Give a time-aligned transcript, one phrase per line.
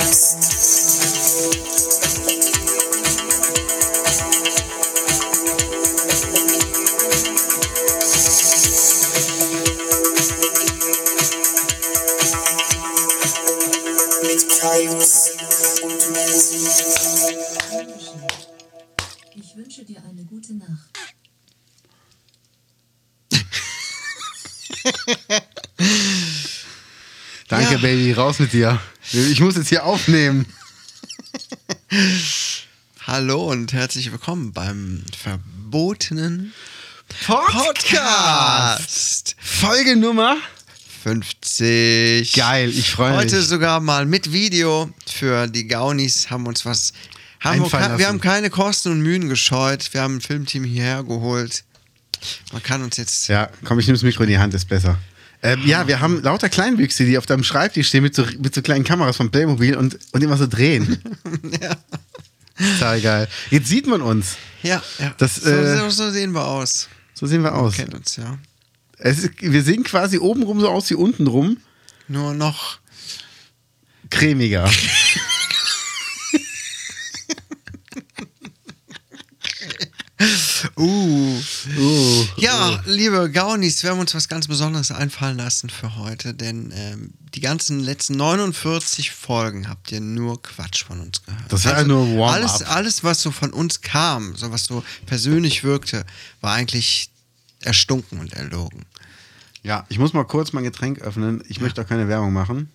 [0.00, 0.47] Ich
[28.28, 28.78] raus mit dir.
[29.10, 30.44] Ich muss jetzt hier aufnehmen.
[33.06, 36.52] Hallo und herzlich willkommen beim verbotenen
[37.26, 37.88] Podcast.
[37.96, 40.36] Podcast Folgenummer.
[41.04, 42.34] 50.
[42.34, 43.20] Geil, ich freue mich.
[43.20, 46.92] Heute sogar mal mit Video für die Gaunis haben uns was.
[47.40, 49.88] Haben wir, wir haben keine Kosten und Mühen gescheut.
[49.94, 51.64] Wir haben ein Filmteam hierher geholt.
[52.52, 53.28] Man kann uns jetzt.
[53.28, 54.98] Ja, komm, ich nehme das Mikro in die Hand, ist besser.
[55.42, 58.62] Ähm, ja, wir haben lauter Kleinwüchse, die auf deinem Schreibtisch stehen mit so, mit so
[58.62, 60.98] kleinen Kameras von Playmobil und, und immer so drehen.
[61.60, 61.76] Ja,
[62.72, 63.28] Total geil.
[63.50, 64.36] Jetzt sieht man uns.
[64.62, 64.82] ja.
[64.98, 65.14] ja.
[65.18, 66.88] Das, so, äh, so, sehen wir aus.
[67.14, 67.76] So sehen wir aus.
[67.76, 68.38] Kennt uns, ja.
[68.98, 71.58] Ist, wir sehen quasi obenrum so aus wie untenrum.
[72.08, 72.78] Nur noch.
[74.10, 74.68] Cremiger.
[80.78, 81.40] Uh.
[81.76, 82.26] Uh.
[82.36, 87.14] Ja, liebe Gaunis, wir haben uns was ganz Besonderes einfallen lassen für heute, denn ähm,
[87.34, 91.42] die ganzen letzten 49 Folgen habt ihr nur Quatsch von uns gehört.
[91.44, 92.30] Also Das war ja nur Warm-up.
[92.30, 96.06] alles, alles, was so von uns kam, so was so persönlich wirkte,
[96.40, 97.10] war eigentlich
[97.62, 98.86] erstunken und erlogen.
[99.64, 101.42] Ja, ich muss mal kurz mein Getränk öffnen.
[101.48, 102.70] Ich möchte auch keine Werbung machen.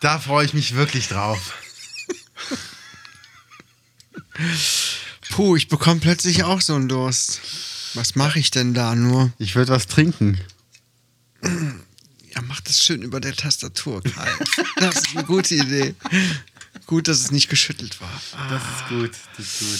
[0.00, 1.54] Da freue ich mich wirklich drauf.
[5.30, 7.40] Puh, ich bekomme plötzlich auch so einen Durst.
[7.94, 9.32] Was mache ich denn da nur?
[9.38, 10.38] Ich würde was trinken.
[11.42, 14.30] Ja, mach das schön über der Tastatur, Kai.
[14.76, 15.94] Das ist eine gute Idee.
[16.86, 18.10] Gut, dass es nicht geschüttelt war.
[18.50, 19.10] Das ist gut.
[19.36, 19.78] Das ist gut.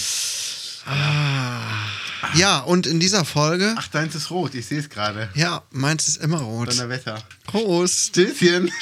[2.34, 4.54] Ja, und in dieser Folge, Ach, deins ist rot.
[4.54, 5.28] Ich sehe es gerade.
[5.34, 6.68] ja, meins ist immer rot.
[6.68, 7.22] Donnerwetter.
[7.44, 8.06] Prost.
[8.08, 8.70] Stößchen.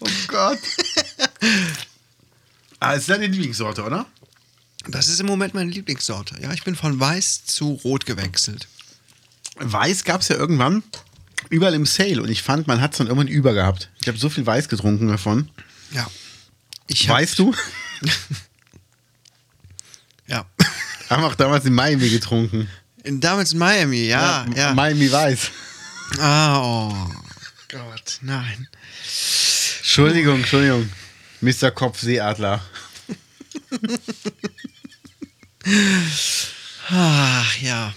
[0.00, 0.58] oh Gott.
[2.80, 4.06] Ah, ist deine Lieblingssorte, oder?
[4.88, 6.36] Das ist im Moment meine Lieblingssorte.
[6.40, 8.66] Ja, ich bin von weiß zu rot gewechselt.
[9.56, 10.82] Weiß gab es ja irgendwann
[11.50, 13.90] überall im Sale und ich fand, man hat es dann irgendwann über gehabt.
[14.00, 15.50] Ich habe so viel Weiß getrunken davon.
[15.92, 16.08] Ja.
[16.88, 17.54] Ich Weißt du?
[20.26, 20.46] Ja.
[21.10, 22.68] Haben auch damals in Miami getrunken.
[23.04, 24.46] In, damals in Miami, ja.
[24.56, 24.72] Ja.
[24.72, 25.50] Miami Weiß.
[26.18, 27.10] Ah, oh
[27.68, 28.68] Gott, nein.
[29.80, 30.88] Entschuldigung, Entschuldigung.
[31.42, 31.70] Mr.
[31.70, 32.62] Kopfseeadler.
[36.90, 37.94] Ach, ja.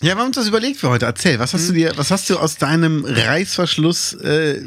[0.00, 1.06] Ja, wir haben uns das überlegt für heute.
[1.06, 4.60] Erzähl, was hast du dir, was hast du aus deinem Reißverschluss äh,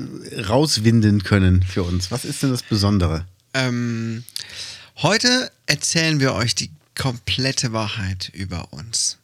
[0.48, 2.10] rauswinden können für uns?
[2.10, 3.26] Was ist denn das Besondere?
[3.54, 4.24] Ähm,
[4.98, 9.18] heute erzählen wir euch die komplette Wahrheit über uns.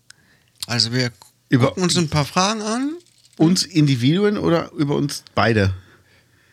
[0.68, 1.12] Also wir
[1.48, 2.92] Über- gucken uns ein paar Fragen an.
[3.38, 5.74] Uns Individuen oder über uns beide?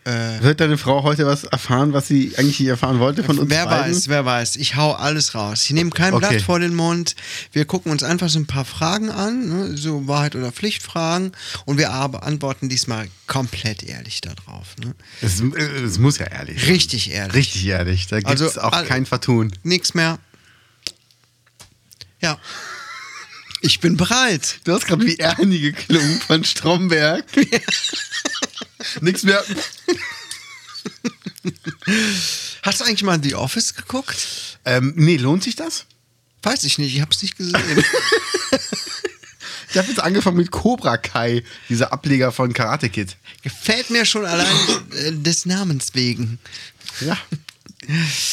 [0.08, 3.50] Äh, Wird deine Frau heute was erfahren, was sie eigentlich nicht erfahren wollte von uns
[3.50, 3.94] wer beiden?
[3.94, 4.56] weiß, wer weiß.
[4.56, 5.64] Ich hau alles raus.
[5.64, 6.28] Ich nehme kein Okay.
[6.30, 7.14] Blatt vor den Mund.
[7.52, 9.76] Wir gucken uns einfach so ein paar Fragen an, ne?
[9.76, 11.32] so Wahrheit- oder Pflichtfragen.
[11.66, 14.76] Und wir antworten diesmal komplett ehrlich darauf.
[14.78, 14.94] Ne?
[15.20, 16.70] Es, es muss ja ehrlich sein.
[16.70, 17.34] Richtig ehrlich.
[17.34, 18.06] Richtig ehrlich.
[18.06, 19.52] Da gibt es Also, auch kein Vertun.
[19.62, 20.18] Nix mehr.
[22.22, 22.38] Ja.
[23.60, 24.60] Ich bin bereit.
[24.64, 27.24] Du hast gerade wie Ernie geklungen von Stromberg.
[29.00, 29.42] Nix mehr.
[32.62, 34.16] Hast du eigentlich mal The Office geguckt?
[34.64, 35.86] Ähm, nee, lohnt sich das?
[36.42, 37.56] Weiß ich nicht, ich hab's nicht gesehen.
[39.70, 43.16] Ich habe jetzt angefangen mit Cobra Kai, dieser Ableger von Karate Kid.
[43.42, 44.46] Gefällt mir schon allein
[44.92, 46.38] äh, des Namens wegen.
[47.02, 47.18] Ja.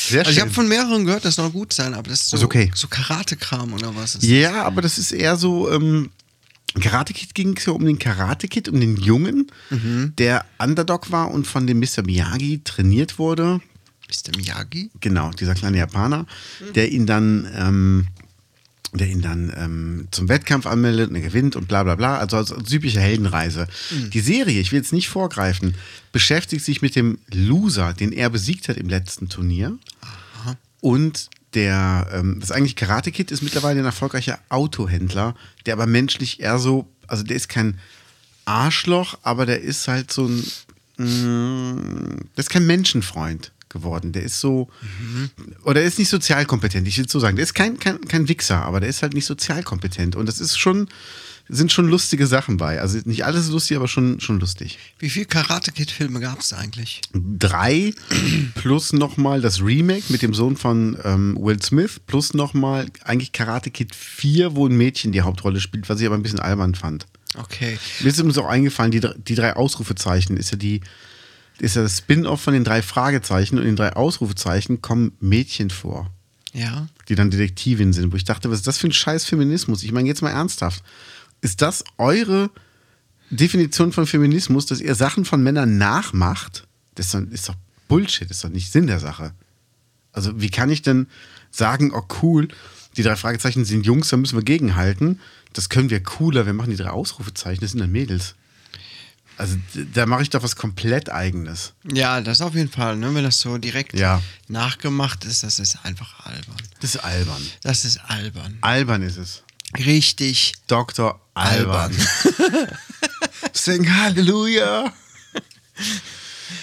[0.07, 0.43] Sehr Also ich schön.
[0.43, 2.71] habe von mehreren gehört, das soll gut sein, aber das ist so, Ist okay.
[2.73, 5.69] so Karate-Kram oder was ist ja, aber das ist eher so.
[5.73, 6.09] Ähm,
[6.79, 9.47] Karate Kid ging es ja um den Karate Kid, um den Jungen,
[10.17, 12.03] der Underdog war und von dem Mr.
[12.03, 13.61] Miyagi trainiert wurde.
[14.27, 14.91] Der Miyagi?
[14.99, 16.25] Genau, dieser kleine Japaner,
[16.75, 18.07] der ihn dann, ähm,
[18.93, 22.17] der ihn dann ähm, zum Wettkampf anmeldet und er gewinnt und bla bla bla.
[22.17, 23.67] Also als, typische Heldenreise.
[24.13, 25.75] Die Serie, ich will jetzt nicht vorgreifen,
[26.11, 29.77] beschäftigt sich mit dem Loser, den er besiegt hat im letzten Turnier.
[30.81, 35.35] Und der, ähm, das eigentlich Karate Kid ist mittlerweile ein erfolgreicher Autohändler,
[35.65, 37.79] der aber menschlich eher so, also der ist kein
[38.45, 40.43] Arschloch, aber der ist halt so ein,
[40.97, 44.11] mm, das ist kein Menschenfreund geworden.
[44.11, 44.69] Der ist so,
[45.63, 47.35] oder er ist nicht sozialkompetent, ich will so sagen.
[47.35, 50.15] Der ist kein, kein, kein Wichser, aber der ist halt nicht sozialkompetent.
[50.15, 50.87] Und das ist schon,
[51.47, 52.81] sind schon lustige Sachen bei.
[52.81, 54.79] Also nicht alles lustig, aber schon, schon lustig.
[54.99, 57.01] Wie viele Karate Kid-Filme gab es eigentlich?
[57.13, 57.93] Drei
[58.55, 63.69] plus nochmal das Remake mit dem Sohn von ähm, Will Smith plus nochmal eigentlich Karate
[63.69, 67.05] Kid 4, wo ein Mädchen die Hauptrolle spielt, was ich aber ein bisschen albern fand.
[67.37, 67.77] Okay.
[67.99, 70.81] Mir ist übrigens auch eingefallen, die, die drei Ausrufezeichen ist ja die,
[71.59, 75.69] ist ja das Spin-off von den drei Fragezeichen und in den drei Ausrufezeichen kommen Mädchen
[75.69, 76.09] vor,
[76.53, 76.87] Ja.
[77.09, 79.83] die dann Detektivin sind, wo ich dachte, was ist das für ein scheiß Feminismus?
[79.83, 80.81] Ich meine jetzt mal ernsthaft.
[81.45, 82.49] Ist das eure
[83.29, 86.65] Definition von Feminismus, dass ihr Sachen von Männern nachmacht?
[86.95, 87.55] Das ist doch, ist doch
[87.87, 89.31] Bullshit, ist doch nicht Sinn der Sache.
[90.11, 91.05] Also wie kann ich denn
[91.51, 92.47] sagen, oh cool,
[92.97, 95.19] die drei Fragezeichen sind Jungs, da müssen wir gegenhalten.
[95.53, 98.33] Das können wir cooler, wir machen die drei Ausrufezeichen, das sind dann Mädels.
[99.37, 99.55] Also
[99.93, 101.73] da mache ich doch was komplett eigenes.
[101.93, 102.97] Ja, das auf jeden Fall.
[102.97, 103.13] Ne?
[103.13, 104.19] Wenn das so direkt Ja.
[104.47, 106.55] nachgemacht ist, das ist einfach albern.
[106.79, 107.41] Das ist albern.
[107.61, 108.57] Das ist albern.
[108.61, 109.43] Albern ist es.
[109.77, 111.19] Richtig Dr.
[111.33, 111.93] Alban.
[113.53, 114.93] Sing Halleluja.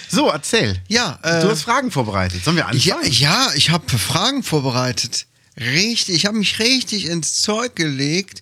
[0.09, 0.81] So, erzähl.
[0.87, 2.43] Ja, äh, du hast Fragen vorbereitet.
[2.43, 3.11] Sollen wir Ja, anfangen?
[3.13, 5.25] ja ich habe Fragen vorbereitet.
[5.59, 8.41] Richtig, ich habe mich richtig ins Zeug gelegt.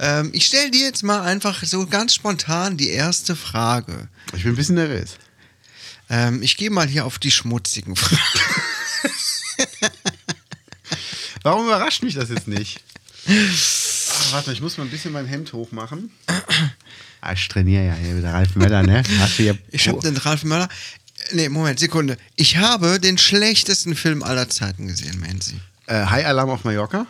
[0.00, 4.08] Ähm, ich stelle dir jetzt mal einfach so ganz spontan die erste Frage.
[4.34, 5.10] Ich bin ein bisschen nervös.
[6.10, 8.18] Ähm, ich gehe mal hier auf die schmutzigen Fragen.
[11.44, 12.80] Warum überrascht mich das jetzt nicht?
[14.32, 16.10] Warte, ich muss mal ein bisschen mein Hemd hochmachen.
[17.20, 19.02] Ah, ich trainiere ja hier mit Ralf Möller, ne?
[19.18, 20.68] Hast du hier Ich habe den Ralf Möller.
[21.32, 22.16] Nee, Moment, Sekunde.
[22.36, 25.56] Ich habe den schlechtesten Film aller Zeiten gesehen, Menzi.
[25.86, 27.06] äh, High Alarm auf Mallorca.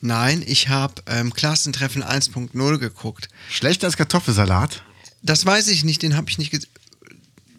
[0.00, 3.28] Nein, ich habe ähm, Klassentreffen 1.0 geguckt.
[3.50, 4.82] Schlechter als Kartoffelsalat.
[5.22, 6.68] Das weiß ich nicht, den habe ich nicht gesehen.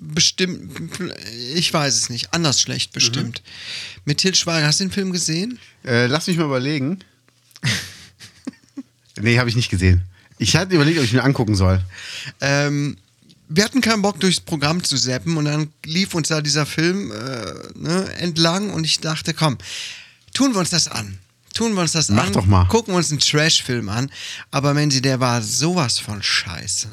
[0.02, 0.80] Bestimmt,
[1.54, 2.34] ich weiß es nicht.
[2.34, 3.42] Anders schlecht, bestimmt.
[4.06, 4.66] Mit Til Schweiger.
[4.68, 5.60] Hast du den Film gesehen?
[5.84, 7.00] Äh, lass mich mal überlegen.
[9.22, 10.02] nee, habe ich nicht gesehen.
[10.38, 11.82] Ich hatte überlegt, ob ich mir angucken soll.
[12.40, 12.98] Ähm,
[13.50, 17.12] wir hatten keinen Bock, durchs Programm zu zappen und dann lief uns da dieser Film
[17.12, 19.58] äh, ne, entlang und ich dachte, komm,
[20.34, 21.18] tun wir uns das an.
[21.54, 22.34] Tun wir uns das Mach an.
[22.34, 22.66] doch mal.
[22.66, 24.12] Gucken wir uns einen Trash-Film an.
[24.52, 26.88] Aber Menzi, der war sowas von scheiße.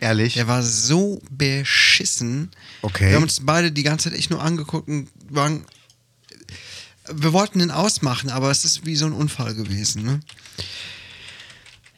[0.00, 0.34] Ehrlich.
[0.34, 2.50] Der war so beschissen.
[2.82, 3.08] Okay.
[3.08, 5.64] Wir haben uns beide die ganze Zeit echt nur angeguckt und waren.
[7.10, 10.02] Wir wollten den ausmachen, aber es ist wie so ein Unfall gewesen.
[10.02, 10.20] Ne?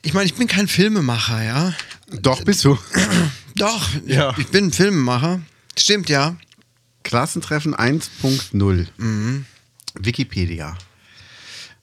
[0.07, 1.75] Ich meine, ich bin kein Filmemacher, ja.
[2.23, 2.79] Doch, bist du.
[3.57, 4.33] Doch, Ja.
[4.39, 5.41] ich, bin ein Filmemacher.
[5.77, 6.37] Stimmt, ja.
[7.03, 8.87] Klassentreffen 1.0.
[8.99, 9.47] Mhm.
[9.99, 10.79] Wikipedia.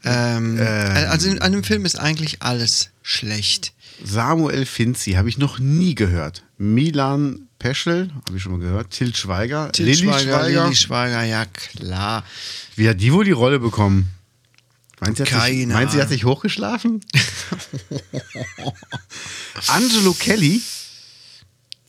[0.06, 3.74] Ähm, Also in, an dem Film ist eigentlich alles schlecht.
[4.02, 6.44] Samuel Finzi, habe ich noch nie gehört.
[6.58, 8.92] Milan Peschel, habe ich schon mal gehört.
[8.92, 9.69] Til Schweiger.
[9.74, 10.64] Til Lilly Schweiger, Schweiger.
[10.64, 12.24] Lilly Schweiger, ja klar.
[12.78, 14.08] Wie hat die wohl die Rolle bekommen?
[15.06, 17.04] Meinst du, sie hat sich, Keine meinst, du, hat sich hochgeschlafen?
[19.68, 20.62] Angelo Kelly?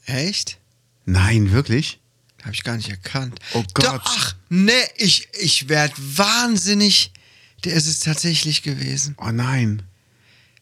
[0.07, 0.59] Echt?
[1.05, 2.01] Nein, wirklich?
[2.43, 3.39] Habe ich gar nicht erkannt.
[3.55, 3.87] Oh Gott.
[3.87, 7.13] Doch, ach, nee, ich, ich werde wahnsinnig.
[7.65, 9.15] Der ist es tatsächlich gewesen.
[9.19, 9.83] Oh nein.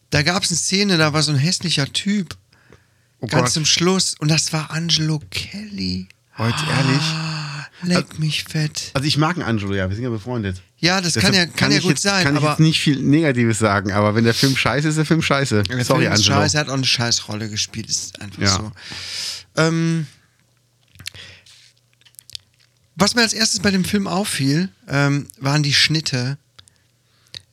[0.09, 2.37] Da gab es eine Szene, da war so ein hässlicher Typ.
[3.19, 3.51] Oh ganz Gott.
[3.53, 4.15] zum Schluss.
[4.19, 6.07] Und das war Angelo Kelly.
[6.37, 7.01] Heute ehrlich?
[7.01, 8.91] Ah, leck mich fett.
[8.93, 10.61] Also ich mag einen Angelo, ja, wir sind ja befreundet.
[10.83, 12.81] Ja, das kann ja, kann ja ich gut jetzt, sein, Kann ich aber jetzt nicht
[12.81, 15.63] viel Negatives sagen, aber wenn der Film scheiße ist, ist der Film scheiße.
[15.63, 16.35] der Sorry, Film ist Angelo.
[16.41, 18.49] scheiße, hat auch eine scheiß Rolle gespielt, ist einfach Ja.
[18.49, 18.71] so.
[19.55, 20.07] Ähm,
[22.95, 26.37] was mir als erstes bei dem Film auffiel, ähm, waren die Schnitte.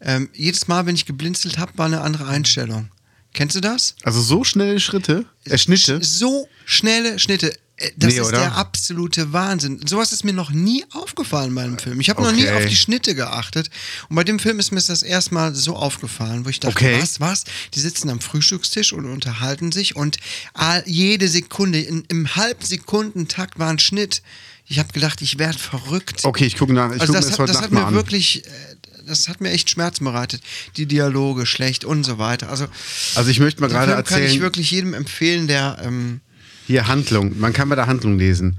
[0.00, 2.90] Ähm, jedes Mal, wenn ich geblinzelt habe, war eine andere Einstellung.
[3.32, 3.94] Kennst du das?
[4.02, 6.02] Also so schnelle Schritte, äh, Schnitte.
[6.02, 7.52] So schnelle Schnitte.
[7.80, 8.38] Äh, Das Nee, ist oder?
[8.38, 9.80] der absolute Wahnsinn.
[9.86, 12.00] Sowas ist mir noch nie aufgefallen bei einem Film.
[12.00, 12.52] Ich habe noch nie Okay.
[12.64, 13.70] auf die Schnitte geachtet.
[14.08, 16.98] Und bei dem Film ist mir das erstmal so aufgefallen, wo ich dachte, Okay.
[17.00, 17.44] was, was?
[17.74, 20.18] Die sitzen am Frühstückstisch und unterhalten sich und
[20.86, 24.22] jede Sekunde, in, im Halbsekundentakt war ein Schnitt.
[24.66, 26.24] Ich habe gedacht, ich werde verrückt.
[26.24, 26.92] Okay, ich gucke nach.
[26.94, 27.94] Ich also guck mir das, hat, das hat mir an.
[27.94, 28.48] wirklich, äh,
[29.06, 30.42] das hat mir echt Schmerzen bereitet.
[30.76, 32.48] Die Dialoge schlecht und so weiter.
[32.50, 32.66] Also,
[33.16, 36.20] Also ich möchte mal gerade Film kann ich erzählen, wirklich jedem empfehlen, der ähm,
[36.70, 37.38] hier Handlung.
[37.38, 38.56] Man kann bei der Handlung lesen.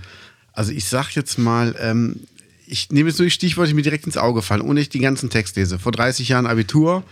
[0.53, 2.21] Also ich sag jetzt mal, ähm,
[2.67, 5.01] ich nehme jetzt nur die Stichworte, die mir direkt ins Auge fallen, ohne ich den
[5.01, 5.79] ganzen Text lese.
[5.79, 7.03] Vor 30 Jahren Abitur,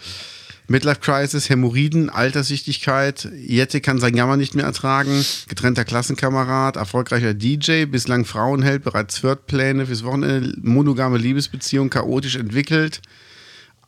[0.67, 7.85] Midlife Crisis, Hämorrhoiden, Alterssichtigkeit, Jette kann sein Jammer nicht mehr ertragen, getrennter Klassenkamerad, erfolgreicher DJ,
[7.85, 13.01] bislang Frauenheld, bereits Flirtpläne fürs Wochenende, monogame Liebesbeziehung, chaotisch entwickelt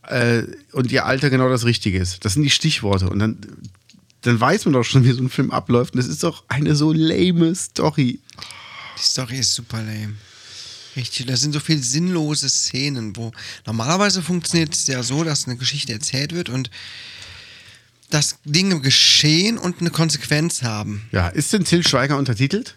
[0.07, 2.25] äh, und ihr Alter genau das Richtige ist.
[2.25, 3.37] Das sind die Stichworte und dann,
[4.21, 6.75] dann weiß man doch schon, wie so ein Film abläuft und das ist doch eine
[6.75, 8.19] so lame Story.
[8.97, 10.15] Die Story ist super lame.
[10.95, 13.31] Richtig, da sind so viele sinnlose Szenen, wo
[13.65, 16.69] normalerweise funktioniert es ja so, dass eine Geschichte erzählt wird und
[18.09, 21.07] dass Dinge geschehen und eine Konsequenz haben.
[21.13, 22.75] Ja, ist denn Till Schweiger untertitelt?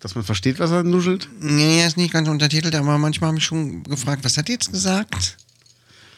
[0.00, 1.28] Dass man versteht, was er nuschelt?
[1.38, 4.52] Nee, er ist nicht ganz untertitelt, aber manchmal habe ich schon gefragt, was hat die
[4.52, 5.36] jetzt gesagt?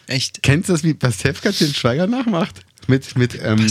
[0.07, 0.43] Echt?
[0.43, 2.65] Kennst du das, wie Pastewka Till Schweiger nachmacht?
[2.87, 3.67] Mit, mit, ähm,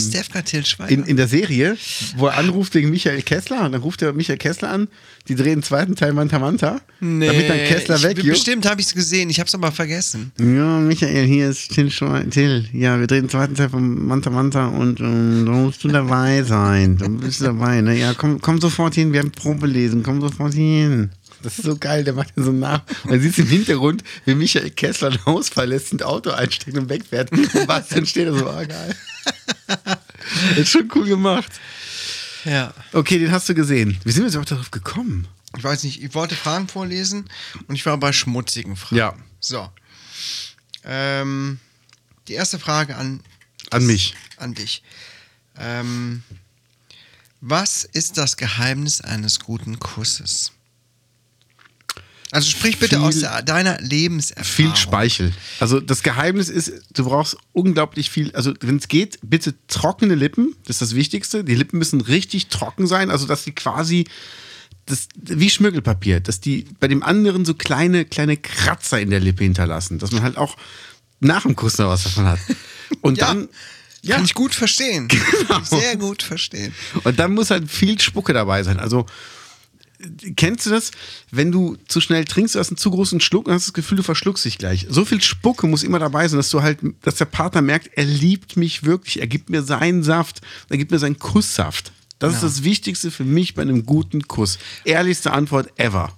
[0.88, 1.76] in, in der Serie,
[2.16, 4.88] wo er anruft wegen Michael Kessler und dann ruft er Michael Kessler an,
[5.28, 8.88] die drehen den zweiten Teil Manta Manta, damit dann Kessler ich, weg Bestimmt habe ich
[8.88, 10.32] es gesehen, ich habe es aber vergessen.
[10.38, 11.90] Ja, Michael, hier ist Till,
[12.30, 12.68] Till.
[12.72, 16.42] Ja, wir drehen den zweiten Teil von Manta Manta und ähm, da musst du dabei
[16.42, 16.96] sein.
[16.98, 17.96] Da bist du dabei, ne?
[17.98, 21.10] Ja, komm, komm sofort hin, wir haben Probe lesen, komm sofort hin.
[21.44, 22.82] Das ist so geil, der macht ja so nach.
[23.04, 27.30] Man sieht im Hintergrund, wie Michael Kessler ein Haus verlässt, ein Auto einsteigt und wegfährt.
[27.32, 28.96] Und Bastian steht da so, ah, geil.
[29.66, 31.52] Das ist schon cool gemacht.
[32.44, 32.72] Ja.
[32.92, 33.98] Okay, den hast du gesehen.
[34.04, 35.28] Wie sind wir jetzt auch darauf gekommen?
[35.56, 37.28] Ich weiß nicht, ich wollte Fragen vorlesen
[37.68, 38.96] und ich war bei schmutzigen Fragen.
[38.96, 39.14] Ja.
[39.40, 39.70] So.
[40.84, 41.60] Ähm,
[42.28, 43.20] die erste Frage an,
[43.70, 44.14] An mich.
[44.38, 44.82] an dich.
[45.58, 46.22] Ähm,
[47.40, 50.52] was ist das Geheimnis eines guten Kusses?
[52.34, 54.44] Also sprich bitte Viel- aus deiner Lebenserfahrung.
[54.44, 55.32] Viel Speichel.
[55.60, 60.54] Also das Geheimnis ist, du brauchst unglaublich viel, also wenn es geht, bitte trockene Lippen,
[60.66, 61.44] das ist das Wichtigste.
[61.44, 64.06] Die Lippen müssen richtig trocken sein, also dass die quasi
[64.86, 69.44] das, wie Schmirgelpapier, dass die bei dem anderen so kleine, kleine Kratzer in der Lippe
[69.44, 70.56] hinterlassen, dass man halt auch
[71.20, 72.38] nach dem Kuss noch was davon hat.
[73.00, 73.28] Und Ja.
[73.28, 73.48] dann,
[74.02, 75.08] ja, Kann ich gut verstehen.
[75.48, 75.60] Genau.
[75.62, 76.74] Sehr gut verstehen.
[77.04, 78.78] und dann muss halt viel Spucke dabei sein.
[78.78, 79.06] Also,
[80.36, 80.90] kennst du das?
[81.30, 83.96] Wenn du zu schnell trinkst, du hast einen zu großen Schluck und hast das Gefühl,
[83.96, 84.86] du verschluckst dich gleich.
[84.88, 88.04] So viel Spucke muss immer dabei sein, dass du halt, dass der Partner merkt, er
[88.04, 89.20] liebt mich wirklich.
[89.20, 91.92] Er gibt mir seinen Saft, er gibt mir seinen Kusssaft.
[92.18, 94.58] Das ist das Wichtigste für mich bei einem guten Kuss.
[94.84, 96.16] Ehrlichste Antwort ever.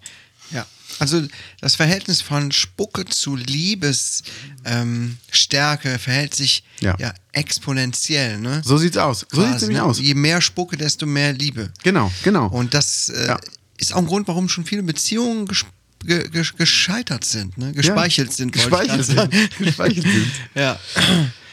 [0.52, 0.66] Ja.
[0.98, 1.22] Also
[1.60, 4.28] das Verhältnis von Spucke zu Liebesstärke
[4.64, 6.96] ähm, verhält sich ja.
[6.98, 7.12] Ja.
[7.32, 8.38] exponentiell.
[8.38, 8.62] Ne?
[8.64, 9.26] So sieht's aus.
[9.30, 9.84] So sieht's nämlich ne?
[9.84, 9.98] aus.
[9.98, 11.72] Je mehr Spucke, desto mehr Liebe.
[11.82, 12.46] Genau, genau.
[12.46, 13.40] Und das äh, Ja.
[13.78, 15.64] Ist auch ein Grund, warum schon viele Beziehungen ges
[16.04, 17.72] ge ge gescheitert sind, ne?
[17.72, 18.54] gespeichelt sind.
[18.70, 19.58] wollte ich Gespeichelt sind.
[19.58, 20.30] Gespeichelt sind.
[20.54, 20.78] Ja.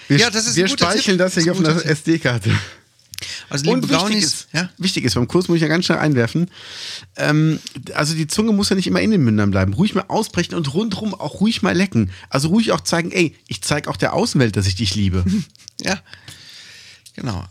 [0.07, 1.25] Wir, Ja, das ist wir speicheln Tipp.
[1.25, 1.85] das hier Das auf einer.
[1.85, 2.51] SD-Karte.
[3.49, 4.69] Also Und wichtig Brownies, ist, ja?
[4.77, 6.49] wichtig ist, beim Kurs muss ich ja ganz schnell einwerfen,
[7.15, 7.59] ähm,
[7.93, 9.73] also die Zunge muss ja nicht immer in den Mündern bleiben.
[9.73, 12.11] Ruhig mal ausbrechen und rundherum auch ruhig mal lecken.
[12.29, 15.23] Also ruhig auch zeigen, ey, ich zeige auch der Außenwelt, dass ich dich liebe.
[15.81, 15.99] Ja,
[17.15, 17.43] genau.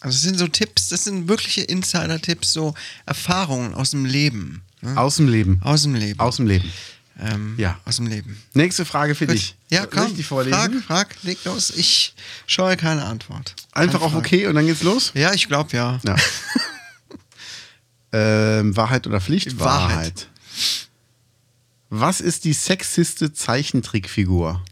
[0.00, 2.74] Also es sind so Tipps, das sind wirkliche Insider-Tipps, so
[3.06, 4.62] Erfahrungen aus dem Leben.
[4.80, 4.96] Ne?
[4.96, 5.60] Aus dem Leben.
[5.62, 6.18] Aus dem Leben.
[6.20, 6.72] Aus dem Leben.
[7.20, 7.78] ähm, Ja.
[7.84, 8.40] Aus dem Leben.
[8.54, 9.34] Nächste Frage für Gut.
[9.36, 9.56] dich.
[9.68, 10.06] Ja, Soll komm.
[10.06, 10.54] ich die vorlesen?
[10.82, 11.70] Frag, frag, leg los.
[11.76, 12.14] Ich
[12.46, 13.54] scheue keine Antwort.
[13.72, 14.26] Einfach Keine auf Frage.
[14.26, 15.10] okay und dann geht's los?
[15.14, 16.00] Ja, ich glaube ja.
[16.04, 16.16] Ja.
[18.12, 19.58] ähm, Wahrheit oder Pflicht?
[19.58, 20.28] Wahrheit.
[21.90, 24.62] Was ist die sexiste Zeichentrickfigur?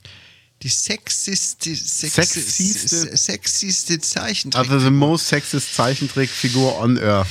[0.63, 4.71] Die sexiste, sexiste, Sexiste- sexiste Zeichentrick.
[4.71, 7.29] Also the most sexist Zeichentrickfigur on Earth.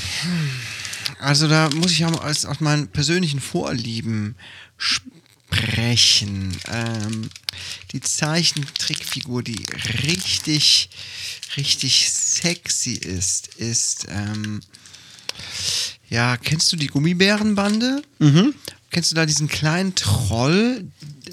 [1.19, 4.35] Also da muss ich ja mal aus, aus meinen persönlichen Vorlieben
[4.77, 6.55] sprechen.
[6.67, 7.29] Ähm,
[7.91, 9.65] die Zeichentrickfigur, die
[10.03, 10.89] richtig,
[11.57, 14.61] richtig sexy ist, ist, ähm,
[16.09, 18.01] ja, kennst du die Gummibärenbande?
[18.19, 18.53] Mhm.
[18.91, 20.85] Kennst du da diesen kleinen Troll,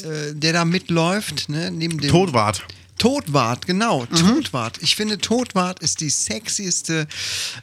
[0.02, 1.70] äh, der da mitläuft, ne?
[1.70, 2.64] Neben dem Todwart.
[2.98, 4.16] Todwart, genau, Mhm.
[4.16, 4.78] Todwart.
[4.80, 7.06] Ich finde, Todwart ist die sexieste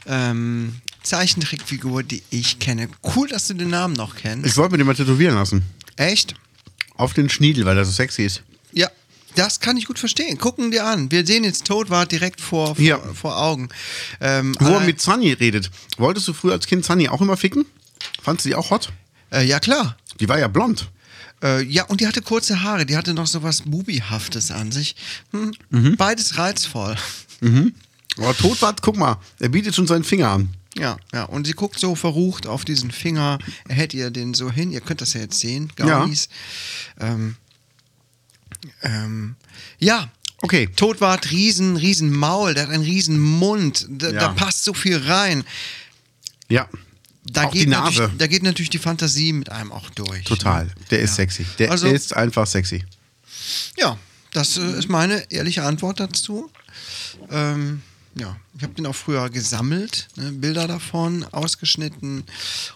[0.06, 2.90] ähm, Zeichentrickfigur, die ich kenne.
[3.16, 4.46] Cool, dass du den Namen noch kennst.
[4.48, 5.64] Ich wollte mir den mal tätowieren lassen.
[5.96, 6.36] Echt?
[6.96, 8.44] Auf den Schniedel, weil er so sexy ist.
[8.74, 8.90] Ja,
[9.36, 10.38] das kann ich gut verstehen.
[10.38, 11.12] Gucken dir an.
[11.12, 13.00] Wir sehen jetzt Todwart direkt vor, vor, Ja.
[13.14, 13.70] vor Augen.
[14.20, 15.72] Ähm, Wo er mit Sunny redet.
[15.98, 17.66] Wolltest du früher als Kind Sunny auch immer ficken?
[18.22, 18.90] Fandst du die auch hot?
[19.32, 19.98] Äh, ja, klar.
[20.20, 20.90] Die war ja blond.
[21.44, 22.86] Äh, ja, und die hatte kurze Haare.
[22.86, 24.96] Die hatte noch so was Bubihaftes an sich.
[25.32, 25.96] Hm, Mhm.
[25.98, 26.96] Beides reizvoll.
[28.18, 30.50] Aber Todwart, guck mal, er bietet schon seinen Finger an.
[30.78, 33.40] Ja, ja, und sie guckt so verrucht auf diesen Finger.
[33.68, 34.72] Er hält ihr den so hin.
[34.72, 35.86] Ihr könnt das ja jetzt sehen, Ja.
[36.00, 36.30] Gaunis.
[37.00, 37.36] Ähm,
[38.84, 39.36] ähm,
[39.80, 40.10] ja.
[40.44, 40.68] Okay.
[40.76, 44.20] Todwart, riesen, riesen Maul, der hat einen riesen Mund, da, Ja.
[44.20, 45.44] da passt so viel rein.
[46.50, 46.68] Ja.
[47.24, 50.24] Da auch geht die natürlich- Da geht natürlich die Fantasie mit einem auch durch.
[50.24, 50.72] Total.
[50.90, 51.16] Der ist Ja.
[51.18, 51.46] sexy.
[51.60, 52.84] Der Also- ist einfach sexy.
[53.78, 53.98] Ja,
[54.34, 56.52] das äh, ist meine ehrliche Antwort dazu.
[57.30, 57.82] Ähm,
[58.16, 62.24] ja, ich habe den auch früher gesammelt, ne, Bilder davon, ausgeschnitten,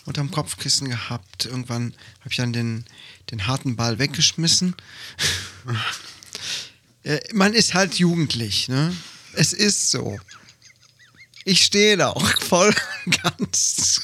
[0.06, 1.46] unterm Kopfkissen gehabt.
[1.46, 2.86] Irgendwann habe ich dann den,
[3.32, 4.76] den harten Ball weggeschmissen.
[7.04, 8.96] äh, man ist halt jugendlich, ne?
[9.34, 10.20] Es ist so.
[11.44, 12.74] Ich stehe da auch voll
[13.06, 14.02] und ganz.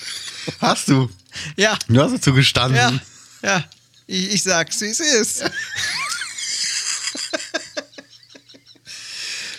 [0.60, 1.10] Hast du?
[1.56, 2.78] Ja, Du hast dazu gestanden.
[2.78, 3.00] ja,
[3.42, 3.64] ja.
[4.08, 5.44] Ich, ich sag's, wie es ist.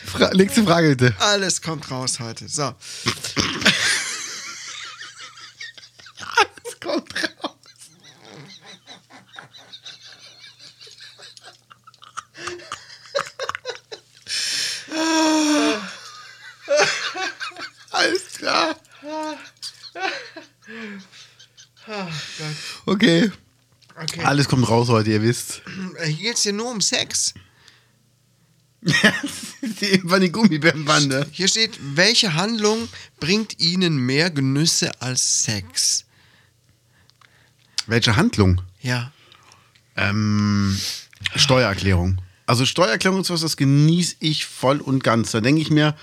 [0.07, 1.15] Fra nächste Frage bitte.
[1.21, 2.49] Alles kommt raus heute.
[2.49, 2.75] So.
[6.65, 7.57] Es kommt raus.
[17.91, 18.77] Alles klar.
[23.03, 23.33] Okay.
[24.01, 24.23] Okay.
[24.23, 25.63] Alles kommt raus heute, ihr wisst.
[26.05, 27.35] Hier geht's hier nur um Sex.
[28.83, 31.27] die, war die Gummibärenbande.
[31.33, 36.05] Hier steht, welche Handlung bringt Ihnen mehr Genüsse als Sex?
[37.87, 38.63] Welche Handlung?
[38.81, 39.13] Ja.
[39.97, 40.79] Ähm,
[41.35, 42.21] Steuererklärung.
[42.47, 45.33] Also Steuererklärung ist was, das genieße ich voll und ganz.
[45.33, 45.97] Da denke ich mir,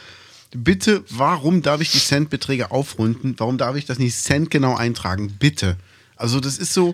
[0.51, 3.35] bitte, warum darf ich die Centbeträge aufrunden?
[3.37, 5.37] Warum darf ich das nicht centgenau eintragen?
[5.39, 5.77] Bitte.
[6.19, 6.93] Also das ist so,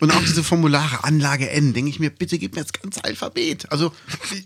[0.00, 3.70] und auch diese Formulare, Anlage N, denke ich mir, bitte gib mir das ganze Alphabet.
[3.70, 3.92] Also,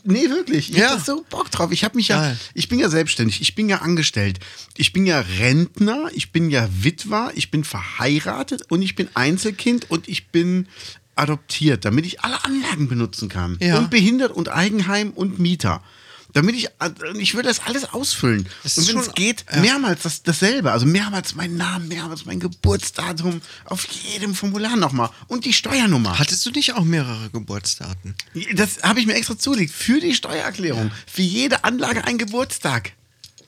[0.04, 0.90] nee, wirklich, ich Ja.
[0.90, 1.72] hab da so Bock drauf.
[1.72, 2.38] Ich habe mich ja, Geil.
[2.52, 4.38] ich bin ja selbstständig, ich bin ja angestellt,
[4.76, 9.90] ich bin ja Rentner, ich bin ja Witwer, ich bin verheiratet und ich bin Einzelkind
[9.90, 10.68] und ich bin
[11.16, 13.56] adoptiert, damit ich alle Anlagen benutzen kann.
[13.60, 13.78] Ja.
[13.78, 15.82] Und behindert und Eigenheim und Mieter.
[16.32, 16.68] Damit ich,
[17.14, 18.48] ich würde das alles ausfüllen.
[18.62, 19.60] Das und wenn es geht, ja.
[19.60, 20.72] mehrmals das, dasselbe.
[20.72, 25.10] Also mehrmals meinen Namen, mehrmals mein Geburtsdatum, auf jedem Formular nochmal.
[25.26, 26.18] Und die Steuernummer.
[26.18, 28.14] Hattest du nicht auch mehrere Geburtsdaten?
[28.54, 29.72] Das habe ich mir extra zulegt.
[29.72, 30.90] Für die Steuererklärung.
[31.06, 32.92] Für jede Anlage ein Geburtstag.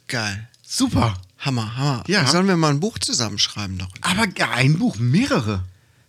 [0.09, 0.49] Geil.
[0.67, 1.21] Super.
[1.39, 2.05] Hammer, Hammer.
[2.07, 2.27] Ja.
[2.27, 3.95] Sollen wir mal ein Buch zusammenschreiben darüber?
[4.03, 5.65] Aber ein Buch, mehrere.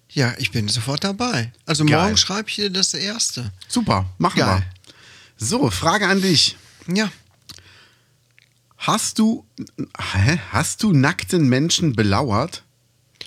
[0.10, 1.52] Ja, ich bin sofort dabei.
[1.66, 2.00] Also Geil.
[2.00, 3.52] morgen schreibe ich dir das erste.
[3.68, 4.60] Super, machen Geil.
[4.60, 5.48] wir.
[5.48, 6.56] So, Frage an dich.
[6.88, 7.12] Ja.
[8.78, 9.46] Hast du,
[10.14, 10.40] hä?
[10.52, 12.64] hast du nackten Menschen belauert?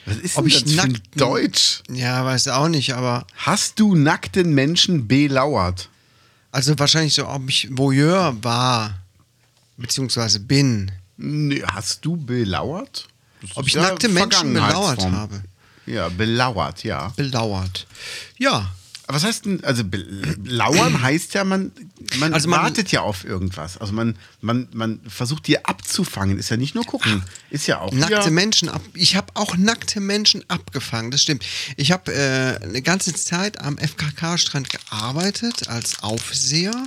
[0.04, 1.82] Was ist Ob denn ich das für nackten- Deutsch?
[1.90, 5.88] Ja, weiß auch nicht, aber Hast du nackten Menschen belauert?
[6.52, 8.98] also wahrscheinlich so, ob ich Voyeur war,
[9.76, 10.90] beziehungsweise bin.
[11.18, 13.08] Nee, hast du belauert?
[13.42, 15.42] Das Ob ich ja nackte Menschen belauert habe.
[15.86, 17.08] Ja, belauert, ja.
[17.16, 17.86] Belauert.
[18.38, 18.70] Ja.
[19.06, 21.70] Aber was heißt denn, also belauern heißt ja, man,
[22.18, 23.78] man, Also man- wartet ja auf irgendwas.
[23.78, 26.38] Also man, man, man versucht dir abzufangen.
[26.38, 27.22] Ist ja nicht nur gucken.
[27.50, 28.82] Ist ja auch Nackte Menschen ab.
[28.94, 31.44] Ich habe auch nackte Menschen abgefangen, das stimmt.
[31.76, 36.86] Ich habe äh, eine ganze Zeit am FKK-Strand gearbeitet als Aufseher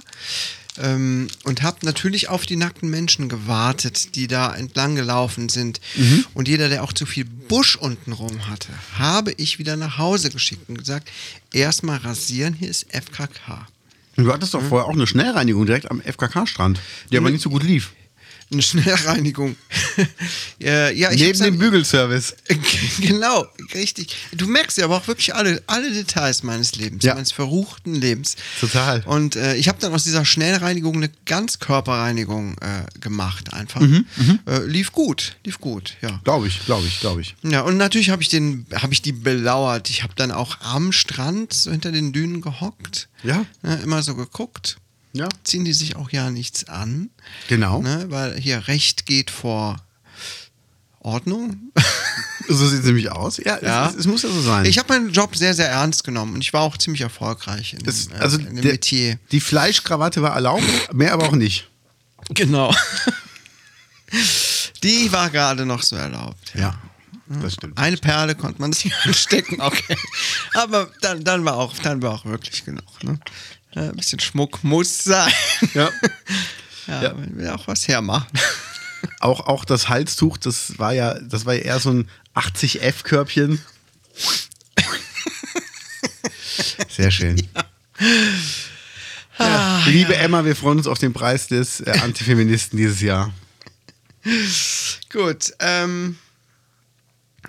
[0.80, 5.80] ähm, und habe natürlich auf die nackten Menschen gewartet, die da entlang gelaufen sind.
[5.96, 6.26] Mhm.
[6.34, 10.70] Und jeder, der auch zu viel Busch untenrum hatte, habe ich wieder nach Hause geschickt
[10.70, 11.10] und gesagt:
[11.54, 13.68] erstmal rasieren, hier ist FKK.
[14.16, 17.64] Du hattest doch vorher auch eine Schnellreinigung direkt am FKK-Strand, die aber nicht so gut
[17.64, 17.94] lief.
[18.52, 19.56] Eine Schnellreinigung.
[20.62, 22.36] äh, ja, ich Neben dem dann- Bügelservice.
[23.00, 24.16] Genau, richtig.
[24.34, 27.14] Du merkst ja aber auch wirklich alle, alle Details meines Lebens, Ja.
[27.14, 28.36] meines verruchten Lebens.
[28.60, 29.02] Total.
[29.06, 33.82] Und äh, ich habe dann aus dieser Schnellreinigung eine Ganzkörperreinigung äh, gemacht, einfach.
[33.82, 34.06] Mhm,
[34.48, 36.20] Äh, lief gut, lief gut, ja.
[36.24, 37.36] Glaube ich, glaube ich, glaube ich.
[37.44, 39.90] Ja, und natürlich habe ich den, habe ich die belauert.
[39.90, 43.10] Ich habe dann auch am Strand so hinter den Dünen gehockt.
[43.24, 43.46] Ja.
[43.62, 44.78] Ne, immer so geguckt.
[45.14, 45.28] Ja.
[45.44, 47.10] Ziehen die sich auch ja nichts an.
[47.48, 47.82] Genau.
[47.82, 49.78] Ne, weil hier Recht geht vor
[51.00, 51.72] Ordnung.
[52.52, 53.38] So sieht es nämlich aus.
[53.38, 53.90] Ja, Ja.
[53.90, 54.66] Es, es muss ja so sein.
[54.66, 57.84] Ich habe meinen Job sehr, sehr ernst genommen und ich war auch ziemlich erfolgreich in,
[57.84, 59.20] das, äh, also in dem der, Metier.
[59.32, 61.70] die Fleischkrawatte war erlaubt, mehr aber auch nicht.
[62.30, 62.74] Genau.
[64.84, 66.54] Die war gerade noch so erlaubt.
[66.56, 66.80] Ja,
[67.28, 67.78] das stimmt.
[67.78, 69.98] Eine Perle konnte man sich anstecken, okay.
[70.56, 73.04] Aber dann, dann, war, auch, dann war auch wirklich genug.
[73.04, 73.20] Ne?
[73.76, 75.32] Äh, Ein bisschen Schmuck muss sein.
[75.74, 75.90] Ja.
[76.88, 77.14] Ja, Ja.
[77.14, 78.28] man will auch was hermachen.
[79.22, 83.62] Auch, auch das Halstuch, das war ja, das war ja eher so ein 80F-Körbchen.
[86.90, 87.48] Sehr schön.
[89.38, 89.84] Ja.
[89.88, 93.32] Liebe Emma, wir freuen uns auf den Preis des äh, Antifeministen dieses Jahr.
[95.12, 96.18] Gut, ähm.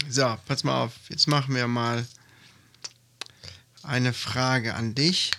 [0.09, 0.93] So, pass mal auf.
[1.09, 2.07] Jetzt machen wir mal
[3.83, 5.33] eine Frage an dich.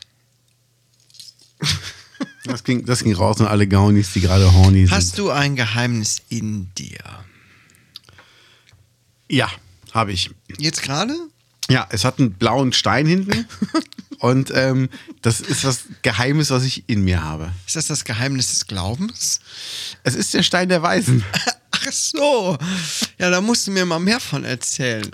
[2.44, 4.92] Das ging, das ging raus an alle Gaunis, die gerade horny sind.
[4.92, 7.00] Hast du ein Geheimnis in dir?
[9.30, 9.50] Ja,
[9.94, 10.32] habe ich.
[10.58, 11.14] Jetzt gerade?
[11.70, 13.46] Ja, es hat einen blauen Stein hinten.
[14.20, 14.90] und ähm,
[15.22, 17.52] das ist was Geheimes, was ich in mir habe.
[17.68, 19.40] Ist das das Geheimnis des Glaubens?
[20.04, 21.24] Es ist der Stein der Weisen.
[21.72, 22.58] Ach so.
[23.20, 25.10] Ja, da musst du mir mal mehr von erzählen.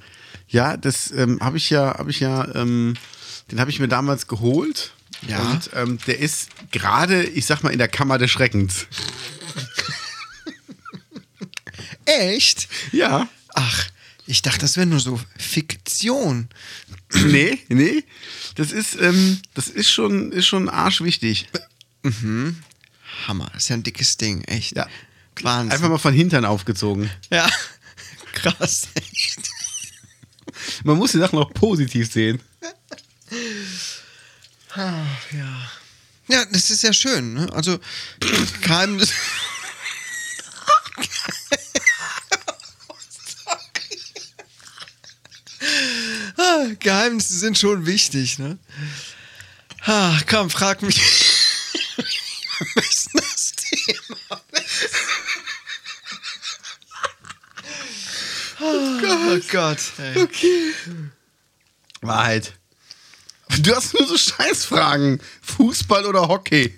[0.48, 2.96] Ja, das ähm, habe ich ja, habe ich ja, ähm,
[3.52, 4.94] den habe ich mir damals geholt.
[5.28, 5.52] Ja.
[5.52, 8.88] Und ähm, der ist gerade, ich sag mal, in der Kammer des Schreckens.
[12.06, 12.68] Echt?
[12.92, 13.28] Ja.
[13.54, 13.88] Ach,
[14.26, 16.50] ich dachte, das wäre nur so Fiktion.
[17.14, 18.04] nee, nee.
[18.56, 21.48] Das ist, ähm, das ist schon, ist schon arschwichtig.
[23.28, 23.50] Hammer.
[23.54, 24.76] Das ist ja ein dickes Ding, echt.
[24.76, 24.88] Ja.
[25.42, 25.72] Wahnsinn.
[25.72, 27.10] Einfach mal von Hintern aufgezogen.
[27.30, 27.50] Ja.
[28.34, 29.50] Krass, echt.
[30.84, 32.42] Man muss die Sachen auch positiv sehen.
[34.78, 35.72] Ja.
[36.30, 37.48] Ja, das ist ja schön, ne?
[37.54, 37.80] Also,
[38.62, 39.12] Geheimnis.
[46.38, 48.58] Ah, Geheimnisse sind schon wichtig, ne?
[49.86, 50.98] Ah, komm, frag mich.
[51.98, 54.42] Wir müssen das Thema
[58.60, 59.80] Oh Gott.
[59.98, 60.22] ey.
[60.24, 60.74] Okay.
[62.02, 62.54] Wahrheit.
[63.62, 65.20] Du hast nur so Scheißfragen.
[65.42, 66.74] Fußball oder Hockey?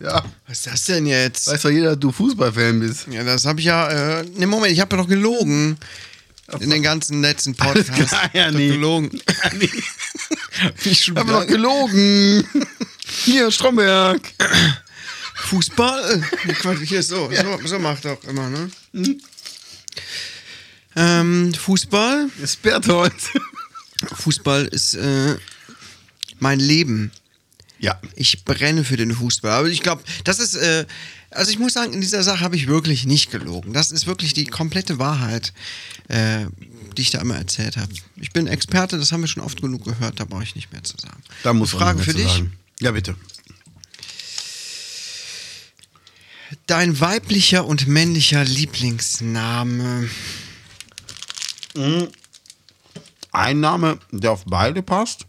[0.00, 0.24] Ja.
[0.46, 1.46] Was ist das denn jetzt?
[1.46, 3.06] Weiß doch jeder, dass du Fußballfan bist.
[3.10, 4.20] Ja, das habe ich ja.
[4.20, 5.78] Äh, ne, Moment, ich habe ja doch gelogen.
[6.60, 8.10] In den ganzen letzten Podcasts.
[8.10, 8.68] klar, ja, Ich hab doch nee.
[8.68, 9.10] gelogen.
[9.58, 9.70] nee.
[10.84, 12.46] Ich schon Ich hab doch wieder- gelogen.
[13.24, 14.20] Hier, Stromberg.
[15.34, 16.22] Fußball?
[16.46, 18.70] Nee, Quatsch, Hier so, so, so macht doch immer, ne?
[20.94, 22.28] Ähm, Fußball?
[22.42, 23.12] Ist Berthold.
[24.14, 25.36] Fußball ist äh,
[26.38, 27.12] mein Leben.
[27.78, 28.00] Ja.
[28.14, 29.50] Ich brenne für den Fußball.
[29.50, 30.86] Aber ich glaube, das ist, äh,
[31.30, 33.72] also ich muss sagen, in dieser Sache habe ich wirklich nicht gelogen.
[33.72, 35.52] Das ist wirklich die komplette Wahrheit,
[36.08, 36.46] äh,
[36.96, 37.92] die ich da immer erzählt habe.
[38.16, 40.82] Ich bin Experte, das haben wir schon oft genug gehört, da brauche ich nicht mehr
[40.82, 41.22] zu sagen.
[41.42, 42.26] Da muss man Frage für dich.
[42.26, 42.52] Sagen.
[42.80, 43.14] Ja, bitte.
[46.66, 50.08] Dein weiblicher und männlicher Lieblingsname.
[53.32, 55.26] Ein Name, der auf beide passt?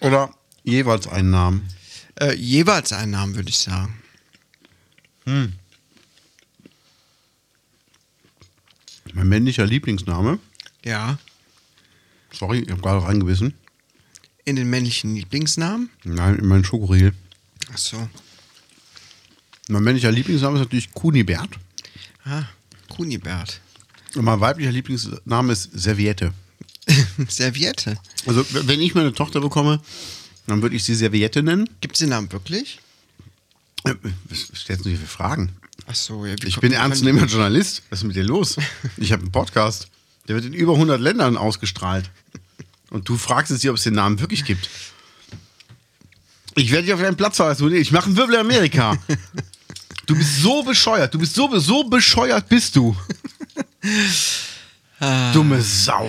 [0.00, 0.30] Oder
[0.64, 1.68] jeweils einen Namen?
[2.20, 3.94] Äh, jeweils einen Namen, würde ich sagen.
[5.24, 5.52] Mein
[9.28, 10.38] männlicher Lieblingsname.
[10.84, 11.18] Ja.
[12.32, 13.54] Sorry, ich habe gerade reingebissen.
[14.44, 15.90] In den männlichen Lieblingsnamen?
[16.04, 17.12] Nein, in meinen Schokoriegel.
[17.72, 18.08] Ach so.
[19.68, 21.50] Mein männlicher Lieblingsname ist natürlich Kunibert.
[22.24, 22.44] Ah,
[22.88, 23.60] Kunibert.
[24.14, 26.32] Und mein weiblicher Lieblingsname ist Serviette.
[27.28, 27.98] Serviette.
[28.26, 29.80] Also, wenn ich meine Tochter bekomme,
[30.48, 31.68] dann würde ich sie Serviette nennen.
[31.80, 32.80] Gibt es den Namen wirklich?
[33.84, 33.94] Äh,
[34.32, 35.52] stellst du hier für Fragen?
[35.86, 36.34] Ach so, ja.
[36.44, 37.82] Ich bin ernstzunehmender Journalist.
[37.90, 38.56] Was ist mit dir los?
[38.96, 39.88] Ich habe einen Podcast.
[40.26, 42.10] Der wird in über 100 Ländern ausgestrahlt.
[42.90, 44.68] Und du fragst jetzt ob es den Namen wirklich gibt.
[46.54, 47.72] Ich werde dich auf deinen Platz verweisen.
[47.72, 48.96] Ich mache einen Wirbel in Amerika.
[50.06, 51.12] Du bist so bescheuert.
[51.12, 52.96] Du bist so, so bescheuert bist du.
[55.32, 56.08] Dumme Sau.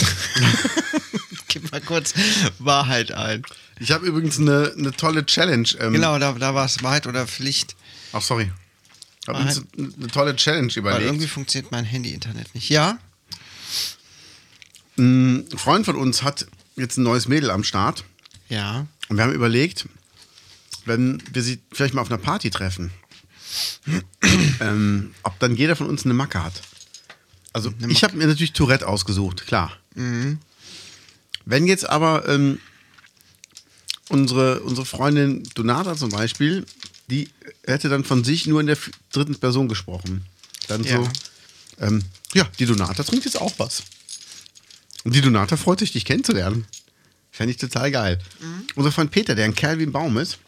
[1.48, 2.14] Gib mal kurz
[2.58, 3.42] Wahrheit ein.
[3.80, 5.68] Ich habe übrigens eine, eine tolle Challenge.
[5.80, 7.76] Ähm, Genau, da, da war es Wahrheit oder Pflicht.
[8.12, 8.52] Ach, sorry.
[9.22, 11.30] Ich habe uns eine, eine tolle Challenge Weil irgendwie überlegt.
[11.30, 12.68] funktioniert mein Handy-Internet nicht.
[12.68, 12.98] Ja?
[14.98, 18.04] Ein Freund von uns hat jetzt ein neues Mädel am Start.
[18.48, 18.86] Ja.
[19.08, 19.86] Und wir haben überlegt,
[20.84, 22.90] wenn wir sie vielleicht mal auf einer Party treffen,
[24.60, 26.62] ähm, ob dann jeder von uns eine Macke hat.
[27.52, 29.76] Also ich habe mir natürlich Tourette ausgesucht, klar.
[29.94, 32.58] Wenn jetzt aber ähm,
[34.08, 36.64] unsere, unsere Freundin Donata zum Beispiel,
[37.08, 37.28] die
[37.64, 38.78] hätte dann von sich nur in der
[39.12, 40.24] dritten Person gesprochen.
[40.68, 40.96] Dann Ja.
[41.02, 41.08] so,
[41.80, 42.02] ähm,
[42.34, 43.82] ja, die Donata trinkt jetzt auch was.
[45.04, 46.66] Und die Donata freut sich, dich kennenzulernen.
[47.32, 48.18] Fände ich total geil.
[48.74, 50.38] Unser Freund Peter, der ein Kerl wie ein Baum ist,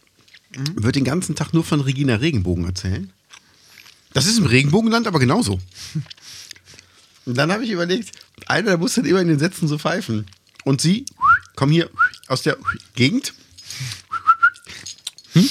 [0.75, 3.11] wird den ganzen Tag nur von Regina Regenbogen erzählen.
[4.13, 5.59] Das ist im Regenbogenland aber genauso.
[7.25, 8.11] Und dann habe ich überlegt,
[8.47, 10.27] einer der muss dann immer in den Sätzen so pfeifen.
[10.65, 11.05] Und sie,
[11.57, 11.91] komm hier
[12.29, 12.57] aus der
[12.95, 13.35] Gegend.
[15.33, 15.49] Hm?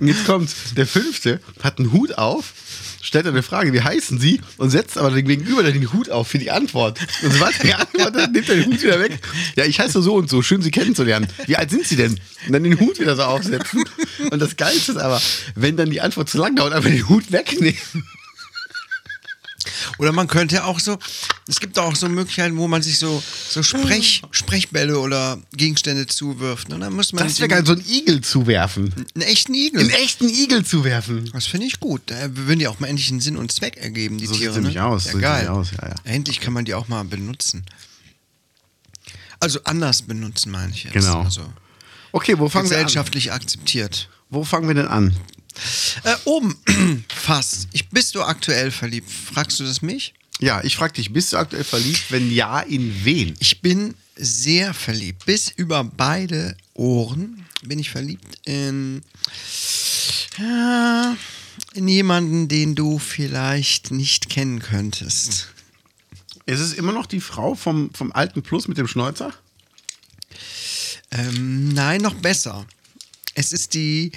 [0.00, 0.54] Und jetzt kommt's.
[0.76, 2.52] Der fünfte hat einen Hut auf,
[3.00, 4.40] stellt eine Frage, wie heißen Sie?
[4.56, 6.98] Und setzt aber dem Gegenüber den Hut auf für die Antwort.
[7.22, 9.18] Und sobald er geantwortet hat, nimmt er den Hut wieder weg.
[9.56, 11.28] Ja, ich heiße so und so, schön Sie kennenzulernen.
[11.46, 12.20] Wie alt sind Sie denn?
[12.46, 13.84] Und dann den Hut wieder so aufsetzen.
[14.30, 15.20] Und das Geilste ist aber,
[15.54, 17.78] wenn dann die Antwort zu lang dauert, einfach den Hut wegnehmen.
[19.98, 20.98] Oder man könnte auch so,
[21.46, 26.72] es gibt auch so Möglichkeiten, wo man sich so, so Sprech, Sprechbälle oder Gegenstände zuwirft.
[26.72, 28.92] Und dann muss man Das wäre geil, so einen Igel zuwerfen.
[29.14, 29.80] einen echten Igel.
[29.80, 31.30] Einen echten Igel zuwerfen.
[31.32, 32.02] Das finde ich gut.
[32.06, 34.54] Da würden die auch mal endlich einen Sinn und Zweck ergeben, die So Tiere.
[34.54, 34.84] nämlich ne?
[34.84, 35.44] aus, Ja, so geil.
[35.44, 35.94] nämlich aus, ja, ja.
[36.04, 37.64] Endlich kann man die auch mal benutzen.
[39.40, 40.94] Also anders benutzen, meine ich jetzt.
[40.94, 41.22] Genau.
[41.22, 41.42] Also
[42.12, 42.84] Okay, wo fangen wir an?
[42.84, 44.08] gesellschaftlich akzeptiert.
[44.30, 45.14] Wo fangen wir denn an?
[46.02, 46.56] Äh, oben,
[47.08, 47.68] fast.
[47.72, 49.10] Ich, bist du aktuell verliebt?
[49.10, 50.14] Fragst du das mich?
[50.40, 52.10] Ja, ich frage dich, bist du aktuell verliebt?
[52.10, 53.36] Wenn ja, in wen?
[53.38, 55.24] Ich bin sehr verliebt.
[55.26, 59.02] Bis über beide Ohren bin ich verliebt in,
[60.38, 61.16] ja,
[61.72, 65.48] in jemanden, den du vielleicht nicht kennen könntest.
[66.46, 69.32] Ist es immer noch die Frau vom, vom alten Plus mit dem Schnäuzer?
[71.10, 72.66] Ähm, nein, noch besser.
[73.34, 74.12] Es ist die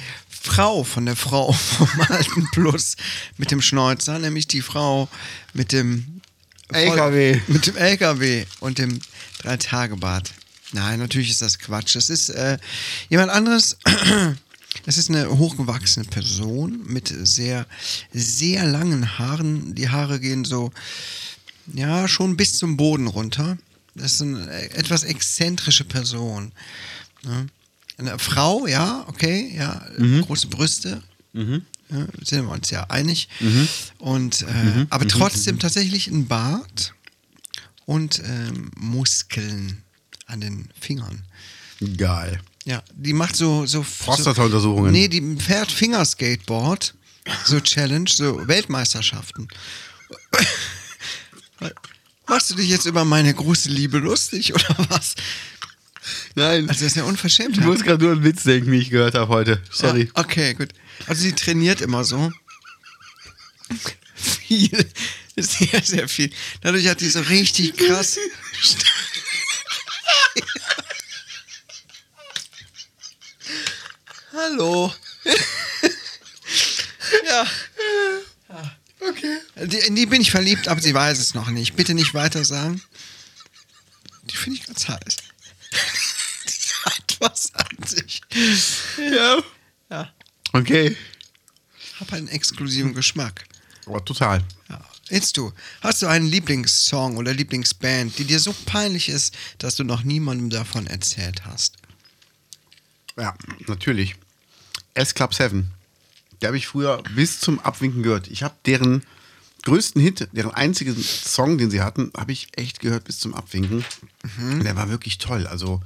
[0.47, 2.95] Frau von der Frau vom alten Plus
[3.37, 5.09] mit dem Schnäuzer, nämlich die Frau
[5.53, 6.21] mit dem
[6.69, 7.39] LKW.
[7.47, 8.99] Mit dem LKW und dem
[9.39, 10.31] Drei-Tage-Bad.
[10.71, 11.95] Nein, natürlich ist das Quatsch.
[11.95, 12.57] Es ist äh,
[13.09, 13.77] jemand anderes.
[14.85, 17.65] Es ist eine hochgewachsene Person mit sehr,
[18.13, 19.73] sehr langen Haaren.
[19.73, 20.71] Die Haare gehen so,
[21.73, 23.57] ja, schon bis zum Boden runter.
[23.95, 26.51] Das ist eine etwas exzentrische Person.
[27.23, 27.47] Ne?
[27.97, 29.85] Eine Frau, ja, okay, ja,
[30.21, 31.01] große Brüste.
[31.89, 33.29] Ja, sind wir uns ja einig.
[33.97, 36.93] Und, äh, aber trotzdem tatsächlich ein Bart
[37.85, 39.83] und ähm, Muskeln
[40.27, 41.23] an den Fingern.
[41.97, 42.39] Geil.
[42.65, 43.65] Ja, die macht so.
[43.65, 44.93] so Prostata-Untersuchungen.
[44.93, 46.93] So, nee, die fährt Fingerskateboard.
[47.45, 49.47] So Challenge, so Weltmeisterschaften.
[52.27, 55.15] Machst du dich jetzt über meine große Liebe lustig oder was?
[56.37, 56.69] Nein.
[56.69, 57.57] Also, das ist ja unverschämt.
[57.57, 59.59] ich muss gerade nur einen Witz denken, wie ich gehört habe heute.
[59.71, 60.03] Sorry.
[60.03, 60.69] Ja, okay, gut.
[61.07, 62.31] Also, sie trainiert immer so.
[64.13, 64.87] Viel.
[65.35, 66.31] Sehr, sehr viel.
[66.61, 68.17] Dadurch hat die so richtig krass.
[74.33, 74.93] Hallo.
[77.25, 77.47] ja.
[78.99, 79.37] Okay.
[79.65, 81.75] Die, in die bin ich verliebt, aber sie weiß es noch nicht.
[81.75, 82.81] Bitte nicht weiter sagen.
[84.23, 85.17] Die finde ich ganz heiß.
[87.19, 88.21] Was an sich.
[88.97, 89.39] Ja.
[89.89, 90.09] Ja.
[90.53, 90.95] Okay.
[91.99, 93.45] Hab einen exklusiven Geschmack.
[93.85, 94.43] Aber total.
[94.69, 94.83] Ja.
[95.09, 99.85] Jetzt du, hast du einen Lieblingssong oder Lieblingsband, die dir so peinlich ist, dass du
[99.85, 101.77] noch niemandem davon erzählt hast?
[103.17, 103.33] Ja,
[103.67, 104.15] natürlich.
[104.93, 105.71] S Club 7.
[106.41, 108.27] Der habe ich früher bis zum Abwinken gehört.
[108.27, 109.03] Ich habe deren
[109.63, 113.83] größten Hit, deren einzigen Song, den sie hatten, habe ich echt gehört bis zum Abwinken.
[114.39, 115.47] Und Der war wirklich toll.
[115.47, 115.81] Also,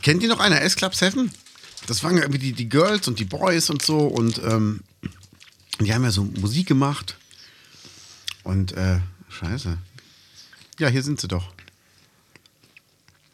[0.00, 0.60] kennt ihr noch einer?
[0.62, 1.30] S Club 7?
[1.86, 3.98] Das waren ja irgendwie die, die Girls und die Boys und so.
[3.98, 4.80] Und ähm,
[5.80, 7.16] die haben ja so Musik gemacht.
[8.44, 9.78] Und, äh, scheiße.
[10.78, 11.52] Ja, hier sind sie doch.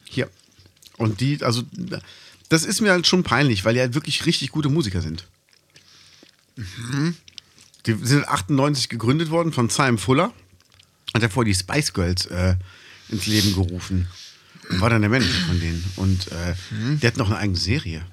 [0.05, 0.31] Hier.
[0.97, 1.63] Und die, also,
[2.49, 5.27] das ist mir halt schon peinlich, weil die halt wirklich richtig gute Musiker sind.
[7.87, 10.33] Die sind 98 gegründet worden von Simon Fuller.
[11.15, 12.57] Hat vorher die Spice Girls äh,
[13.09, 14.09] ins Leben gerufen.
[14.71, 15.85] War dann der Manager von denen.
[15.97, 16.55] Und äh,
[16.99, 18.05] der hat noch eine eigene Serie.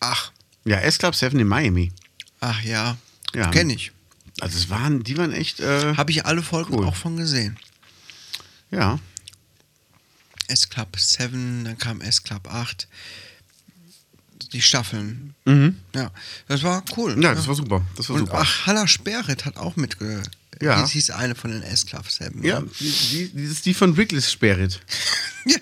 [0.00, 0.30] Ach,
[0.64, 1.92] Ja, S Club 7 in Miami.
[2.40, 2.96] ach ja.
[3.34, 3.50] Ja.
[3.50, 3.90] Kenn ich.
[4.40, 6.86] Also es waren, die waren echt, äh, Habe ich alle Folgen Cool.
[6.86, 7.56] auch von gesehen.
[8.70, 8.98] ja.
[10.46, 12.86] S-Club 7, dann kam S-Club 8.
[14.54, 15.34] Die Staffeln.
[15.94, 16.10] Ja,
[16.48, 17.16] das war cool.
[17.16, 17.22] Mhm.
[17.22, 17.82] Ja, das war super.
[17.96, 18.38] Das war Und super.
[18.40, 20.22] ach, Halla Sperrit hat auch mitge...
[20.62, 20.84] Ja.
[20.84, 22.42] Die hieß eine von den S-Club 7.
[22.44, 22.68] ja, ne?
[22.78, 24.80] die, die, die ist die von Wrigley's Spirit.
[25.46, 25.56] ja.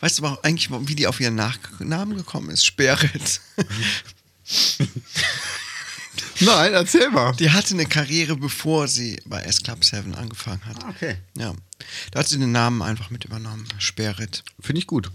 [0.00, 2.64] Weißt du aber eigentlich, wie die auf ihren Nachnamen gekommen ist?
[2.64, 3.40] Sperrit.
[6.40, 7.32] Nein, erzähl mal.
[7.36, 10.82] Die hatte eine Karriere, bevor sie bei S-Club 7 angefangen hat.
[10.82, 11.16] Ah, Okay.
[11.36, 11.52] Ja.
[12.10, 13.66] Da hat sie den Namen einfach mit übernommen.
[13.78, 14.42] Sperrit.
[14.60, 15.10] Finde ich gut.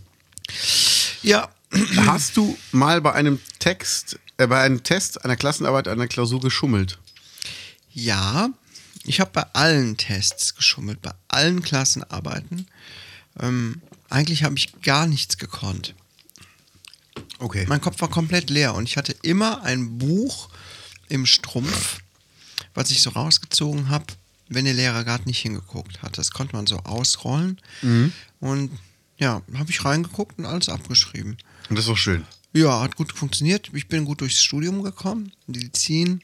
[1.23, 1.49] Ja.
[1.71, 6.97] Hast du mal bei einem Text, äh, bei einem Test, einer Klassenarbeit, einer Klausur geschummelt?
[7.93, 8.49] Ja,
[9.03, 12.67] ich habe bei allen Tests geschummelt, bei allen Klassenarbeiten.
[13.39, 15.93] Ähm, eigentlich habe ich gar nichts gekonnt.
[17.39, 17.65] Okay.
[17.67, 20.49] Mein Kopf war komplett leer und ich hatte immer ein Buch
[21.10, 21.99] im Strumpf,
[22.73, 24.06] was ich so rausgezogen habe,
[24.49, 26.17] wenn der Lehrer gerade nicht hingeguckt hat.
[26.17, 27.60] Das konnte man so ausrollen.
[28.39, 28.71] Und
[29.17, 31.38] ja, habe ich reingeguckt und alles abgeschrieben.
[31.69, 32.25] Und das ist doch schön.
[32.53, 33.69] Ja, hat gut funktioniert.
[33.73, 35.32] Ich bin gut durchs Studium gekommen.
[35.47, 36.21] Medizin,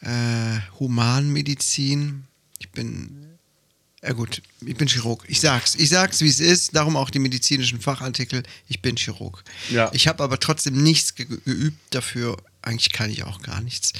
[0.00, 2.24] äh, Humanmedizin.
[2.58, 3.38] Ich bin,
[4.02, 5.24] ja gut, ich bin Chirurg.
[5.28, 6.74] Ich sag's, ich sag's, wie es ist.
[6.74, 8.42] Darum auch die medizinischen Fachartikel.
[8.68, 9.44] Ich bin Chirurg.
[9.70, 9.90] Ja.
[9.92, 12.36] Ich habe aber trotzdem nichts ge geübt dafür.
[12.62, 13.92] Eigentlich kann ich auch gar nichts.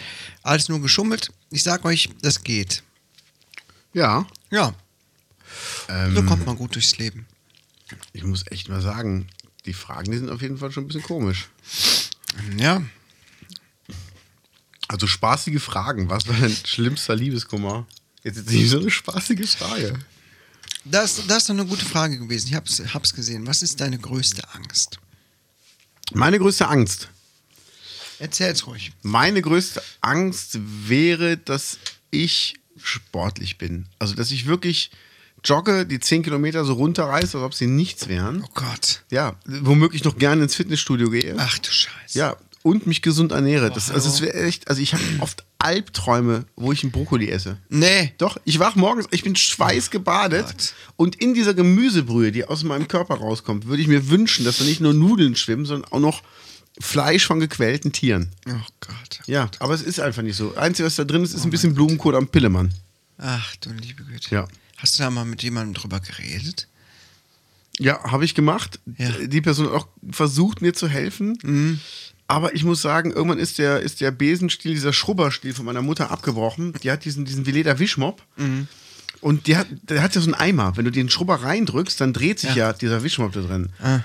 [0.42, 1.30] Alles nur geschummelt.
[1.50, 2.82] Ich sag euch, das geht.
[3.92, 4.26] Ja.
[4.50, 4.74] Ja,
[5.88, 7.26] Ähm, so kommt man gut durchs Leben.
[8.12, 9.26] Ich muss echt mal sagen,
[9.66, 11.48] die Fragen, die sind auf jeden Fall schon ein bisschen komisch.
[12.56, 12.82] Ja,
[14.88, 16.08] Also spaßige Fragen.
[16.08, 17.86] Was war dein schlimmster Liebeskummer?
[18.24, 19.98] Jetzt ist nicht so eine spaßige Frage.
[20.84, 22.48] das, das ist doch eine gute Frage gewesen.
[22.48, 23.46] Ich hab's, hab's gesehen.
[23.46, 24.98] Was ist deine größte Angst?
[26.12, 27.08] Meine größte Angst.
[28.18, 28.92] Erzähl's ruhig.
[29.02, 31.78] Meine größte Angst wäre, dass
[32.10, 33.86] ich sportlich bin.
[33.98, 34.90] Also, dass ich wirklich
[35.44, 38.42] jogge, die 10 Kilometer so runterreiße, als ob sie nichts wären.
[38.44, 39.02] Oh Gott.
[39.10, 41.34] Ja, womöglich noch gerne ins Fitnessstudio gehe.
[41.38, 42.18] Ach du Scheiße.
[42.18, 43.70] Ja, und mich gesund ernähre.
[43.70, 47.58] Das, also es wäre echt, also ich habe oft Albträume, wo ich einen Brokkoli esse.
[47.68, 48.12] Nee.
[48.18, 50.74] Doch, ich wach morgens, ich bin schweißgebadet Gott.
[50.96, 54.64] und in dieser Gemüsebrühe, die aus meinem Körper rauskommt, würde ich mir wünschen, dass da
[54.64, 56.22] nicht nur Nudeln schwimmen, sondern auch noch
[56.78, 58.30] Fleisch von gequälten Tieren.
[58.48, 59.20] Oh Gott.
[59.26, 60.54] Ja, aber es ist einfach nicht so.
[60.56, 62.72] Einzige, was da drin ist, ist ein bisschen Blumenkohl am Pillemann.
[63.18, 64.34] Ach du liebe Güte.
[64.34, 64.48] Ja.
[64.82, 66.66] Hast du da mal mit jemandem drüber geredet?
[67.78, 68.78] Ja, habe ich gemacht.
[68.98, 69.10] Ja.
[69.26, 71.80] Die Person hat auch versucht, mir zu helfen.
[72.26, 76.10] Aber ich muss sagen, irgendwann ist der, ist der Besenstiel, dieser Schrubberstiel von meiner Mutter
[76.10, 76.74] abgebrochen.
[76.82, 78.22] Die hat diesen, diesen Veleda Wischmopp.
[79.20, 80.76] Und die hat, der hat ja so einen Eimer.
[80.76, 82.72] Wenn du den Schrubber reindrückst, dann dreht sich ja, Ja.
[82.72, 83.70] dieser Wischmopp da drin.
[83.82, 84.00] Ah.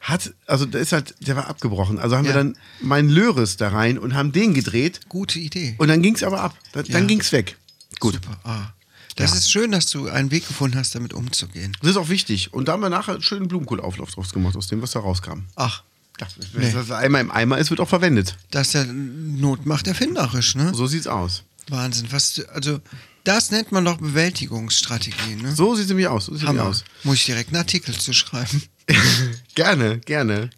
[0.00, 1.98] Hat, also der ist halt, der war abgebrochen.
[1.98, 2.36] Also haben wir Ja.
[2.38, 5.00] dann meinen Löris da rein und haben den gedreht.
[5.08, 5.74] Gute Idee.
[5.78, 6.56] Und dann ging es aber ab.
[6.72, 7.06] Dann, dann Ja.
[7.08, 7.56] ging es weg.
[7.98, 8.14] Gut.
[8.14, 8.38] Super.
[8.44, 8.72] Ah.
[9.16, 9.36] Das Ja.
[9.38, 11.76] ist schön, dass du einen Weg gefunden hast, damit umzugehen.
[11.80, 12.52] Das ist auch wichtig.
[12.52, 15.40] Und da haben wir nachher einen schönen Blumenkohlauflauf draus gemacht, aus dem, was da rauskam.
[15.56, 15.82] Ach,
[16.20, 18.36] Ja, wenn das einmal im Eimer ist, wird auch verwendet.
[18.50, 20.72] das ist ja Not macht erfinderisch, ne?
[20.74, 21.42] So sieht's aus.
[21.68, 22.06] Wahnsinn.
[22.12, 22.80] Was, also,
[23.24, 25.54] das nennt man doch Bewältigungsstrategie, ne?
[25.54, 26.26] So sieht sie nämlich aus.
[26.26, 26.70] So sieht sie nämlich Hammer.
[26.70, 26.84] aus.
[27.04, 28.62] Muss ich direkt einen Artikel zu schreiben.
[29.54, 30.50] gerne, gerne.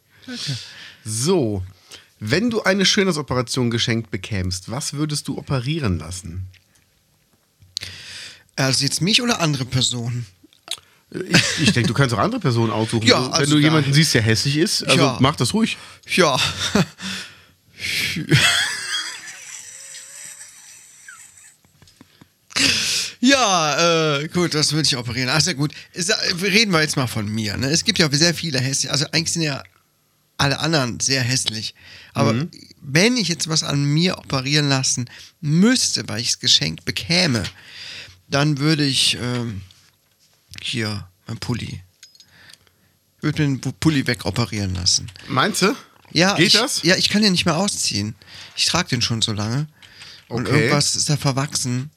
[1.04, 1.62] So,
[2.20, 6.46] wenn du eine Schönheitsoperation geschenkt bekämst, was würdest du operieren lassen?
[8.58, 10.26] Also jetzt mich oder andere Personen?
[11.10, 13.06] Ich, ich denke, du kannst auch andere Personen aussuchen.
[13.06, 15.16] Ja, wenn also du da- jemanden siehst, der hässlich ist, also Ja.
[15.20, 15.78] mach das ruhig.
[16.06, 16.36] Ja.
[23.20, 25.28] Ja, äh, gut, das würde ich operieren.
[25.28, 27.56] Also gut, ist, reden wir jetzt mal von mir.
[27.56, 27.68] Ne?
[27.70, 29.62] Es gibt ja sehr viele hässliche, also eigentlich sind ja
[30.36, 31.74] alle anderen sehr hässlich.
[32.14, 32.46] Aber
[32.80, 37.42] wenn ich jetzt was an mir operieren lassen müsste, weil ich es geschenkt bekäme,
[38.28, 39.62] dann würde ich ähm,
[40.62, 41.82] hier mein Pulli.
[43.20, 45.10] Würde den Pulli wegoperieren lassen.
[45.28, 45.74] Meinst du?
[46.12, 46.82] Ja, Geht ich, das?
[46.82, 48.14] Ja, ich kann den nicht mehr ausziehen.
[48.56, 49.66] Ich trage den schon so lange.
[50.28, 50.56] Und Okay.
[50.64, 51.90] irgendwas ist da verwachsen.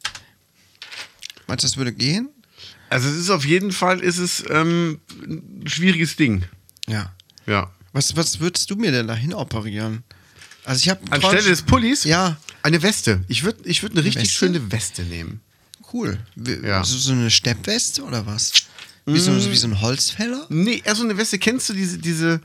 [1.48, 2.30] Meinst du, das würde gehen?
[2.90, 6.44] Also es ist auf jeden Fall ist es, ähm, ein schwieriges Ding.
[6.88, 7.14] Ja.
[7.46, 7.72] Ja.
[7.94, 10.04] Was, was würdest du mir denn dahin operieren?
[10.66, 12.04] Also ich habe Anstelle des Pullis?
[12.04, 13.24] Ja, Eine Weste.
[13.28, 14.34] Ich würde ich würd eine richtig Weste?
[14.38, 15.42] schöne Weste nehmen.
[15.94, 16.18] Cool.
[16.36, 16.84] Wie, Ja.
[16.84, 18.52] so, so eine Steppweste oder was?
[19.06, 20.46] Wie, so, wie so ein Holzfäller?
[20.50, 21.40] Nee, eher so eine Weste.
[21.40, 22.40] Kennst du diese, diese,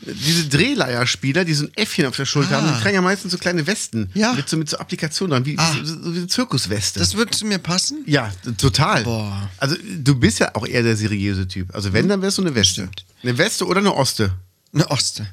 [0.00, 2.62] diese Drehleierspieler, die so ein Äffchen auf der Schulter Ah.
[2.62, 2.72] haben?
[2.72, 4.08] Die tragen ja meistens so kleine Westen.
[4.14, 4.32] Ja.
[4.32, 5.72] Mit so, mit so Applikationen dran, wie, Ah.
[5.82, 7.00] so, so wie eine Zirkusweste.
[7.00, 8.04] Das würde zu mir passen?
[8.06, 9.02] ja, total.
[9.02, 9.50] Boah.
[9.58, 11.74] Also du bist ja auch eher der seriöse Typ.
[11.74, 12.74] Also wenn, dann wärst du eine Weste.
[12.82, 13.04] Stimmt.
[13.24, 14.32] Eine Weste oder eine Oste.
[14.72, 15.26] Eine Oste.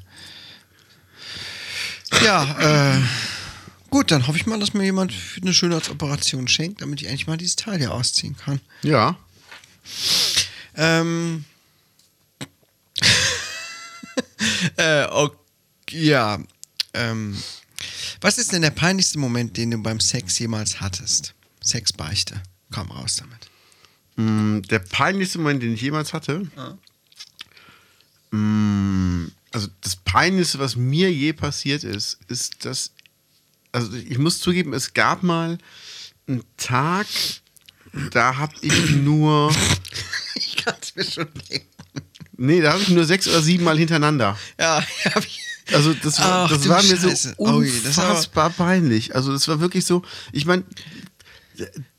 [2.24, 3.00] Ja, äh,
[3.90, 7.26] gut, dann hoffe ich mal, dass mir jemand für eine Schönheitsoperation schenkt, damit ich endlich
[7.26, 8.60] mal dieses Teil hier ausziehen kann.
[8.82, 9.16] Ja.
[10.74, 11.44] Ähm.
[14.76, 15.38] äh, ok-
[15.90, 16.38] ja.
[16.94, 17.36] Ähm.
[18.20, 21.34] Was ist denn der peinlichste Moment, den du beim Sex jemals hattest?
[21.62, 22.40] Sexbeichte.
[22.72, 23.50] Komm raus damit.
[24.16, 26.48] Mm, Der peinlichste Moment, den ich jemals hatte.
[28.30, 32.92] Mm, Also das Peinlichste, was mir je passiert ist, ist, dass.
[33.76, 35.58] Also ich muss zugeben, es gab mal
[36.26, 37.06] einen Tag,
[38.12, 39.54] da habe ich nur.
[40.34, 41.66] Ich kann es mir schon denken.
[42.36, 44.38] Nee, da habe ich nur sechs oder sieben Mal hintereinander.
[44.60, 44.82] Ja,
[45.14, 45.40] hab ich.
[45.72, 47.00] Also das, war- Ach, das war mir Scheiße.
[47.02, 49.14] so ist aber- unfassbar peinlich.
[49.14, 50.64] Also das war wirklich so, ich meine,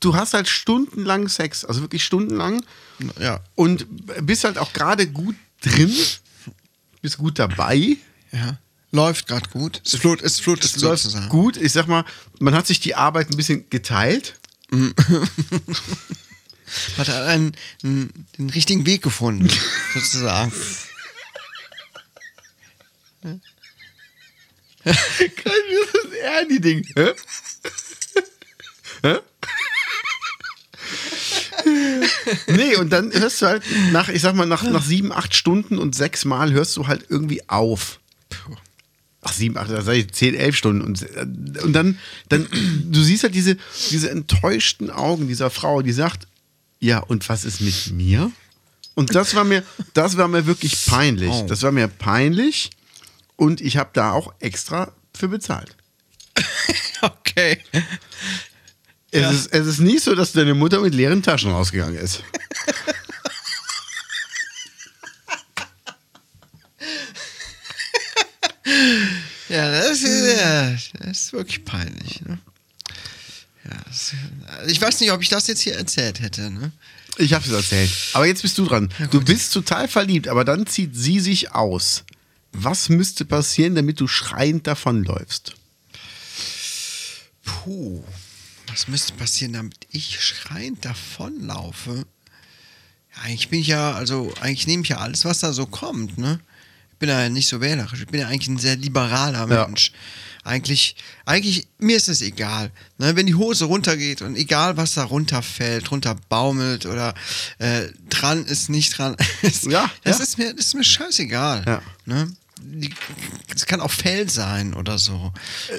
[0.00, 2.64] du hast halt stundenlang Sex, also wirklich stundenlang
[3.18, 3.40] Ja.
[3.56, 3.86] und
[4.24, 5.92] bist halt auch gerade gut drin,
[7.02, 7.96] bist gut dabei.
[8.32, 8.58] Ja.
[8.90, 9.82] Läuft gerade gut.
[9.84, 11.56] Es flut, es flut, Es läuft gut.
[11.58, 12.04] Ich sag mal,
[12.38, 14.38] man hat sich die Arbeit ein bisschen geteilt.
[16.98, 19.48] Hat er einen, einen, den richtigen Weg gefunden,
[19.94, 20.52] sozusagen.
[24.84, 26.86] Das ist Ernie-Ding.
[26.94, 27.12] Hä?
[29.02, 29.18] Hä?
[32.48, 35.78] nee, und dann hörst du halt nach, ich sag mal, nach, nach sieben, acht Stunden
[35.78, 38.00] und sechs Mal hörst du halt irgendwie auf.
[39.22, 40.80] Ach, sieben, acht, da sag ich zehn, elf Stunden.
[40.82, 41.04] Und,
[41.62, 42.46] und dann, dann,
[42.84, 43.56] du siehst halt diese,
[43.90, 46.26] diese enttäuschten Augen dieser Frau, die sagt,
[46.78, 48.30] ja, und was ist mit mir?
[48.94, 49.64] Und das war mir,
[49.94, 51.30] das war mir wirklich peinlich.
[51.30, 51.46] Oh.
[51.48, 52.70] Das war mir peinlich
[53.36, 55.74] und ich habe da auch extra für bezahlt.
[57.00, 57.58] Okay.
[59.12, 59.30] Es, Ja.
[59.30, 62.24] ist, es ist nicht so, dass deine Mutter mit leeren Taschen rausgegangen ist.
[69.48, 72.20] Ja, das ist, ja, das ist wirklich peinlich.
[72.22, 72.38] Ne?
[73.64, 74.14] Ja, das,
[74.66, 76.50] ich weiß nicht, ob ich das jetzt hier erzählt hätte.
[76.50, 76.72] Ne?
[77.16, 77.90] Ich habe es erzählt.
[78.12, 78.92] Aber jetzt bist du dran.
[79.10, 82.04] du bist total verliebt, aber dann zieht sie sich aus.
[82.52, 85.54] Was müsste passieren, damit du schreiend davonläufst?
[87.42, 88.04] Puh,
[88.68, 92.06] was müsste passieren, damit ich schreiend davonlaufe?
[93.14, 96.18] Ja, eigentlich bin ich ja, also eigentlich nehme ich ja alles, was da so kommt,
[96.18, 96.40] ne?
[96.98, 99.66] Ich bin ja nicht so wählerisch, ich bin ja eigentlich ein sehr liberaler Ja.
[99.68, 99.92] Mensch.
[100.42, 100.96] Eigentlich,
[101.26, 102.72] eigentlich, mir ist es egal.
[102.96, 103.14] Ne?
[103.14, 107.14] Wenn die Hose runtergeht und egal, was da runterfällt, runter baumelt oder
[107.58, 110.24] äh, dran ist, nicht dran ist, Ja, das, ja.
[110.24, 111.62] Ist mir, das ist mir scheißegal.
[111.68, 111.82] Ja.
[112.04, 112.32] Ne?
[113.54, 115.32] Es kann auch Fell sein oder so.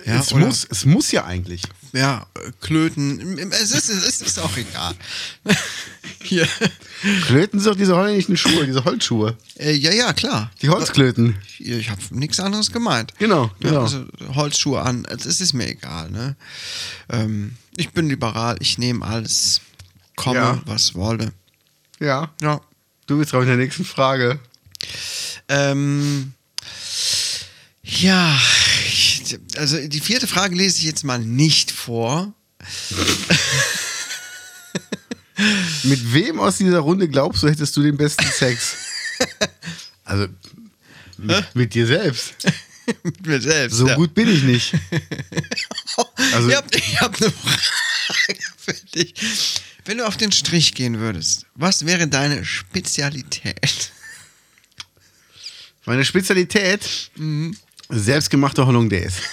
[0.06, 1.62] Ja, es, oder- muss, es muss ja eigentlich.
[1.94, 2.26] ja,
[2.62, 3.38] Klöten.
[3.52, 4.94] Es ist, es ist auch egal.
[6.24, 6.48] Hier.
[7.28, 9.38] Klöten sind doch diese holländischen Schuhe, diese Holzschuhe.
[9.58, 10.52] Äh, ja, ja, klar.
[10.62, 11.38] Die Holzklöten.
[11.58, 13.14] Hier, Ich habe nichts anderes gemeint.
[13.18, 13.74] Genau, genau.
[13.74, 14.06] Ja, also
[14.36, 15.06] Holzschuhe an.
[15.06, 16.10] Es es ist mir egal.
[16.12, 16.36] Ne?
[17.10, 18.58] Ähm, ich bin liberal.
[18.60, 19.62] Ich nehme alles.
[20.16, 20.62] Komme, Ja.
[20.66, 21.32] was wolle.
[22.00, 22.32] Ja.
[22.42, 22.60] Ja.
[23.08, 24.40] Du bist drauf in der nächsten Frage.
[25.48, 26.34] Ähm,
[28.02, 28.40] ja.
[28.88, 32.34] Ich, also die vierte Frage lese ich jetzt mal nicht vor.
[35.84, 38.76] Mit wem aus dieser Runde glaubst du, hättest du den besten Sex?
[40.04, 40.28] Also
[41.18, 42.34] mit, mit dir selbst.
[43.04, 43.78] Mit mir selbst.
[43.78, 43.96] So ja.
[43.96, 44.74] gut bin ich nicht.
[46.34, 46.68] Also- ich habe
[46.98, 49.14] hab eine Frage für dich.
[49.86, 53.92] Wenn du auf den Strich gehen würdest, was wäre deine Spezialität?
[55.86, 57.12] Meine Spezialität,
[57.90, 59.20] selbstgemachte Hollandaise.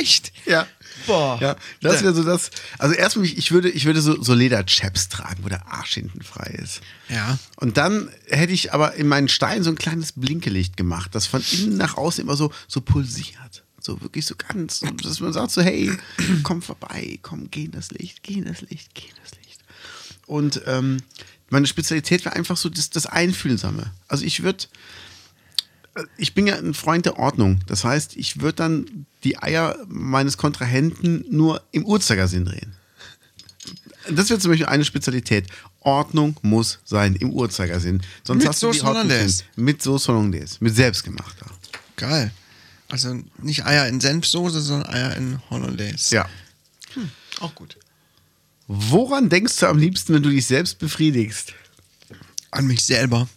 [0.00, 0.32] Echt?
[0.46, 0.66] Ja.
[1.06, 1.38] Boah.
[1.40, 2.50] Ja, das wäre so das.
[2.78, 6.58] Also erstmal, ich würde, ich würde so, so Lederchaps tragen, wo der Arsch hinten frei
[6.62, 6.80] ist.
[7.08, 7.38] Ja.
[7.56, 11.42] Und dann hätte ich aber in meinen Stein so ein kleines Blinkelicht gemacht, das von
[11.52, 13.64] innen nach außen immer so, so pulsiert.
[13.80, 15.90] So wirklich so ganz, dass man sagt so, hey,
[16.42, 19.60] komm vorbei, komm, geh in das Licht, geh in das Licht, geh in das Licht.
[20.26, 20.98] Und ähm,
[21.48, 23.92] meine Spezialität war einfach so das, das Einfühlsame.
[24.08, 24.64] Also ich würde,
[26.16, 27.60] ich bin ja ein Freund der Ordnung.
[27.66, 32.74] Das heißt, ich würde dann die Eier meines Kontrahenten nur im Uhrzeigersinn drehen.
[34.10, 35.46] Das wäre zum Beispiel eine Spezialität.
[35.80, 38.02] Ordnung muss sein im Uhrzeigersinn.
[38.24, 39.44] Sonst Mit hast du die Hollandaise.
[39.56, 40.56] Mit Sauce Hollandaise.
[40.60, 41.46] Mit selbstgemachter.
[41.96, 42.30] Geil.
[42.88, 46.14] Also nicht Eier in Senfsoße, sondern Eier in Hollandaise.
[46.14, 46.28] Ja.
[47.40, 47.76] Auch gut.
[48.66, 51.54] Woran denkst du am liebsten, wenn du dich selbst befriedigst?
[52.50, 53.28] An mich selber.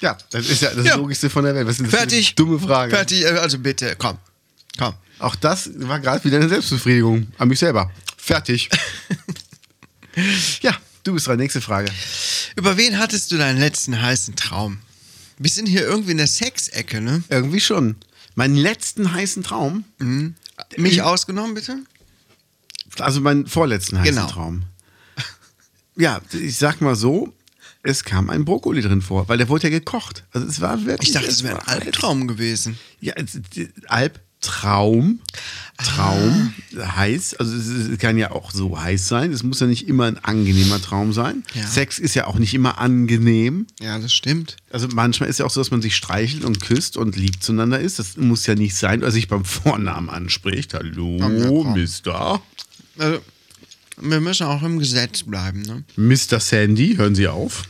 [0.00, 0.94] Ja, das ist ja das Ja.
[0.96, 1.66] Logischste von der Welt.
[1.66, 2.34] Was ist Fertig.
[2.36, 2.90] dumme Frage.
[2.94, 3.24] Fertig.
[3.24, 4.18] äh, Also bitte, komm.
[4.78, 4.94] Komm.
[5.18, 7.90] Auch das war gerade wieder eine Selbstbefriedigung an mich selber.
[8.16, 8.68] Fertig.
[10.62, 11.38] ja, du bist dran.
[11.38, 11.90] Nächste Frage.
[12.56, 14.78] Über wen hattest du deinen letzten heißen Traum?
[15.38, 17.22] Wir sind hier irgendwie in der Sexecke, ne?
[17.28, 17.96] Irgendwie schon.
[18.34, 19.84] Meinen letzten heißen Traum,
[20.76, 21.78] Mich ausgenommen, bitte?
[23.00, 24.28] also meinen vorletzten heißen Genau.
[24.28, 24.62] Traum.
[25.96, 27.32] Ja, ich sag mal so,
[27.88, 30.24] es kam ein Brokkoli drin vor, weil der wurde ja gekocht.
[30.32, 31.08] Also es war wirklich.
[31.08, 32.78] Ich dachte, es wäre ein Albtraum gewesen.
[33.00, 33.38] Ja, es-
[33.86, 35.20] Albtraum.
[35.80, 39.32] Traum heiß, also es kann ja auch so heiß sein.
[39.32, 41.44] Es muss ja nicht immer ein angenehmer Traum sein.
[41.54, 41.64] Ja.
[41.66, 43.66] Sex ist ja auch nicht immer angenehm.
[43.80, 44.56] Ja, das stimmt.
[44.70, 47.78] Also manchmal ist ja auch so, dass man sich streichelt und küsst und lieb zueinander
[47.78, 48.00] ist.
[48.00, 50.74] Das muss ja nicht sein, oder sich beim Vornamen anspricht.
[50.74, 51.28] Hallo, Ja.
[51.74, 52.42] Mister.
[52.98, 53.20] Also,
[54.00, 55.84] wir müssen auch im Gesetz bleiben, ne?
[55.96, 56.40] Mr.
[56.40, 57.62] Sandy, hören Sie auf.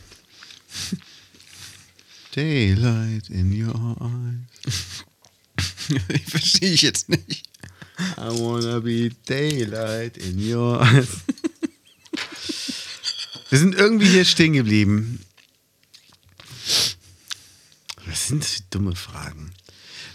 [2.34, 5.04] Daylight in your eyes.
[6.28, 7.48] Verstehe ich jetzt nicht.
[8.16, 11.08] I wanna be daylight in your eyes.
[13.50, 15.24] Wir sind irgendwie hier stehen geblieben.
[18.06, 19.50] Was sind das für dumme Fragen?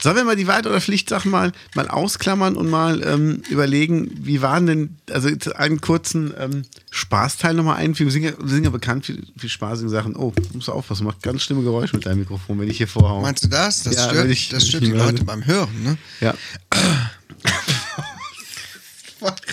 [0.03, 4.41] Sollen wir mal die Wahrheit oder Pflichtsachen mal, mal ausklammern und mal ähm, überlegen, wie
[4.41, 8.09] waren denn, also einen kurzen ähm, Spaßteil nochmal einfügen.
[8.09, 10.17] Wir sind, ja, wir sind ja bekannt für, für spaßige Sachen.
[10.17, 13.21] Oh, musst du aufpassen, macht ganz schlimme Geräusche mit deinem Mikrofon, wenn ich hier vorhaue.
[13.21, 13.83] Meinst du das?
[13.83, 15.97] Das Ja, stört, ich- das stört die meine- Leute beim Hören, ne?
[16.19, 16.33] Ja.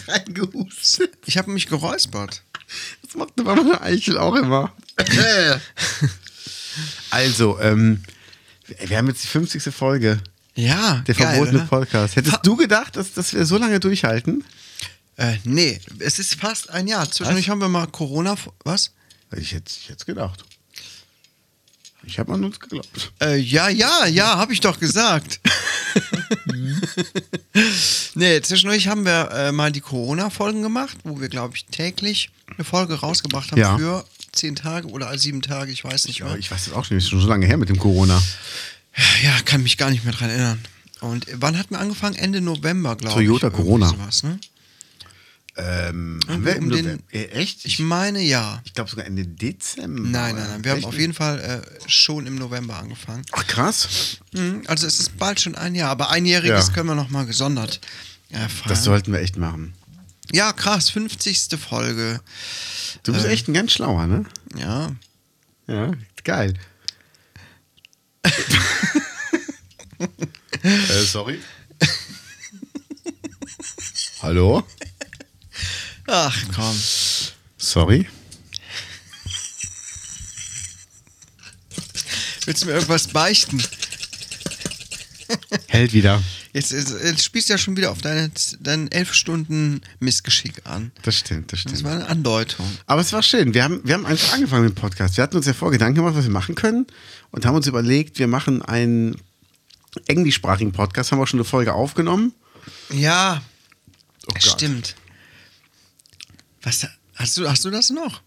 [0.09, 1.13] Reingehustet.
[1.27, 2.43] Ich habe mich geräuspert.
[3.05, 4.73] Das macht aber meine Eichel auch immer.
[7.11, 8.03] also, ähm,
[8.85, 9.73] wir haben jetzt die 50.
[9.73, 10.19] Folge.
[10.55, 11.67] Ja, Der geil, verbotene oder?
[11.67, 12.17] Podcast.
[12.17, 14.45] Hättest Fa- du gedacht, dass, dass wir so lange durchhalten?
[15.17, 17.11] Äh, nee, es ist fast ein Jahr.
[17.11, 18.37] Zwischendurch haben wir mal Corona.
[18.65, 18.93] Was?
[19.37, 20.45] Ich hätte ich hätte gedacht.
[22.05, 23.13] Ich habe an uns geglaubt.
[23.21, 25.39] Äh, ja, ja, ja, habe ich doch gesagt.
[28.15, 32.65] nee, zwischendurch haben wir äh, mal die Corona-Folgen gemacht, wo wir, glaube ich, täglich eine
[32.65, 33.77] Folge rausgebracht haben Ja.
[33.77, 36.37] für zehn Tage oder sieben Tage, ich weiß nicht Ja, mehr.
[36.39, 38.21] ich weiß das auch schon, ist schon so lange her mit dem Corona.
[39.23, 40.61] Ja, kann mich gar nicht mehr dran erinnern.
[41.01, 42.17] Und wann hatten wir angefangen?
[42.17, 43.29] Ende November, glaube ich.
[43.29, 43.89] Toyota Corona.
[43.89, 44.39] Sowas, ne?
[45.57, 47.65] Ähm, haben wir um den- echt?
[47.65, 48.63] Ich meine ja.
[48.65, 50.01] Ich glaube sogar Ende Dezember.
[50.09, 50.65] Nein, nein, nein.
[50.65, 53.23] Wir haben auf jeden Fall äh, schon im November angefangen.
[53.33, 54.19] Ach, krass.
[54.33, 56.73] Mhm, Also es ist bald schon ein Jahr, aber einjähriges Ja.
[56.73, 57.81] können wir noch mal gesondert
[58.31, 58.69] äh, feiern.
[58.69, 59.75] Das sollten wir echt machen.
[60.33, 61.49] ja, krass, 50.
[61.59, 62.21] Folge.
[63.03, 64.25] Du bist echt ein ganz schlauer, ne?
[64.57, 64.93] Ja.
[65.67, 65.93] Ja,
[66.25, 66.55] geil.
[70.63, 71.41] Äh, sorry.
[74.23, 74.67] Hallo?
[76.07, 76.79] Ach komm.
[77.57, 78.09] Sorry.
[82.45, 83.63] Willst du mir irgendwas beichten?
[85.69, 86.23] Hält wieder.
[86.53, 90.91] Jetzt, jetzt, jetzt spielst du ja schon wieder auf deine, deinen elf Stunden Missgeschick an.
[91.03, 91.85] Das stimmt, das Das stimmt.
[91.85, 92.67] war eine Andeutung.
[92.87, 93.55] Aber es war schön.
[93.55, 95.17] Wir haben, wir haben einfach angefangen mit dem Podcast.
[95.17, 96.87] Wir hatten uns ja vor Gedanken gemacht, was wir machen können
[97.31, 99.17] und haben uns überlegt, wir machen einen
[100.09, 101.13] englischsprachigen Podcast.
[101.13, 102.33] Haben auch schon eine Folge aufgenommen.
[102.93, 103.43] Ja,
[104.27, 104.97] Oh stimmt.
[106.63, 108.23] Was, hast, du, hast du das noch?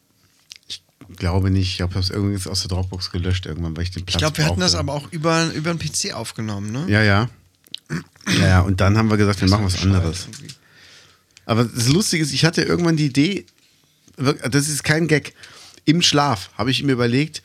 [1.18, 1.70] Glaube nicht.
[1.72, 4.16] Ich glaube, ich habe es irgendwie aus der Dropbox gelöscht irgendwann, weil ich den Platz
[4.16, 4.80] Ich glaube, wir hatten das brauchte.
[4.80, 6.86] aber auch über, über den PC aufgenommen, ne?
[6.90, 7.30] Ja, ja.
[8.40, 10.28] Ja, und dann haben wir gesagt, wir machen was anderes.
[11.46, 13.46] Aber das Lustige ist, ich hatte irgendwann die Idee,
[14.18, 15.34] das ist kein Gag,
[15.86, 17.44] im Schlaf habe ich mir überlegt,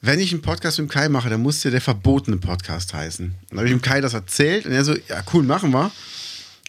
[0.00, 3.26] wenn ich einen Podcast mit dem Kai mache, dann muss der der verbotene Podcast heißen.
[3.26, 5.90] Und dann habe ich dem Kai das erzählt und er so, ja cool, machen wir.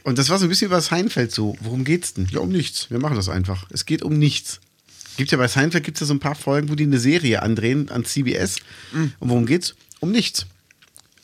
[0.04, 2.28] Und das war so ein bisschen über Seinfeld so, worum geht's denn?
[2.32, 2.90] Ja, um nichts.
[2.90, 3.66] Wir machen das einfach.
[3.70, 4.60] Es geht um nichts.
[5.18, 7.44] Gibt ja bei Seinfeld gibt es ja so ein paar Folgen, wo die eine Serie
[7.44, 8.58] andrehen an CBS.
[9.20, 9.76] Und worum geht's?
[10.00, 10.48] Um nichts.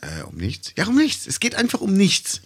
[0.05, 0.73] Äh, um nichts?
[0.77, 1.27] Ja, um nichts.
[1.27, 2.41] Es geht einfach um nichts.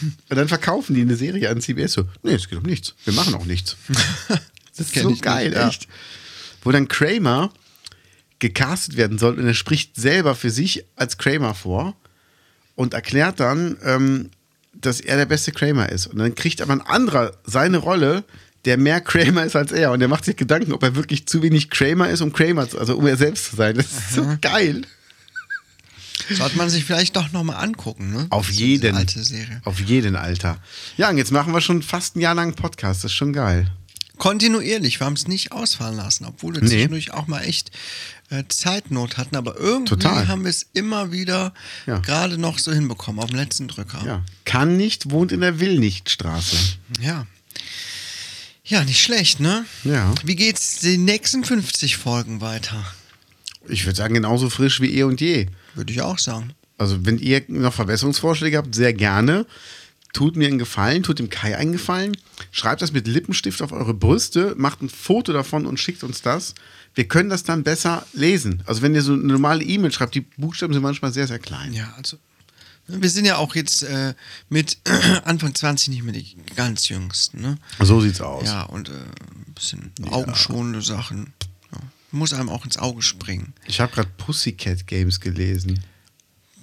[0.00, 2.04] Und dann verkaufen die eine Serie an CBS so.
[2.22, 2.94] Nee, es geht um nichts.
[3.04, 3.76] Wir machen auch nichts.
[4.76, 5.66] Das ist so ich nicht, geil, ja.
[5.66, 5.88] echt.
[6.62, 7.52] Wo dann Kramer
[8.38, 11.96] gecastet werden soll und er spricht selber für sich als Kramer vor
[12.76, 14.30] und erklärt dann, ähm,
[14.72, 16.06] dass er der beste Kramer ist.
[16.06, 18.22] Und dann kriegt aber ein anderer seine Rolle,
[18.66, 19.90] der mehr Kramer ist als er.
[19.90, 22.78] Und er macht sich Gedanken, ob er wirklich zu wenig Kramer ist, um Kramer zu,
[22.78, 23.74] also um er selbst zu sein.
[23.74, 24.82] Das ist so geil.
[26.30, 28.26] Sollte man sich vielleicht doch nochmal angucken, ne?
[28.30, 28.96] Auf Diese jeden.
[28.96, 29.60] alte Serie.
[29.64, 30.58] Auf jeden, Alter.
[30.96, 33.04] Ja, und jetzt machen wir schon fast ein Jahr lang einen Podcast.
[33.04, 33.70] Das ist schon geil.
[34.18, 36.68] Kontinuierlich, wir haben es nicht ausfallen lassen, obwohl wir Nee.
[36.70, 37.70] zwischendurch auch mal echt
[38.30, 40.28] äh, Zeitnot hatten, aber irgendwie Total.
[40.28, 41.54] haben wir es immer wieder
[41.86, 41.98] Ja.
[42.00, 44.02] gerade noch so hinbekommen, auf dem letzten Drücker.
[44.04, 44.22] Ja.
[44.44, 46.56] Kann nicht, wohnt in der Will-nicht-Straße.
[47.00, 47.26] Ja.
[48.64, 49.64] Ja, nicht schlecht, ne?
[49.84, 50.12] Ja.
[50.24, 52.84] Wie geht's die nächsten 50 Folgen weiter?
[53.66, 55.46] Ich würde sagen, genauso frisch wie eh und je.
[55.78, 56.52] Würde ich auch sagen.
[56.76, 59.46] Also, wenn ihr noch Verbesserungsvorschläge habt, sehr gerne.
[60.12, 62.16] Tut mir einen Gefallen, tut dem Kai einen Gefallen.
[62.50, 66.54] Schreibt das mit Lippenstift auf eure Brüste, macht ein Foto davon und schickt uns das.
[66.94, 68.62] Wir können das dann besser lesen.
[68.66, 71.72] Also, wenn ihr so eine normale E-Mail schreibt, die Buchstaben sind manchmal sehr, sehr klein.
[71.72, 72.18] Ja, also.
[72.88, 74.14] Wir sind ja auch jetzt äh,
[74.48, 74.78] mit
[75.24, 77.58] Anfang 20 nicht mehr die ganz Jüngsten, ne?
[77.80, 78.46] So sieht's aus.
[78.46, 81.34] Ja, und äh, ein bisschen augenschonende Sachen.
[82.12, 82.18] Ja.
[82.18, 83.54] Muss einem auch ins Auge springen.
[83.66, 85.82] Ich habe gerade Pussycat Games gelesen.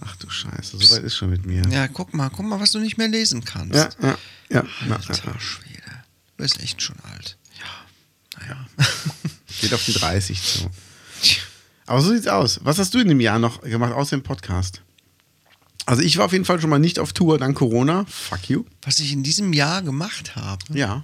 [0.01, 1.63] Ach du Scheiße, so weit ist schon mit mir.
[1.69, 3.75] Ja, guck mal, guck mal, was du nicht mehr lesen kannst.
[3.75, 4.17] ja, ja.
[4.49, 4.59] ja.
[4.91, 5.39] Alter na, na.
[5.39, 5.81] Schwede.
[6.37, 7.37] Du bist echt schon alt.
[7.59, 8.67] Ja, naja.
[9.61, 10.69] Geht auf die 30 zu.
[11.85, 12.59] Aber so sieht's aus.
[12.63, 14.81] Was hast du in dem Jahr noch gemacht, außer dem Podcast?
[15.85, 18.05] Also ich war auf jeden Fall schon mal nicht auf Tour dank Corona.
[18.09, 18.65] Fuck you.
[18.81, 20.65] Was ich in diesem Jahr gemacht habe.
[20.73, 21.03] Ja.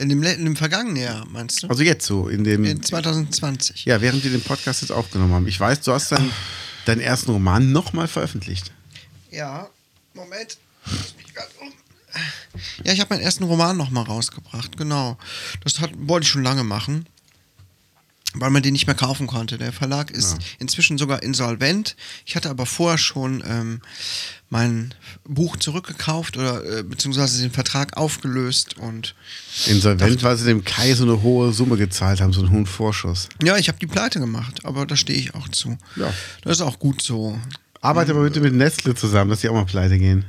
[0.00, 1.68] In dem, in dem vergangenen Jahr, meinst du?
[1.68, 2.64] Also jetzt so in dem.
[2.64, 3.84] in 2020.
[3.84, 5.46] ja, während wir den Podcast jetzt aufgenommen haben.
[5.46, 6.32] Ich weiß, du hast dann
[6.86, 8.72] deinen ersten Roman nochmal veröffentlicht.
[9.30, 9.68] Ja,
[10.14, 10.56] Moment.
[12.82, 15.18] Ja, ich habe meinen ersten Roman nochmal rausgebracht, genau.
[15.62, 17.06] Das hat, wollte ich schon lange machen,
[18.34, 19.58] weil man den nicht mehr kaufen konnte.
[19.58, 21.96] Der Verlag ist inzwischen sogar insolvent.
[22.24, 23.80] Ich hatte aber vorher schon ähm,
[24.48, 29.14] mein Buch zurückgekauft oder äh, beziehungsweise den Vertrag aufgelöst und
[29.66, 33.28] Insolvent, weil sie dem Kai so eine hohe Summe gezahlt haben, so einen hohen Vorschuss.
[33.42, 35.78] ja, ich habe die Pleite gemacht, aber da stehe ich auch zu.
[35.96, 36.12] Ja.
[36.42, 37.38] Das ist auch gut so.
[37.80, 40.24] Arbeite aber bitte mit Nestle zusammen, dass die auch mal pleite gehen.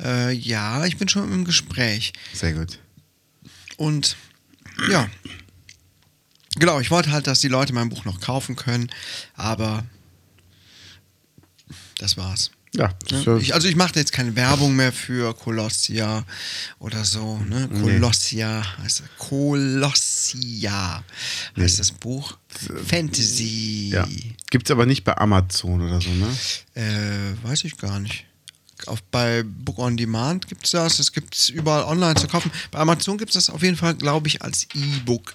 [0.00, 2.12] Äh, ja, ich bin schon im Gespräch.
[2.32, 2.78] Sehr gut.
[3.76, 4.16] Und
[4.90, 5.08] ja,
[6.58, 8.90] genau, ich wollte halt, dass die Leute mein Buch noch kaufen können,
[9.34, 9.84] aber
[11.98, 12.50] das war's.
[12.74, 13.38] Ja, Ne?
[13.40, 16.24] Ich, also ich mache jetzt keine Werbung mehr für Kolossia
[16.78, 17.38] oder so.
[17.38, 17.68] Ne?
[17.68, 21.02] Kolossia heißt Kolossia
[21.56, 22.36] heißt das Buch.
[22.86, 23.90] Fantasy.
[23.92, 24.06] ja.
[24.50, 26.26] Gibt's aber nicht bei Amazon oder so, ne?
[26.74, 28.26] Äh, weiß ich gar nicht.
[28.86, 30.98] Auf, bei Book on Demand gibt es das.
[30.98, 32.50] Es gibt es überall online zu kaufen.
[32.70, 35.34] Bei Amazon gibt es das auf jeden Fall, glaube ich, als E-Book.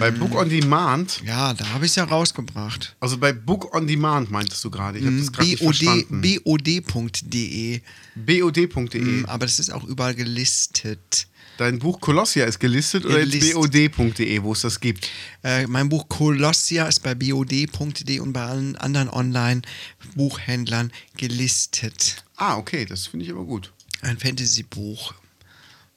[0.00, 2.96] Bei Book on Demand, Ja, da habe ich es ja rausgebracht.
[3.00, 4.98] also bei Book on Demand meintest du gerade.
[4.98, 6.20] Ich habe das gerade verstanden.
[6.20, 7.80] BOD.de.
[8.16, 9.00] BOD.de.
[9.00, 11.28] Mm, Aber das ist auch überall gelistet.
[11.58, 13.52] Dein Buch Kolossia ist gelistet oder jetzt.
[13.54, 15.08] BOD.de, wo es das gibt?
[15.42, 22.24] Äh, mein Buch Kolossia ist bei BOD.de und bei allen anderen Online-Buchhändlern gelistet.
[22.36, 23.72] Ah, okay, das finde ich aber gut.
[24.02, 25.14] Ein Fantasy-Buch.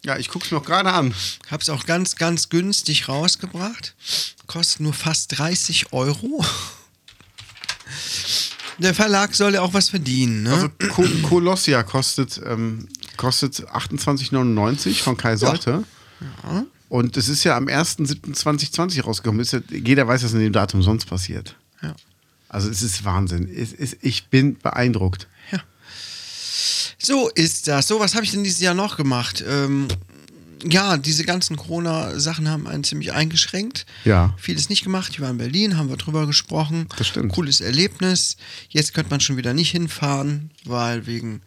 [0.03, 1.13] Ja, ich gucke es mir auch gerade an.
[1.49, 3.93] Hab's auch ganz, ganz günstig rausgebracht.
[4.47, 6.43] Kostet nur fast 30 Euro.
[8.79, 10.53] Der Verlag soll ja auch was verdienen, ne?
[10.53, 15.83] Also Ko Kolossia kostet, ähm, kostet 28,99 von Kai Solte.
[16.89, 19.45] Und es ist ja am 1.7.2020 rausgekommen.
[19.45, 21.55] Ja, jeder weiß, was in dem Datum sonst passiert.
[21.81, 21.95] ja.
[22.49, 23.47] Also es ist Wahnsinn.
[23.47, 25.27] Es ist, ich bin beeindruckt.
[27.01, 27.87] So ist das.
[27.87, 29.43] So, was habe ich denn dieses Jahr noch gemacht?
[29.47, 29.87] Ähm,
[30.63, 33.85] ja, diese ganzen Corona-Sachen haben einen ziemlich eingeschränkt.
[34.05, 34.35] Ja.
[34.37, 35.11] Vieles nicht gemacht.
[35.11, 36.87] Ich war in Berlin, haben wir drüber gesprochen.
[36.97, 37.33] Das stimmt.
[37.33, 38.37] Cooles Erlebnis.
[38.69, 41.41] Jetzt könnte man schon wieder nicht hinfahren, weil wegen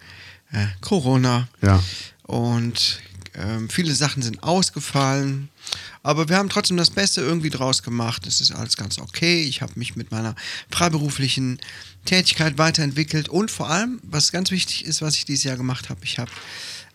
[0.51, 1.49] äh, Corona.
[1.63, 1.83] Ja.
[2.25, 3.01] Und
[3.35, 5.49] ähm, viele Sachen sind ausgefallen.
[6.03, 8.27] Aber wir haben trotzdem das Beste irgendwie draus gemacht.
[8.27, 9.43] Es ist alles ganz okay.
[9.43, 10.35] Ich habe mich mit meiner
[10.71, 11.61] freiberuflichen
[12.05, 13.29] Tätigkeit weiterentwickelt.
[13.29, 16.31] Und vor allem, was ganz wichtig ist, was ich dieses Jahr gemacht habe, ich habe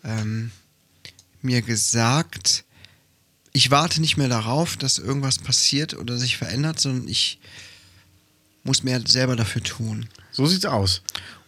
[0.04, 0.52] ähm,
[1.42, 2.64] mir gesagt,
[3.54, 7.40] ich warte nicht mehr darauf, dass irgendwas passiert oder sich verändert, sondern ich
[8.64, 10.08] muss mehr selber dafür tun.
[10.32, 11.02] So sieht's aus.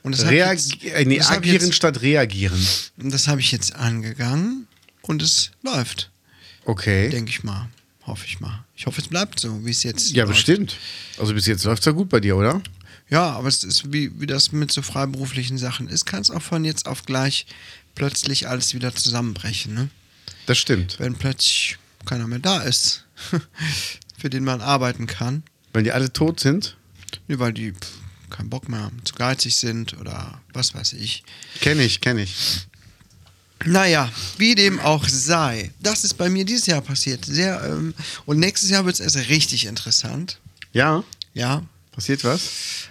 [0.04, 2.60] Und das jetzt- äh, nee, das agieren jetzt- statt reagieren.
[2.98, 4.68] Und das habe ich jetzt angegangen
[5.04, 6.10] und es läuft.
[6.66, 7.10] Okay.
[7.10, 7.70] Denke ich mal.
[8.08, 8.66] Hoffe ich mal.
[8.76, 10.34] Ich hoffe, es bleibt so, wie es jetzt ja, läuft.
[10.38, 10.78] bestimmt.
[11.20, 12.62] Also bis jetzt läuft's ja gut bei dir, oder?
[13.12, 16.42] Ja, aber es ist wie, wie das mit so freiberuflichen Sachen ist, kann es auch
[16.42, 17.46] von jetzt auf gleich
[17.94, 19.74] plötzlich alles wieder zusammenbrechen.
[19.74, 19.90] Ne?
[20.46, 20.98] Das stimmt.
[20.98, 23.06] Wenn plötzlich keiner mehr da ist,
[24.18, 25.44] für den man arbeiten kann.
[25.74, 26.78] Wenn die alle tot sind,
[27.28, 27.90] Nee, weil die pff,
[28.30, 31.24] keinen Bock mehr haben, zu geizig sind oder was weiß ich.
[31.60, 32.68] kenne ich, kenne ich.
[33.66, 35.72] Naja, wie dem auch sei.
[35.80, 37.26] Das ist bei mir dieses Jahr passiert.
[37.26, 37.94] Sehr, ähm,
[38.26, 40.40] und nächstes Jahr wird es erst richtig interessant.
[40.74, 41.04] Ja,
[41.34, 41.64] Ja.
[41.92, 42.42] Passiert was?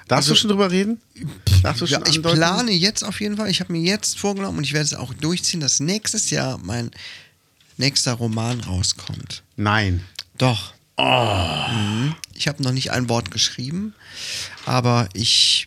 [0.08, 1.00] Darfst Also- du schon drüber reden?
[1.62, 2.36] Darfst du ja schon ich andeuten?
[2.38, 3.48] plane jetzt auf jeden Fall.
[3.50, 6.90] Ich habe mir jetzt vorgenommen und ich werde es auch durchziehen, dass nächstes Jahr mein
[7.76, 9.42] nächster Roman rauskommt.
[9.56, 10.04] Nein.
[10.38, 10.74] Doch.
[10.98, 12.14] Mhm.
[12.34, 13.94] Ich habe noch nicht ein Wort geschrieben,
[14.66, 15.66] aber ich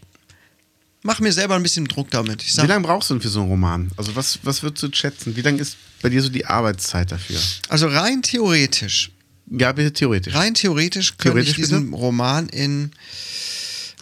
[1.02, 2.42] mache mir selber ein bisschen Druck damit.
[2.44, 3.92] Ich Wie sag, lange brauchst du denn für so einen Roman?
[3.98, 5.36] Also was, was würdest du schätzen?
[5.36, 7.40] Wie lange ist bei dir so die Arbeitszeit dafür?
[7.70, 9.10] also rein theoretisch,
[9.56, 10.34] Ja, bitte theoretisch.
[10.34, 12.92] rein theoretisch könnte ich Theoretisch diesen Roman in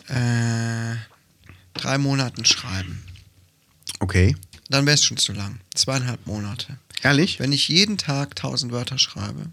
[0.08, 0.96] äh,
[1.74, 3.04] drei Monaten schreiben.
[4.00, 4.36] Okay.
[4.70, 5.60] Dann wäre es schon zu lang.
[5.76, 6.78] Zweieinhalb Monate.
[7.04, 7.40] Ehrlich?
[7.40, 9.48] Wenn ich jeden Tag 1000 Wörter schreibe,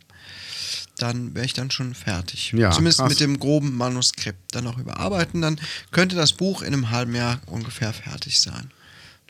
[0.99, 2.53] dann wäre ich dann schon fertig.
[2.53, 3.09] Ja, Zumindest krass.
[3.09, 4.55] mit dem groben Manuskript.
[4.55, 8.70] Dann noch überarbeiten, dann könnte das Buch in einem halben Jahr ungefähr fertig sein.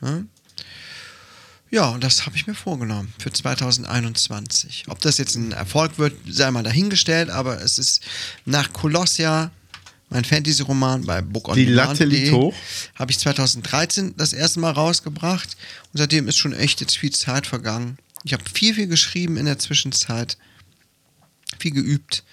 [0.00, 0.26] Ne?
[1.70, 4.84] Ja, und das habe ich mir vorgenommen für 2021.
[4.88, 8.02] Ob das jetzt ein Erfolg wird, sei mal dahingestellt, aber es ist
[8.46, 9.50] nach Kolossia,
[10.08, 12.54] mein Fantasy-Roman bei Book on Die Latte liegt hoch.
[12.94, 15.56] Habe ich 2013 das erste Mal rausgebracht
[15.92, 17.98] und seitdem ist schon echt jetzt viel Zeit vergangen.
[18.24, 20.38] Ich habe viel, viel geschrieben in der Zwischenzeit,
[21.58, 22.24] viel geübt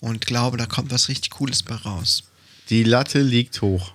[0.00, 2.24] und glaube, da kommt was richtig Cooles bei raus.
[2.70, 3.92] Die Latte liegt hoch.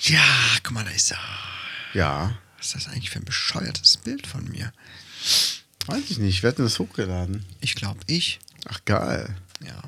[0.00, 0.24] Ja,
[0.62, 1.18] guck mal, da ist er.
[1.92, 2.38] Ja.
[2.58, 4.72] Was ist das eigentlich für ein bescheuertes Bild von mir?
[5.86, 6.42] Weiß ich nicht.
[6.42, 7.44] Wer hat denn das hochgeladen?
[7.60, 8.38] Ich glaube, ich.
[8.68, 9.36] Ach, geil.
[9.64, 9.82] Ja.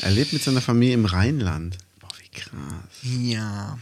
[0.00, 1.78] Er lebt mit seiner Familie im Rheinland.
[2.00, 2.84] Boah, wie krass.
[3.02, 3.78] Ja.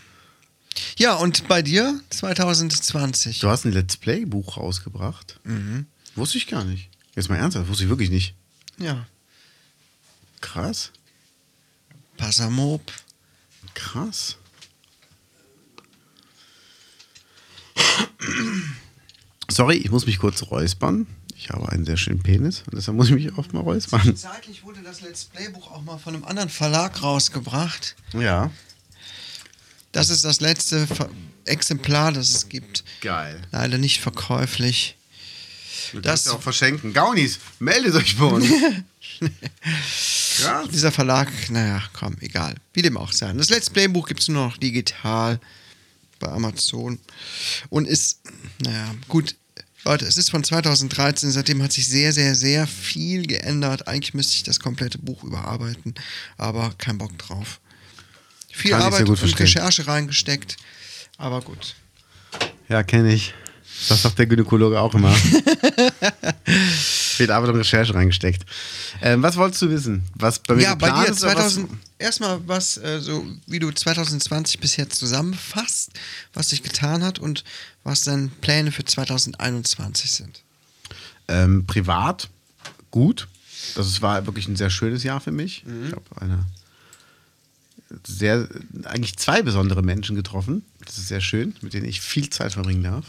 [0.97, 3.41] Ja, und bei dir 2020?
[3.41, 5.41] Du hast ein Let's Play-Buch rausgebracht.
[5.45, 5.87] Mhm.
[6.15, 6.89] Wusste ich gar nicht.
[7.15, 8.35] Jetzt mal ernsthaft, wusste ich wirklich nicht.
[8.79, 9.07] Ja.
[10.41, 10.93] Krass.
[12.17, 12.93] Passamop.
[13.75, 14.37] Krass.
[19.51, 21.07] Sorry, ich muss mich kurz räuspern.
[21.37, 24.17] Ich habe einen sehr schönen Penis und deshalb muss ich mich oft mal räuspern.
[24.17, 27.95] Zeitlich wurde das Let's Play-Buch auch mal von einem anderen Verlag rausgebracht.
[28.13, 28.51] Ja.
[29.93, 31.09] Das ist das letzte Ver
[31.45, 32.85] Exemplar, das es gibt.
[33.01, 33.41] Geil.
[33.53, 34.97] Leider nicht verkäuflich.
[35.93, 36.93] Du Das- kannst auch verschenken.
[36.93, 38.47] Gaunis, meldet euch bei uns.
[40.37, 40.69] Krass.
[40.71, 42.55] Dieser Verlag, naja, komm, egal.
[42.75, 43.39] Wie dem auch sein.
[43.39, 45.41] Das Let's Play-Buch gibt es nur noch digital
[46.19, 46.99] bei Amazon.
[47.69, 48.21] Und ist,
[48.63, 49.35] naja, gut.
[49.85, 53.87] Leute, es ist von 2013, seitdem hat sich sehr, sehr, sehr viel geändert.
[53.87, 55.95] Eigentlich müsste ich das komplette Buch überarbeiten,
[56.37, 57.61] aber kein Bock drauf.
[58.51, 59.47] Viel Kann Arbeit und verstehen.
[59.47, 60.57] Recherche reingesteckt,
[61.17, 61.77] aber gut.
[62.69, 63.33] Ja, kenne ich.
[63.89, 65.15] Das sagt der Gynäkologe auch immer.
[67.19, 68.45] Viel Arbeit und Recherche reingesteckt.
[69.03, 70.03] Ähm, was wolltest du wissen?
[70.15, 73.27] Was bei mir Ja, bei geplant dir ist, oder was- 2000, erstmal was, äh, so
[73.47, 75.91] wie du 2020 bis jetzt zusammenfasst,
[76.33, 77.45] was sich getan hat und
[77.85, 80.43] was deine Pläne für 2021 sind.
[81.29, 82.29] Ähm, privat
[82.91, 83.29] gut.
[83.75, 85.65] Das war wirklich ein sehr schönes Jahr für mich.
[85.67, 85.87] Mhm.
[85.89, 86.47] Ich habe eine
[88.07, 88.49] sehr,
[88.85, 90.65] eigentlich zwei besondere Menschen getroffen.
[90.85, 93.07] Das ist sehr schön, mit denen ich viel Zeit verbringen darf.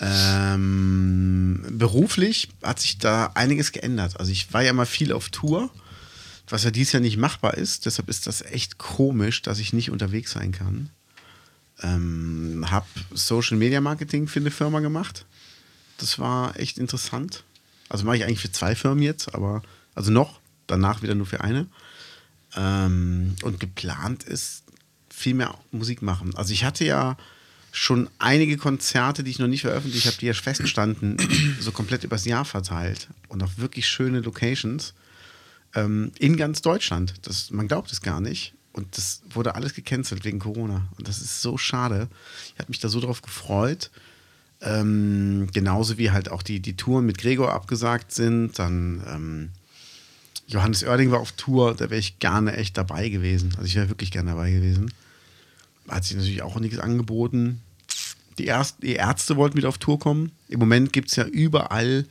[0.00, 4.18] Ähm, beruflich hat sich da einiges geändert.
[4.18, 5.70] Also ich war ja mal viel auf Tour,
[6.48, 7.86] was ja dieses Jahr nicht machbar ist.
[7.86, 10.90] Deshalb ist das echt komisch, dass ich nicht unterwegs sein kann.
[11.82, 15.24] Ähm, hab Social Media Marketing für eine Firma gemacht.
[15.98, 17.44] Das war echt interessant.
[17.88, 19.62] Also mache ich eigentlich für zwei Firmen jetzt, aber
[19.94, 21.66] also noch, danach wieder nur für eine.
[22.54, 24.64] Ähm, und geplant ist
[25.08, 26.34] viel mehr Musik machen.
[26.36, 27.16] Also ich hatte ja
[27.76, 31.16] schon einige Konzerte, die ich noch nicht veröffentlicht habe, die ja feststanden,
[31.60, 34.94] so komplett übers Jahr verteilt und auf wirklich schöne Locations
[35.74, 37.14] ähm, in ganz Deutschland.
[37.22, 38.54] Das, man glaubt es gar nicht.
[38.72, 40.88] Und das wurde alles gecancelt wegen Corona.
[40.98, 42.08] Und das ist so schade.
[42.54, 43.90] Ich habe mich da so drauf gefreut.
[44.60, 48.58] Ähm, genauso wie halt auch die, die Touren mit Gregor abgesagt sind.
[48.58, 49.50] Dann ähm,
[50.46, 53.52] Johannes Oerding war auf Tour, da wäre ich gerne echt dabei gewesen.
[53.56, 54.92] Also ich wäre wirklich gerne dabei gewesen.
[55.88, 57.62] Hat sich natürlich auch nichts angeboten.
[58.38, 60.32] Die, Erst, die Ärzte wollten wieder auf Tour kommen.
[60.48, 62.06] Im Moment gibt es ja überall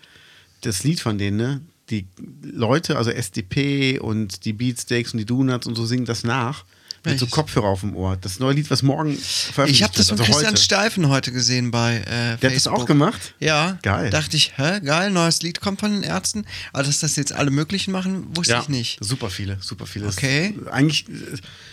[0.61, 1.61] das Lied von denen, ne?
[1.91, 2.07] Die
[2.41, 6.65] Leute, also SDP und die Beatsteaks und die Donuts und so singen das nach.
[7.05, 7.27] Mit so?
[7.27, 8.17] Kopfhörer auf dem Ohr.
[8.19, 10.61] Das neue Lied, was morgen veröffentlicht Ich habe das von wird, also Christian heute.
[10.63, 12.73] Steifen heute gesehen bei äh, Der hat das Facebook.
[12.79, 13.33] auch gemacht?
[13.39, 13.77] Ja.
[13.81, 14.09] Geil.
[14.09, 16.45] Dachte ich, hä, geil, neues Lied kommt von den Ärzten.
[16.73, 18.97] Aber dass das jetzt alle möglichen machen, wusste ich nicht.
[19.03, 20.05] Super viele, super viele.
[20.05, 20.55] Das Okay.
[20.59, 21.05] ist Eigentlich.
[21.09, 21.13] äh,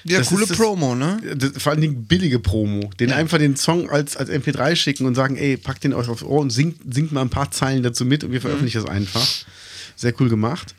[0.05, 1.21] Ja, das coole das- Promo, ne?
[1.37, 2.91] Das, vor allen Dingen billige Promo.
[3.01, 3.17] Den Ja.
[3.17, 6.41] einfach den Song als, als MP3 schicken und sagen, ey, packt den euch aufs Ohr
[6.41, 9.27] und singt, singt mal ein paar Zeilen dazu mit und wir veröffentlichen das einfach.
[9.97, 10.75] Sehr cool gemacht.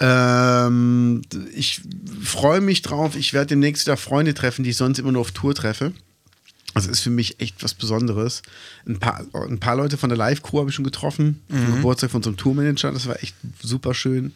[0.00, 1.22] Ähm,
[1.54, 1.82] ich
[2.22, 3.16] freue mich drauf.
[3.16, 5.92] Ich werde demnächst wieder Freunde treffen, die ich sonst immer nur auf Tour treffe.
[6.74, 8.42] Das ist für mich echt was Besonderes.
[8.86, 11.42] Ein paar, ein paar Leute von der Live-Crew habe ich schon getroffen.
[11.48, 12.92] Zum Geburtstag von unserem Tourmanager.
[12.92, 14.32] Das war echt super schön.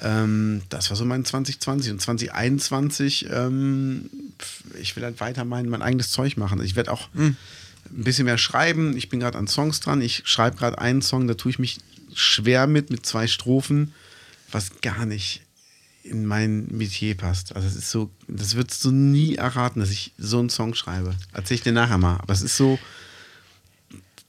[0.00, 3.26] Ähm, das war so mein 2020 und 2021.
[3.30, 4.08] Ähm,
[4.80, 6.62] ich will halt weiter mein, mein eigenes Zeug machen.
[6.64, 7.08] Ich werde auch
[7.90, 8.96] ein bisschen mehr schreiben.
[8.96, 10.00] Ich bin gerade an Songs dran.
[10.00, 11.78] Ich schreibe gerade einen Song, da tue ich mich
[12.14, 13.92] schwer mit, mit zwei Strophen,
[14.52, 15.42] was gar nicht
[16.04, 17.54] in mein Metier passt.
[17.54, 21.14] Also es ist so, das würdest du nie erraten, dass ich so einen Song schreibe.
[21.32, 22.16] Erzähl ich dir nachher mal.
[22.16, 22.78] Aber es ist so,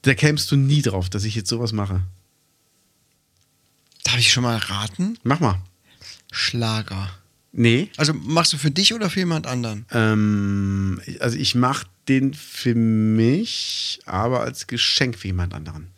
[0.02, 2.02] da kämst du nie drauf, dass ich jetzt sowas mache.
[4.04, 5.18] Darf ich schon mal raten?
[5.24, 5.60] Mach mal.
[6.30, 7.10] Schlager.
[7.52, 7.90] Nee.
[7.96, 9.86] Also machst du für dich oder für jemand anderen?
[9.90, 15.88] Ähm, also ich mache den für mich, aber als Geschenk für jemand anderen.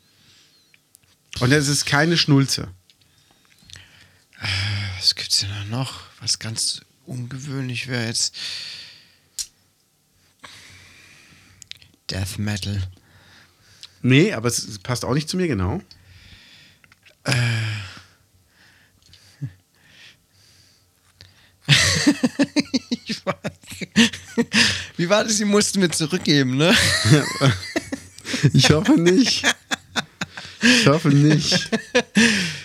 [1.41, 2.69] Und es ist keine Schnulze.
[4.97, 6.01] Was gibt's denn da noch?
[6.21, 8.35] Was ganz ungewöhnlich wäre jetzt.
[12.11, 12.83] Death Metal.
[14.03, 15.83] Nee, aber es, es passt auch nicht zu mir genau.
[23.09, 23.41] Ich war,
[24.97, 25.37] wie war das?
[25.37, 26.77] Sie mussten mir zurückgeben, ne?
[28.53, 29.45] Ich hoffe nicht.
[30.81, 31.71] Ich hoffe nicht.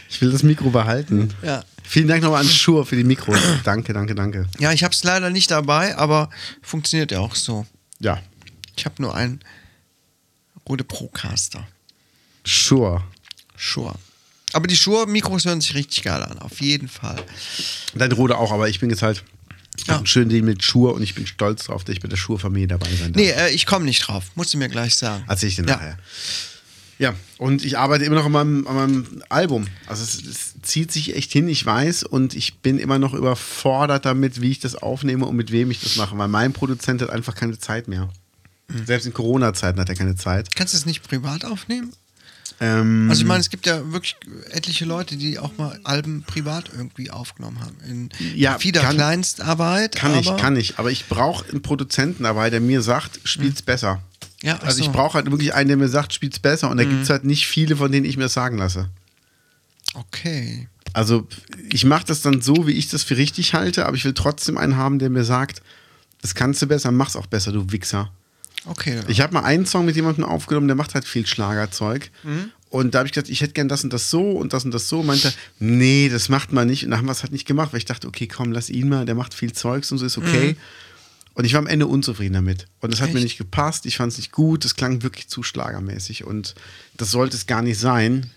[0.10, 1.34] Ich will das Mikro behalten.
[1.43, 1.64] Ja.
[1.84, 3.38] Vielen Dank nochmal an Schur für die Mikros.
[3.64, 4.45] Danke, danke, danke.
[4.60, 6.30] Ja, ich habe es leider nicht dabei, aber
[6.62, 7.66] funktioniert ja auch so.
[7.99, 8.22] Ja,
[8.78, 9.41] Ich habe nur einen
[10.68, 11.68] Rode Procaster.
[12.45, 13.04] Schur.
[13.58, 13.95] Shure.
[14.54, 17.22] Aber die Shure-Mikros hören sich richtig geil an, auf jeden Fall.
[17.93, 19.24] Dein Rode auch, aber ich bin jetzt halt
[19.88, 19.97] Ja.
[19.99, 20.06] ja.
[20.06, 22.89] schön Deal mit Schur und ich bin stolz drauf, dass ich bei der Schur-Familie dabei
[22.89, 23.22] sein darf.
[23.22, 24.26] Nee, äh, ich komme nicht drauf.
[24.36, 25.24] Musst du mir gleich sagen.
[25.28, 25.76] Erzähl ich dir Ja.
[25.76, 25.97] nachher.
[27.02, 29.66] Ja, und ich arbeite immer noch an meinem, an meinem Album.
[29.88, 34.06] Also es, es zieht sich echt hin, ich weiß, und ich bin immer noch überfordert
[34.06, 37.10] damit, wie ich das aufnehme und mit wem ich das mache, weil mein Produzent hat
[37.10, 38.10] einfach keine Zeit mehr.
[38.68, 38.86] Mhm.
[38.86, 40.56] Selbst in Corona-Zeiten hat er keine Zeit.
[40.56, 41.91] Kannst du es nicht privat aufnehmen?
[42.60, 44.16] Ähm, Also ich meine, es gibt ja wirklich
[44.52, 47.78] etliche Leute, die auch mal Alben privat irgendwie aufgenommen haben.
[47.89, 49.95] In Ja, vieler kann- Kleinstarbeit.
[49.95, 50.78] kann ich, kann ich.
[50.78, 54.04] Aber ich brauche einen Produzenten dabei, der mir sagt, spiel's besser.
[54.44, 54.92] Ja, Also ich so.
[54.92, 56.70] brauche halt wirklich einen, der mir sagt, spiel's besser.
[56.70, 58.89] Und da gibt's halt nicht viele, von denen ich mir das sagen lasse.
[59.94, 60.68] Okay.
[60.94, 61.28] Also
[61.72, 64.58] ich mache das dann so, wie ich das für richtig halte, aber ich will trotzdem
[64.58, 65.62] einen haben, der mir sagt,
[66.22, 68.12] das kannst du besser, mach's auch besser, du Wichser.
[68.66, 69.00] Okay.
[69.08, 72.12] Ich habe mal einen Song mit jemandem aufgenommen, der macht halt viel Schlagerzeug.
[72.70, 74.72] Und da habe ich gesagt, ich hätte gern das und das so und das und
[74.72, 75.00] das so.
[75.00, 76.84] Und meinte, nee, das macht man nicht.
[76.86, 78.88] Und dann haben wir es halt nicht gemacht, weil ich dachte, okay, komm, lass ihn
[78.88, 80.56] mal, der macht viel Zeugs und so, ist okay.
[81.34, 82.68] Und ich war am Ende unzufrieden damit.
[82.82, 85.44] Und das hat mir nicht gepasst, ich fand es nicht gut, das klang wirklich zu
[85.44, 86.26] schlagermäßig.
[86.26, 86.56] Und
[86.98, 88.30] das sollte es gar nicht sein.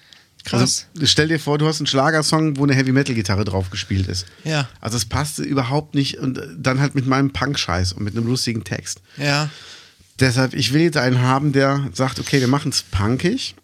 [0.44, 0.86] Krass.
[0.94, 4.26] Also, stell dir vor, du hast einen Schlagersong, wo eine Heavy-Metal-Gitarre drauf gespielt ist.
[4.44, 4.68] Ja.
[4.80, 8.62] Also es passte überhaupt nicht und dann halt mit meinem Punk-Scheiß und mit einem lustigen
[8.62, 9.00] Text.
[9.16, 9.50] Ja.
[10.20, 13.56] Deshalb, ich will jetzt einen haben, der sagt, okay, wir machen es punkig.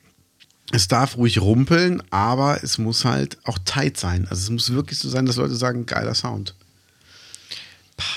[0.72, 4.26] Es darf ruhig rumpeln, aber es muss halt auch tight sein.
[4.28, 6.55] Also es muss wirklich so sein, dass Leute sagen, geiler Sound.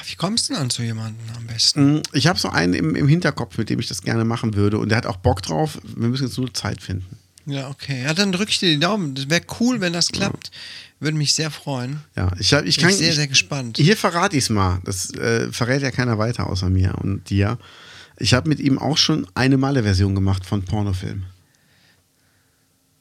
[0.06, 1.96] Wie kommst du denn an zu jemanden am besten?
[1.96, 4.78] Mm, Ich habe so einen im, im Hinterkopf, mit dem ich das gerne machen würde
[4.80, 5.80] und der hat auch Bock drauf.
[5.84, 7.18] Wir müssen jetzt nur Zeit finden.
[7.46, 8.04] Ja, okay.
[8.04, 9.16] Ja, dann drücke ich dir die Daumen.
[9.16, 10.52] Das wäre cool, wenn das klappt.
[11.00, 12.00] Würde mich sehr freuen.
[12.16, 13.78] Ja, ich, ich Bin kann ich sehr, sehr gespannt.
[13.78, 14.80] Hier verrate ich es mal.
[14.86, 17.58] Das äh, verrät ja keiner weiter außer mir und dir.
[18.18, 21.26] Ich habe mit ihm auch schon eine Malle-Version gemacht von Pornofilm.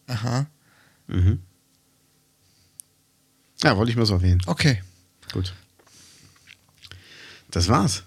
[0.09, 0.47] Aha.
[3.63, 4.43] Ja, wollte ich mal so erwähnen.
[4.47, 4.83] Okay.
[5.33, 5.55] Gut.
[7.53, 8.03] Das war's.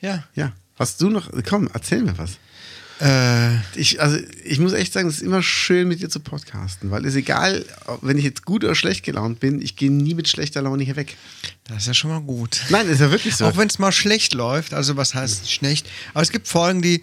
[0.00, 0.24] Ja.
[0.34, 0.52] Ja.
[0.78, 1.30] Hast du noch.
[1.48, 2.32] Komm, erzähl mir was.
[3.00, 6.90] Äh, Ich, also, ich muss echt sagen, es ist immer schön, mit dir zu podcasten,
[6.90, 10.14] weil es egal, ob- wenn ich jetzt gut oder schlecht gelaunt bin, ich gehe nie
[10.14, 11.16] mit schlechter Laune hier weg.
[11.64, 12.60] das ist ja schon mal gut.
[12.70, 13.46] Nein, ist ja wirklich so.
[13.46, 15.88] Auch wenn es mal schlecht läuft, also was heißt schlecht?
[16.12, 17.02] Aber es gibt Folgen, die.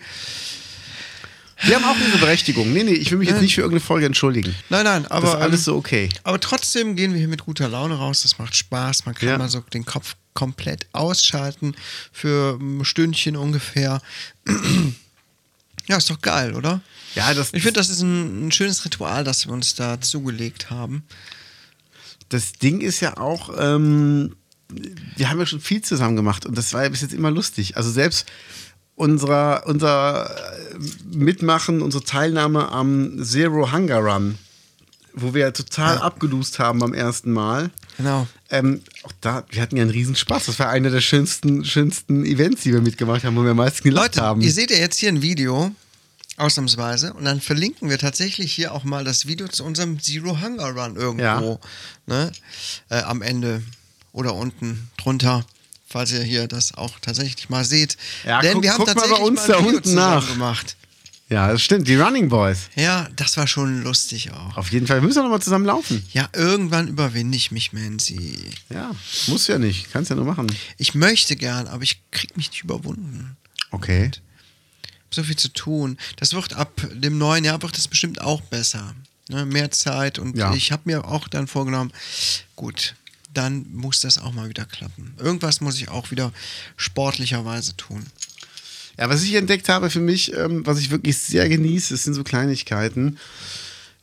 [1.64, 2.74] Wir haben auch diese Berechtigung.
[2.74, 4.54] Nee, nee, ich will mich jetzt nicht für irgendeine Folge entschuldigen.
[4.70, 5.28] Nein, nein, aber.
[5.28, 6.10] das ist alles ähm, so okay.
[6.24, 8.24] Aber trotzdem gehen wir hier mit guter Laune raus.
[8.24, 9.06] Das macht Spaß.
[9.06, 9.38] Man kann Ja.
[9.38, 11.76] mal so den Kopf komplett ausschalten
[12.12, 14.02] für ein Stündchen ungefähr.
[15.88, 16.82] ja, ist doch geil, oder?
[17.16, 20.70] Ja, das, Ich finde, das ist ein, ein schönes Ritual, das wir uns da zugelegt
[20.70, 21.04] haben.
[22.30, 24.36] das Ding ist ja auch, ähm,
[25.16, 27.78] wir haben ja schon viel zusammen gemacht und das war ja bis jetzt immer lustig.
[27.78, 28.28] Also selbst
[28.96, 30.80] unserer, unser äh,
[31.14, 34.38] Mitmachen, unsere Teilnahme am Zero Hunger Run,
[35.14, 37.72] wo wir ja total abgelust haben beim ersten Mal.
[37.98, 38.28] Genau.
[38.52, 40.46] Ähm, auch da, wir hatten ja einen Riesenspaß.
[40.46, 43.84] Das war einer der schönsten, schönsten Events, die wir mitgemacht haben, wo wir am meisten
[43.84, 44.42] gelacht Leute, haben.
[44.42, 45.72] ihr seht ja jetzt hier ein Video,
[46.38, 50.70] ausnahmsweise, und dann verlinken wir tatsächlich hier auch mal das Video zu unserem Zero Hunger
[50.76, 51.60] Run irgendwo
[52.08, 52.32] ne?
[52.90, 53.64] äh, am Ende
[54.12, 55.46] oder unten drunter,
[55.88, 57.98] falls ihr hier das auch tatsächlich mal seht.
[58.26, 60.28] Ja, Denn guck- wir haben guck mal bei tatsächlich uns ein da Video unten nach.
[60.28, 60.76] gemacht.
[61.30, 61.88] Ja, das stimmt.
[61.88, 62.70] Die Running Boys.
[62.76, 64.58] Ja, das war schon lustig auch.
[64.58, 64.98] Auf jeden Fall.
[65.02, 66.06] Wir müssen doch noch mal zusammen laufen.
[66.14, 68.38] Ja, irgendwann überwinde ich mich, Mansi.
[68.70, 68.92] Ja,
[69.28, 69.92] muss ja nicht.
[69.92, 70.48] Kannst ja nur machen.
[70.78, 73.36] Ich möchte gern, aber ich krieg mich nicht überwunden.
[73.72, 74.12] Okay.
[75.12, 75.98] so viel zu tun.
[76.18, 78.94] Das wird ab dem neuen Jahr wird es bestimmt auch besser.
[79.30, 79.46] Ne?
[79.46, 80.54] Mehr Zeit und Ja.
[80.54, 81.92] ich habe mir auch dann vorgenommen,
[82.56, 82.96] gut,
[83.34, 85.14] dann muss das auch mal wieder klappen.
[85.18, 86.32] Irgendwas muss ich auch wieder
[86.78, 88.06] sportlicherweise tun.
[88.98, 92.14] Ja, was ich entdeckt habe für mich, ähm, was ich wirklich sehr genieße, das sind
[92.14, 93.18] so Kleinigkeiten,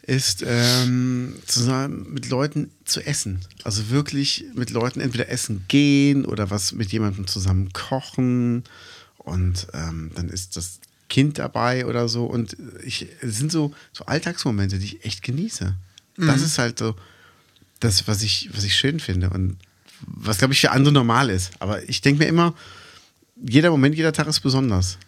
[0.03, 3.41] ist ähm, zusammen mit Leuten zu essen.
[3.65, 8.65] Also wirklich mit Leuten entweder essen gehen oder was mit jemandem zusammen kochen
[9.19, 14.07] und ähm, dann ist das Kind dabei oder so und ich, es sind so, so
[14.07, 15.75] Alltagsmomente, die ich echt genieße.
[16.17, 16.95] Das ist halt so
[17.81, 19.57] das, was ich, was ich schön finde und
[20.07, 21.53] was, glaube ich, für andere normal ist.
[21.59, 22.55] Aber ich denke mir immer,
[23.47, 24.99] jeder Moment, jeder Tag ist besonders.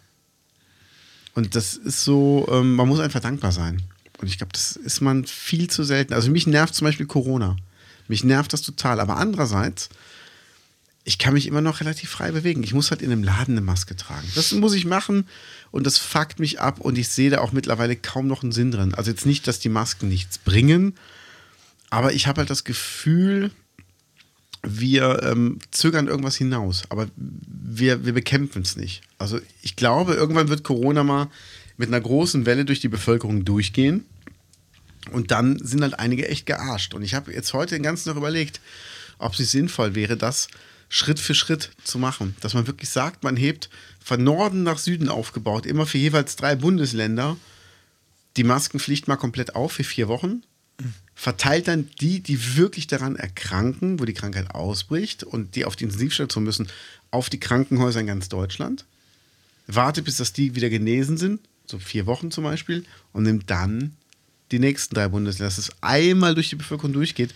[1.33, 3.81] Und das ist so, ähm, man muss einfach dankbar sein.
[4.19, 6.13] Und ich glaube, das ist man viel zu selten.
[6.13, 7.57] Also mich nervt zum Beispiel Corona.
[8.07, 8.99] Mich nervt das total.
[8.99, 9.89] Aber andererseits,
[11.03, 12.63] ich kann mich immer noch relativ frei bewegen.
[12.63, 14.27] Ich muss halt in einem Laden eine Maske tragen.
[14.35, 15.27] Das muss ich machen
[15.71, 18.71] und das fuckt mich ab und ich sehe da auch mittlerweile kaum noch einen Sinn
[18.71, 18.93] drin.
[18.93, 20.95] Also jetzt nicht, dass die Masken nichts bringen,
[21.89, 23.51] aber ich habe halt das Gefühl,
[24.63, 27.07] wir ähm, zögern irgendwas hinaus, aber
[27.67, 29.01] wir, wir bekämpfen es nicht.
[29.17, 31.27] Also ich glaube, irgendwann wird Corona mal
[31.77, 34.05] mit einer großen Welle durch die Bevölkerung durchgehen
[35.11, 36.93] und dann sind halt einige echt gearscht.
[36.93, 38.61] Und ich habe jetzt heute den ganzen Tag überlegt,
[39.17, 40.47] ob es sinnvoll wäre, das
[40.89, 42.35] Schritt für Schritt zu machen.
[42.41, 43.69] Dass man wirklich sagt, man hebt
[44.03, 47.37] von Norden nach Süden aufgebaut, immer für jeweils drei Bundesländer
[48.37, 50.43] die Maskenpflicht mal komplett auf für vier Wochen.
[51.17, 55.85] Verteilt dann die, die wirklich daran erkranken, wo die Krankheit ausbricht und die auf die
[55.85, 56.67] Intensivstation müssen,
[57.09, 58.85] auf die Krankenhäuser in ganz Deutschland.
[59.67, 63.95] Wartet, bis das die wieder genesen sind, so vier Wochen zum Beispiel, und nimmt dann
[64.51, 67.33] die nächsten drei Bundesländer, dass es einmal durch die Bevölkerung durchgeht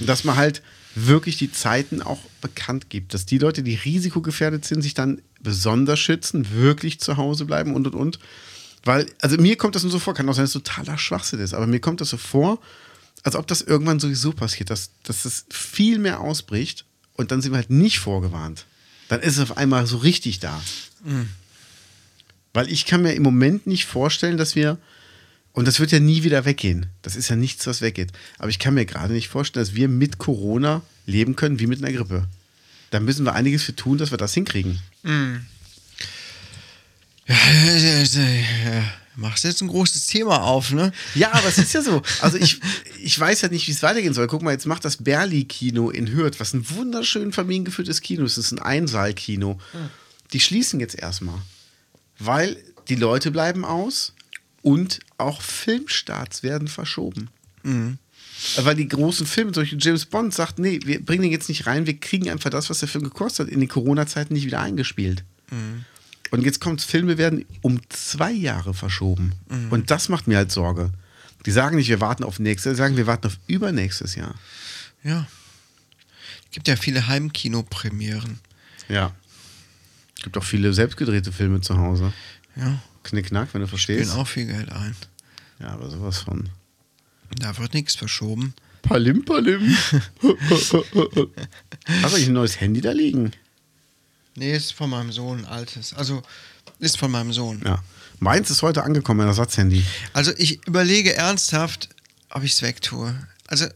[0.00, 0.62] und dass man halt
[0.94, 6.00] wirklich die Zeiten auch bekannt gibt, dass die Leute, die risikogefährdet sind, sich dann besonders
[6.00, 8.18] schützen, wirklich zu Hause bleiben und und und.
[8.84, 11.40] Weil, also mir kommt das nur so vor, kann auch sein, dass es totaler Schwachsinn
[11.40, 12.58] ist, aber mir kommt das so vor,
[13.22, 17.52] als ob das irgendwann sowieso passiert, dass, dass das viel mehr ausbricht und dann sind
[17.52, 18.64] wir halt nicht vorgewarnt.
[19.08, 20.60] Dann ist es auf einmal so richtig da.
[22.52, 24.78] Weil ich kann mir im Moment nicht vorstellen, dass wir,
[25.52, 26.86] und das wird ja nie wieder weggehen.
[27.02, 28.12] Das ist ja nichts, was weggeht.
[28.38, 31.82] Aber ich kann mir gerade nicht vorstellen, dass wir mit Corona leben können wie mit
[31.82, 32.26] einer Grippe.
[32.90, 34.80] Da müssen wir einiges für tun, dass wir das hinkriegen.
[39.18, 40.92] Machst jetzt ein großes Thema auf, ne?
[41.16, 42.02] Ja, aber es ist ja so.
[42.20, 42.60] Also ich,
[43.02, 44.28] ich weiß ja nicht, wie es weitergehen soll.
[44.28, 48.38] Guck mal, jetzt macht das Berli-Kino in Hürth, was ein wunderschön familiengeführtes Kino ist.
[48.38, 49.58] Das ist ein Einsaal-Kino.
[50.32, 51.40] Die schließen jetzt erstmal,
[52.20, 54.14] weil die Leute bleiben aus
[54.62, 57.28] und auch Filmstarts werden verschoben.
[58.56, 61.66] Weil die großen Filme, zum Beispiel James Bond, sagt, nee, wir bringen den jetzt nicht
[61.66, 64.60] rein, wir kriegen einfach das, was der Film gekostet hat, in den Corona-Zeiten nicht wieder
[64.60, 65.24] eingespielt.
[66.30, 69.32] Und jetzt kommt, Filme werden um zwei Jahre verschoben.
[69.70, 70.90] Und das macht mir halt Sorge.
[71.46, 74.34] Die sagen nicht, wir warten auf nächstes Jahr, die sagen, wir warten auf übernächstes Jahr.
[75.02, 75.26] Ja.
[76.50, 78.40] Gibt ja viele Heimkino-Premieren.
[78.88, 79.12] Ja.
[80.22, 82.12] Gibt auch viele selbstgedrehte Filme zu Hause.
[82.56, 82.80] Ja.
[83.04, 84.16] Knickknack, wenn du Spielen verstehst.
[84.16, 84.96] auch viel Geld ein.
[85.60, 86.48] Ja, aber sowas von.
[87.38, 88.54] Da wird nichts verschoben.
[88.82, 89.60] Palim, palim.
[90.46, 90.84] Hast du
[92.16, 93.32] ein neues Handy da liegen?
[94.38, 95.92] Nee, ist von meinem Sohn, altes.
[95.94, 96.22] Also,
[96.78, 97.60] ist von meinem Sohn.
[97.64, 97.82] Ja.
[98.20, 99.84] Meins ist heute angekommen, ein Ersatzhandy.
[100.12, 101.88] Also, ich überlege ernsthaft,
[102.30, 103.14] ob ich es wegtue.
[103.46, 103.66] Also,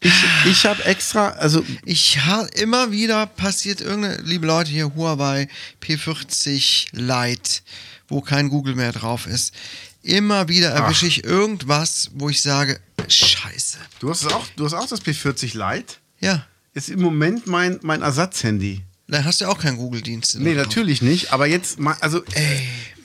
[0.00, 0.12] Ich,
[0.44, 5.48] ich habe extra, also ich habe immer wieder passiert irgendeine, liebe Leute hier, Huawei
[5.82, 7.62] P40 Lite,
[8.08, 9.54] wo kein Google mehr drauf ist.
[10.02, 12.78] Immer wieder erwische ich irgendwas, wo ich sage,
[13.08, 13.78] Scheiße.
[14.00, 15.94] du hast auch, du hast auch das P40 Lite.
[16.20, 18.82] Ja, Ist im Moment mein, mein Ersatzhandy.
[19.08, 20.38] Da hast du auch keinen Google-Dienst.
[20.40, 21.32] Nee, natürlich nicht.
[21.32, 22.22] Aber jetzt, mal- also,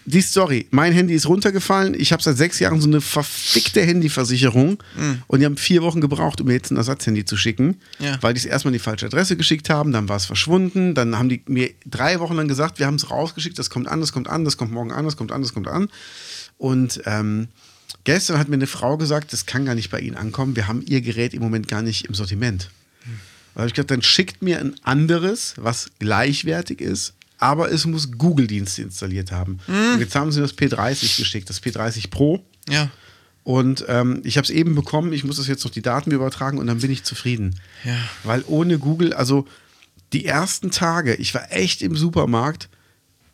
[0.06, 0.68] die Story.
[0.72, 1.94] Mein Handy ist runtergefallen.
[1.94, 4.82] Ich habe seit sechs Jahren so eine verfickte Handyversicherung.
[5.28, 7.78] Und die haben vier Wochen gebraucht, um mir jetzt ein Ersatzhandy zu schicken.
[8.00, 8.18] Ja.
[8.22, 9.92] Weil die es erstmal an die falsche Adresse geschickt haben.
[9.92, 10.96] Dann war es verschwunden.
[10.96, 13.60] Dann haben die mir drei Wochen lang gesagt, wir haben es rausgeschickt.
[13.60, 15.68] Das kommt an, das kommt an, das kommt morgen an, das kommt an, das kommt
[15.68, 15.88] an.
[16.58, 17.48] Und ähm,
[18.04, 20.56] gestern hat mir eine Frau gesagt, das kann gar nicht bei Ihnen ankommen.
[20.56, 22.72] Wir haben Ihr Gerät im Moment gar nicht im Sortiment.
[23.54, 28.12] Da habe ich gesagt, dann schickt mir ein anderes, was gleichwertig ist, aber es muss
[28.12, 29.60] Google-Dienste installiert haben.
[29.94, 32.46] Und jetzt haben sie mir das P30 geschickt, das P30 Pro.
[32.70, 32.90] Ja.
[33.44, 36.60] Und ähm, ich habe es eben bekommen, ich muss das jetzt noch die Daten übertragen
[36.60, 37.60] und dann bin ich zufrieden.
[37.84, 37.98] Ja.
[38.24, 39.48] Weil ohne Google, also
[40.14, 42.70] die ersten Tage, ich war echt im Supermarkt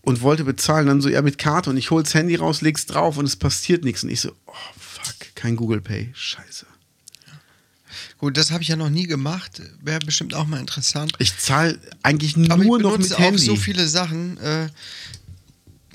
[0.02, 2.86] und wollte bezahlen, dann so, ja, mit Karte und ich hol das Handy raus, leg's
[2.86, 4.04] drauf und es passiert nichts.
[4.04, 6.66] Und ich so, oh fuck, kein Google Pay, scheiße.
[8.20, 9.62] Gut, das habe ich ja noch nie gemacht.
[9.82, 11.14] Wäre bestimmt auch mal interessant.
[11.20, 13.46] Ich zahle eigentlich nur Aber ich noch benutze mit auch Handy.
[13.46, 14.38] so viele Sachen.
[14.38, 14.70] Äh,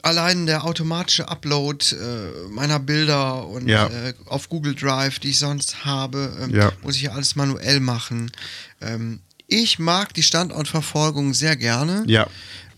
[0.02, 3.86] allein der automatische Upload äh, meiner Bilder und Ja.
[3.88, 6.72] äh, auf Google Drive, die ich sonst habe, ähm, Ja.
[6.82, 8.30] muss ich ja alles manuell machen.
[8.80, 12.04] Ähm, ich mag die Standortverfolgung sehr gerne.
[12.06, 12.26] Ja.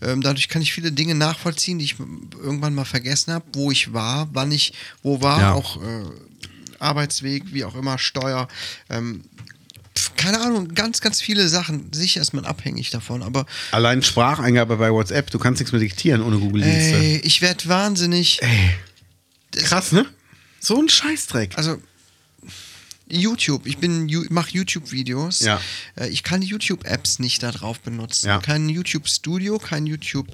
[0.01, 3.93] Ähm, dadurch kann ich viele Dinge nachvollziehen, die ich irgendwann mal vergessen habe, wo ich
[3.93, 4.73] war, wann ich
[5.03, 5.53] wo war, Ja.
[5.53, 6.03] auch äh,
[6.79, 8.47] Arbeitsweg, wie auch immer, Steuer.
[8.89, 9.21] Ähm,
[10.17, 11.91] keine Ahnung, ganz, ganz viele Sachen.
[11.93, 16.21] Sicher ist man abhängig davon, aber Allein Spracheingabe bei WhatsApp, du kannst nichts mehr diktieren
[16.21, 16.95] ohne Google-Dienste.
[16.97, 18.39] ey, ich werde wahnsinnig.
[19.55, 20.05] Krass, ne?
[20.59, 21.57] So ein Scheißdreck.
[21.57, 21.79] Also
[23.07, 25.41] YouTube, ich bin mache YouTube-Videos.
[25.41, 25.61] Ja.
[25.95, 28.27] Äh, Ich kann die YouTube-Apps nicht da drauf benutzen.
[28.27, 28.39] Ja.
[28.39, 30.27] Kein YouTube-Studio, kein YouTube,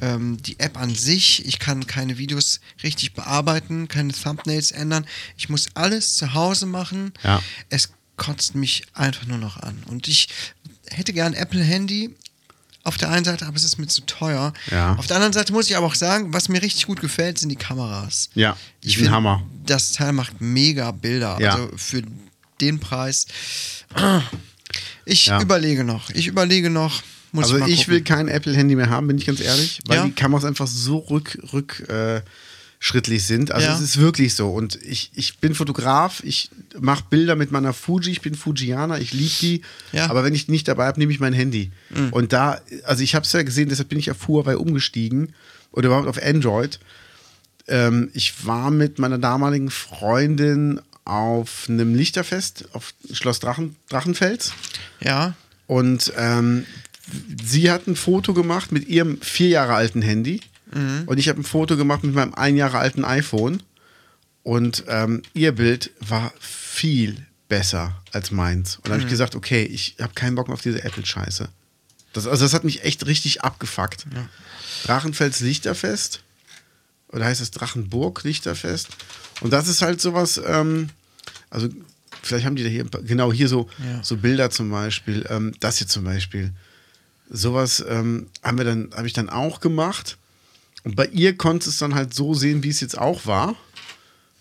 [0.00, 1.44] ähm, die App an sich.
[1.46, 5.04] Ich kann keine Videos richtig bearbeiten, keine Thumbnails ändern.
[5.36, 7.12] Ich muss alles zu Hause machen.
[7.24, 7.42] Ja.
[7.70, 9.82] Es kotzt mich einfach nur noch an.
[9.88, 10.28] Und ich
[10.88, 12.14] hätte gern Apple-Handy.
[12.84, 14.52] Auf der einen Seite, aber es ist mir zu teuer.
[14.72, 14.96] Ja.
[14.96, 17.48] Auf der anderen Seite muss ich aber auch sagen, was mir richtig gut gefällt, sind
[17.48, 18.28] die Kameras.
[18.34, 19.40] Ja, die ich sind find, Hammer.
[19.64, 21.38] Das Teil macht mega Bilder.
[21.40, 21.54] Ja.
[21.54, 22.02] Also für
[22.60, 23.26] den Preis.
[25.04, 25.40] Ich Ja.
[25.40, 26.10] überlege noch.
[26.10, 27.02] Ich überlege noch.
[27.30, 30.04] Muss Also ich, ich will kein Apple-Handy mehr haben, bin ich ganz ehrlich, weil Ja.
[30.04, 32.20] die Kameras einfach so rück, rück äh,
[32.84, 33.52] schrittlich sind.
[33.52, 33.74] Also Ja.
[33.76, 34.50] es ist wirklich so.
[34.50, 39.12] Und ich, ich bin Fotograf, ich mache Bilder mit meiner Fuji, ich bin Fujianer, ich
[39.12, 39.62] liebe die.
[39.92, 40.06] Ja.
[40.06, 40.10] Mhm.
[40.10, 41.70] Aber wenn ich nicht dabei habe, nehme ich mein Handy.
[42.10, 45.32] Und da, also ich habe es ja gesehen, deshalb bin ich auf Huawei umgestiegen
[45.70, 46.80] oder überhaupt auf Android.
[47.68, 54.54] Ähm, ich war mit meiner damaligen Freundin auf einem Lichterfest auf Schloss Drachen, Drachenfels.
[55.00, 55.34] Ja.
[55.68, 56.66] Und ähm,
[57.44, 60.40] sie hat ein Foto gemacht mit ihrem vier Jahre alten Handy.
[61.06, 63.62] Und ich habe ein Foto gemacht mit meinem ein Jahre alten iPhone.
[64.42, 68.76] Und ähm, ihr Bild war viel besser als meins.
[68.76, 71.48] Und da habe ich gesagt, okay, ich habe keinen Bock mehr auf diese Apple-Scheiße.
[72.12, 74.06] Das, also das hat mich echt richtig abgefuckt.
[74.84, 76.22] Drachenfels Lichterfest.
[77.08, 78.88] Oder heißt es Drachenburg Lichterfest?
[79.42, 80.88] Und das ist halt sowas, ähm,
[81.50, 81.68] also
[82.22, 84.02] vielleicht haben die da hier, genau hier so, Ja.
[84.02, 86.52] so Bilder zum Beispiel, ähm, das hier zum Beispiel.
[87.30, 90.16] Sowas ähm, haben wir dann, habe ich dann auch gemacht.
[90.84, 93.54] Und bei ihr konntest du es dann halt so sehen, wie es jetzt auch war.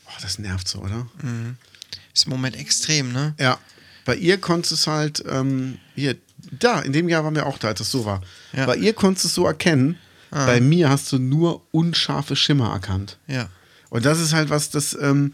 [0.08, 1.08] Oh, das nervt so, oder?
[2.14, 3.36] Ist im Moment extrem, ne?
[3.40, 3.60] Ja.
[4.06, 6.16] Bei ihr konntest du es halt, ähm, hier,
[6.52, 8.22] da, in dem Jahr waren wir auch da, als das so war.
[8.54, 8.66] Ja.
[8.66, 9.98] Bei ihr konntest du es so erkennen.
[10.32, 13.18] Bei mir hast du nur unscharfe Schimmer erkannt.
[13.28, 13.50] Ja.
[13.90, 15.34] Und das ist halt was, das, ähm,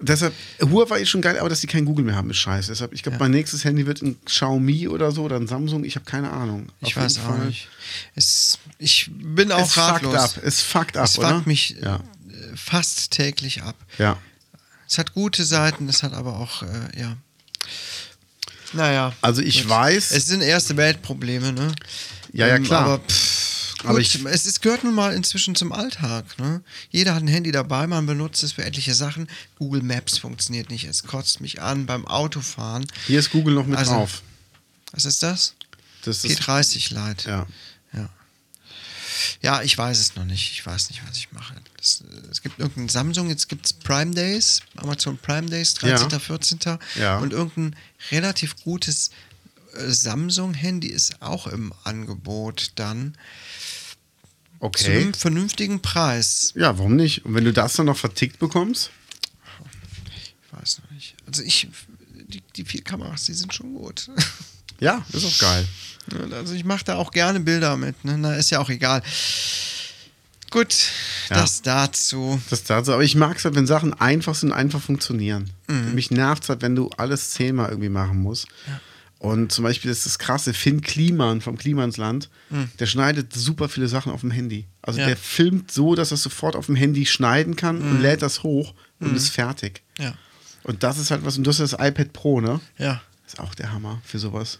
[0.00, 0.32] deshalb,
[0.62, 2.68] Huawei ist schon geil, aber dass die kein Google mehr haben, ist scheiße.
[2.70, 3.20] Deshalb, ich glaube, Ja.
[3.24, 6.68] mein nächstes Handy wird ein Xiaomi oder so oder ein Samsung, ich habe keine Ahnung.
[6.80, 7.46] Ich Auf weiß auch Fall.
[7.46, 7.68] nicht.
[8.14, 10.14] Es, ich bin auch Es fuckt ratlos.
[10.14, 11.30] ab, es fuckt ab, es oder?
[11.30, 11.96] fuckt mich Ja.
[11.96, 12.00] äh,
[12.56, 13.76] fast täglich ab.
[13.98, 14.16] Ja.
[14.88, 16.66] Es hat gute Seiten, es hat aber auch, äh,
[17.00, 17.16] ja.
[18.72, 19.12] Naja.
[19.22, 19.72] Also ich gut.
[19.72, 21.72] weiß- Es sind erste Weltprobleme, ne?
[22.32, 22.84] Ja, ja, Ähm, klar.
[22.84, 23.47] Aber, pff,
[23.78, 26.62] gut, Aber ich- es ist, gehört nun mal inzwischen zum Alltag, ne?
[26.90, 29.28] Jeder hat ein Handy dabei, man benutzt es für etliche Sachen.
[29.58, 32.86] Google Maps funktioniert nicht, es kotzt mich an beim Autofahren.
[33.06, 34.22] Hier ist Google noch mit Also, drauf.
[34.92, 35.54] Was ist das?
[36.02, 37.28] Das ist, P30 Lite.
[37.28, 37.46] ja.
[37.92, 38.08] Ja.
[39.42, 40.52] Ja, ich weiß es noch nicht.
[40.52, 41.54] Ich weiß nicht, was ich mache.
[41.76, 46.18] Das, es gibt irgendein Samsung, jetzt gibt es Prime Days, Amazon Prime Days, 13., Ja.
[46.18, 46.58] 14.
[46.96, 47.18] Ja.
[47.18, 47.76] Und irgendein
[48.12, 49.10] relativ gutes
[49.76, 53.16] äh, Samsung-Handy ist auch im Angebot dann
[54.60, 55.00] zu Okay.
[55.02, 56.52] einem vernünftigen Preis.
[56.56, 57.24] Ja, warum nicht?
[57.24, 58.90] Und wenn du das dann noch vertickt bekommst?
[60.16, 61.14] Ich weiß noch nicht.
[61.26, 61.68] Also ich,
[62.28, 64.10] die, die vier Kameras, die sind schon gut.
[64.80, 65.66] Ja, ist auch geil.
[66.30, 68.04] Also ich mache da auch gerne Bilder mit.
[68.04, 68.16] Ne?
[68.16, 69.02] Na, ist ja auch egal.
[70.52, 70.72] Gut,
[71.28, 71.40] Ja.
[71.40, 72.40] das dazu.
[72.48, 72.92] Das dazu.
[72.92, 75.50] Aber ich mag es halt, wenn Sachen einfach sind, einfach funktionieren.
[75.66, 75.94] Mhm.
[75.96, 78.46] Mich nervt es halt, wenn du alles zehnmal irgendwie machen musst.
[79.18, 82.30] Und zum Beispiel ist das krasse, Finn Kliman vom Klimansland,
[82.78, 84.66] der schneidet super viele Sachen auf dem Handy.
[84.80, 85.00] Also Mhm.
[85.00, 85.06] Ja.
[85.08, 87.90] der filmt so, dass er sofort auf dem Handy schneiden kann Mhm.
[87.90, 89.82] und lädt das hoch und ist fertig.
[89.98, 90.14] Ja,
[90.62, 92.60] Und das ist halt was, und das ist das iPad Pro, ne?
[92.78, 93.00] ja.
[93.26, 94.58] Ist auch der Hammer für sowas.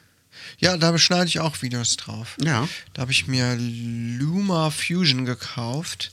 [0.59, 2.37] Ja, da beschneide ich auch Videos drauf.
[2.43, 2.69] Ja.
[2.95, 6.11] Da habe ich mir Luma Fusion gekauft.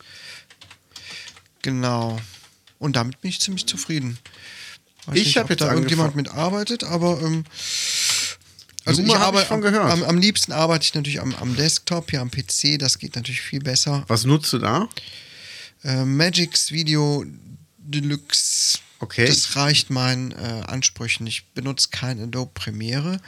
[1.61, 2.19] Genau.
[2.79, 4.17] Und damit bin ich ziemlich zufrieden.
[5.05, 7.43] Weiß Ich nicht, hab ob jetzt da irgendjemand mitarbeitet, aber ähm,
[8.85, 9.91] also Luma ich hab arbeite ich gehört.
[9.91, 13.41] Am, am liebsten arbeite ich natürlich am, am Desktop, hier am PC, das geht natürlich
[13.41, 14.03] viel besser.
[14.07, 14.87] Was nutzt du da?
[15.83, 17.25] Äh, Magix Video
[17.77, 18.79] Deluxe.
[18.99, 19.25] Okay.
[19.25, 21.27] Das reicht meinen äh, Ansprüchen.
[21.27, 23.19] Ich benutze kein Adobe Premiere,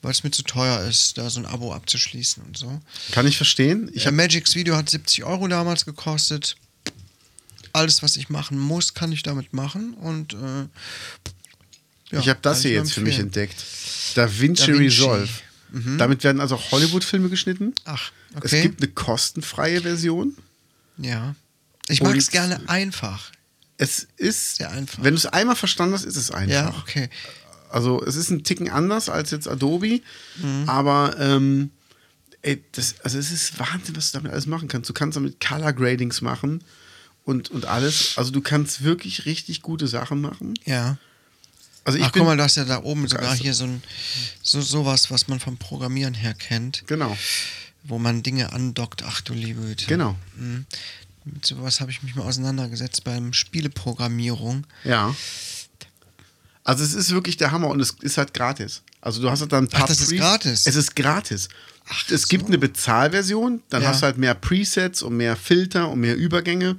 [0.00, 2.80] weil es mir zu teuer ist, da so ein Abo abzuschließen und so.
[3.10, 3.88] Kann ich verstehen.
[3.88, 6.56] Ich Ich hab, Magix Video hat 70 Euro damals gekostet.
[7.72, 9.94] Alles, was ich machen muss, kann ich damit machen.
[9.94, 10.68] Und äh,
[12.10, 13.48] ja, ich habe das hier jetzt für mich empfehlen.
[13.48, 13.64] entdeckt.
[14.14, 14.72] Da Vinci, Da Vinci.
[14.72, 14.78] Mhm.
[14.84, 15.28] Resolve.
[15.98, 17.74] Damit werden also auch Hollywood-Filme geschnitten.
[17.84, 18.62] Ach, Es okay.
[18.62, 20.36] gibt eine kostenfreie Version.
[20.98, 21.34] ja.
[21.88, 23.32] Ich mag es gerne einfach.
[23.76, 25.02] Es ist, Sehr einfach.
[25.02, 26.52] wenn du es einmal verstanden hast, ist es einfach.
[26.54, 27.10] Ja, okay.
[27.70, 30.00] Also es ist ein Ticken anders als jetzt Adobe,
[30.40, 30.68] Mhm.
[30.68, 31.70] aber ähm,
[32.42, 34.88] ey, das, also es ist Wahnsinn, was du damit alles machen kannst.
[34.90, 36.62] Du kannst damit Color Gradings machen
[37.24, 38.12] und, und alles.
[38.16, 40.54] Also du kannst wirklich richtig gute Sachen machen.
[40.64, 40.98] Ja.
[41.84, 43.82] Also ich Ach, guck mal, du hast ja da oben sogar hier so ein
[44.42, 47.16] so sowas, was man vom Programmieren her kennt, genau,
[47.84, 49.02] wo man Dinge andockt.
[49.02, 49.86] Ach du liebe Güte.
[49.86, 50.66] genau, Mhm.
[51.24, 54.66] Mit sowas habe ich mich mal auseinandergesetzt beim Spieleprogrammierung.
[54.84, 55.14] ja.
[56.64, 58.82] Also es ist wirklich der Hammer und es ist halt gratis.
[59.00, 60.64] Also du hast halt dann ein paar Ach, das ist Pre- gratis?
[60.66, 61.48] Es ist gratis.
[61.88, 62.46] Ach, es gibt so.
[62.46, 63.88] eine Bezahlversion, dann Ja.
[63.88, 66.78] hast du halt mehr Presets und mehr Filter und mehr Übergänge.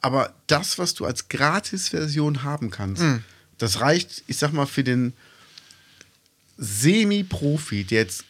[0.00, 3.22] Aber das, was du als Gratis-Version haben kannst, Hm.
[3.62, 5.12] Das reicht, ich sag mal, für den
[6.58, 8.24] Semi-Profi, der jetzt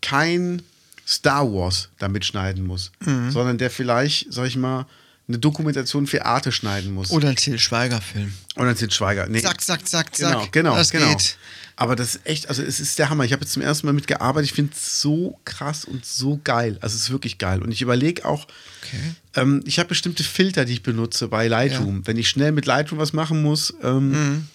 [0.00, 0.62] kein
[1.06, 3.30] Star Wars damit schneiden muss, Hm.
[3.30, 4.86] sondern der vielleicht, sag ich mal,
[5.28, 7.10] eine Dokumentation für Arte schneiden muss.
[7.10, 8.32] Oder ein Till Schweiger-Film.
[8.56, 9.26] Oder Til Schweiger.
[9.28, 9.40] Nee.
[9.40, 10.32] Zack, zack, zack, zack.
[10.32, 11.08] Genau, genau, Das genau.
[11.08, 11.36] geht.
[11.76, 13.24] Aber das ist echt, also es ist der Hammer.
[13.24, 14.50] Ich habe jetzt zum ersten Mal mitgearbeitet.
[14.50, 16.76] Ich finde es so krass und so geil.
[16.82, 17.62] Also es ist wirklich geil.
[17.62, 18.46] Und ich überlege auch,
[18.84, 19.14] Okay.
[19.36, 22.06] ähm, ich habe bestimmte Filter, die ich benutze bei Lightroom.
[22.06, 24.48] Wenn ich schnell mit Lightroom was machen muss, ähm, Mhm.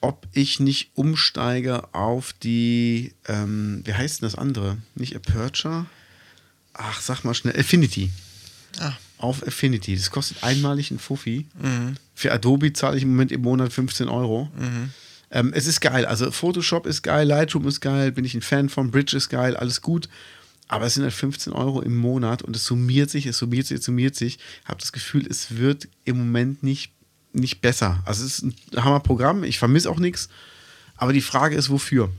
[0.00, 4.76] ob ich nicht umsteige auf die, ähm, wie heißt denn das andere?
[4.94, 5.86] Nicht Aperture?
[6.74, 8.10] Ach, sag mal schnell, Affinity.
[8.78, 8.92] Ah,
[9.22, 9.94] Auf Affinity.
[9.94, 11.46] Das kostet einmalig ein Fuffi.
[11.60, 11.94] Mhm.
[12.14, 14.50] Für Adobe zahle ich im Moment im Monat 15 Euro.
[15.30, 16.04] Ähm, es ist geil.
[16.06, 19.56] Also Photoshop ist geil, Lightroom ist geil, bin ich ein Fan von, Bridge ist geil,
[19.56, 20.08] alles gut.
[20.68, 23.78] Aber es sind halt 15 Euro im Monat und es summiert sich, es summiert sich,
[23.78, 24.38] es summiert sich.
[24.62, 26.92] Ich habe das Gefühl, es wird im Moment nicht,
[27.32, 28.02] nicht besser.
[28.04, 30.28] Also es ist ein Hammerprogramm, ich vermisse auch nichts.
[30.96, 32.10] Aber die Frage ist, wofür?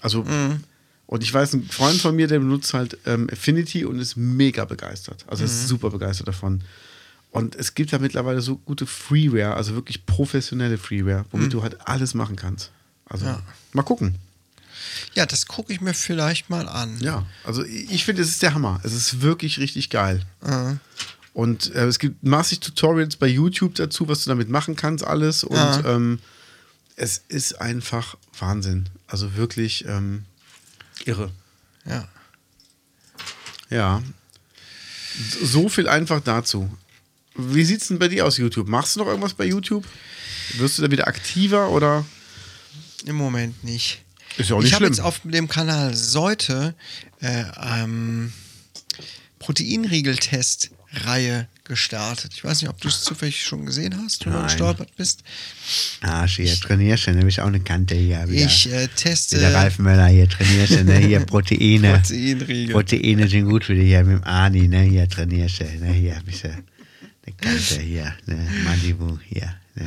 [0.00, 0.24] Also,
[1.10, 4.64] und ich weiß, ein Freund von mir, der benutzt halt ähm, Affinity und ist mega
[4.64, 5.24] begeistert.
[5.26, 6.62] Also ist super begeistert davon.
[7.32, 11.76] Und es gibt ja mittlerweile so gute Freeware, also wirklich professionelle Freeware, womit du halt
[11.88, 12.70] alles machen kannst.
[13.06, 13.42] Also Ja.
[13.72, 14.14] mal gucken.
[15.14, 16.96] ja, das gucke ich mir vielleicht mal an.
[17.00, 18.78] Ja, also ich finde, es ist der Hammer.
[18.84, 20.22] Es ist wirklich richtig geil.
[20.42, 20.74] Ah.
[21.34, 25.42] Und äh, es gibt massig Tutorials bei YouTube dazu, was du damit machen kannst, alles.
[25.42, 25.84] Und Ja.
[25.96, 26.20] ähm,
[26.94, 28.88] es ist einfach Wahnsinn.
[29.08, 30.24] Also wirklich ähm,
[31.06, 31.30] irre.
[31.84, 32.08] Ja.
[33.70, 34.02] Ja.
[35.42, 36.70] So viel einfach dazu.
[37.34, 38.68] Wie sieht's denn bei dir aus, YouTube?
[38.68, 39.84] Machst du noch irgendwas bei YouTube?
[40.58, 42.04] Wirst du da wieder aktiver oder?
[43.04, 44.02] Im Moment nicht.
[44.36, 44.92] Ist ja auch nicht ich habe schlimm.
[44.92, 46.74] jetzt auf dem Kanal Seute
[47.20, 48.32] äh, ähm,
[49.38, 52.32] Proteinriegel-Test-Reihe gestartet.
[52.34, 54.44] Ich weiß nicht, ob du es zufällig schon gesehen hast oder Nein.
[54.48, 55.22] gestolpert bist.
[56.00, 58.44] Ah, hier trainierst du, nämlich auch eine Kante hier wieder.
[58.44, 60.96] Ich äh, teste Der Ralf Möller hier trainierst du, ne?
[60.98, 61.92] Hier Proteine.
[61.92, 62.72] Proteinriegel.
[62.74, 64.82] Proteine sind gut für dich, hier mit dem Ani, ne?
[64.82, 65.92] Hier trainierst du, ne?
[65.92, 66.64] Hier ein bisschen
[67.24, 68.48] eine Kante hier, ne?
[68.64, 69.54] Malibu hier?
[69.76, 69.84] Ja,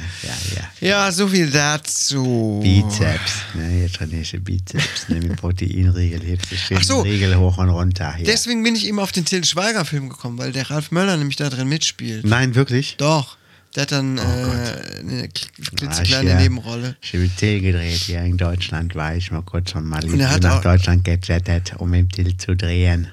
[0.55, 0.87] ja.
[0.87, 2.59] Ja, so viel dazu.
[2.63, 3.67] Bizeps, ne?
[3.69, 5.19] Hier trainierst du Bizeps, ne?
[5.19, 7.01] Mit Proteinriegel, hebst du schön so.
[7.01, 8.25] Riegel hoch und runter hier.
[8.25, 11.49] Deswegen bin ich eben auf den Till Schweiger-Film gekommen, weil der Ralf Möller nämlich da
[11.49, 12.25] drin mitspielt.
[12.25, 12.95] Nein, wirklich?
[12.97, 13.37] Doch.
[13.75, 14.99] Der hat dann äh, Oh Gott.
[14.99, 16.95] eine kl- Ah, klitzekleine hier- Nebenrolle.
[17.01, 20.43] Ich habe Till gedreht hier in Deutschland, war ich mal kurz von Malibu Und hat
[20.43, 23.07] nach Deutschland gejettet, um mit Till zu drehen.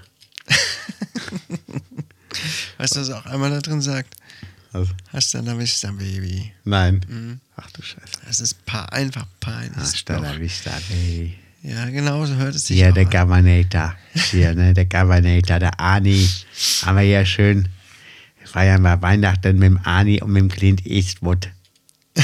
[2.79, 4.15] Weißt du, was er auch einmal da drin sagt?
[4.73, 6.53] Also, Hast du da Vista, Baby.
[6.65, 7.01] nein.
[7.09, 7.41] Mhm.
[7.57, 8.21] Ach du Scheiße.
[8.27, 9.77] Das ist pa einfach peinlich.
[9.77, 11.35] Hasta la vista, baby.
[11.63, 13.11] Ja, genau, so hört es sich auch der an.
[13.11, 13.95] Governator.
[14.31, 16.27] Hier, ne, der Governator, der Ani.
[16.83, 17.69] Haben wir hier schön.
[18.45, 21.49] Feiern wir Weihnachten mit dem Ani und mit dem Clint Eastwood.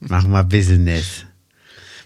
[0.00, 1.24] Machen wir Business.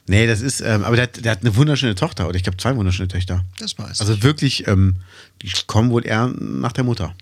[0.09, 2.59] Nee, das ist, ähm, aber der, hat- der hat eine wunderschöne Tochter, oder ich glaube
[2.59, 3.44] zwei wunderschöne Töchter.
[3.59, 4.23] Das weiß Also ich.
[4.23, 4.97] wirklich, ähm,
[5.43, 7.15] die kommen wohl eher nach der Mutter.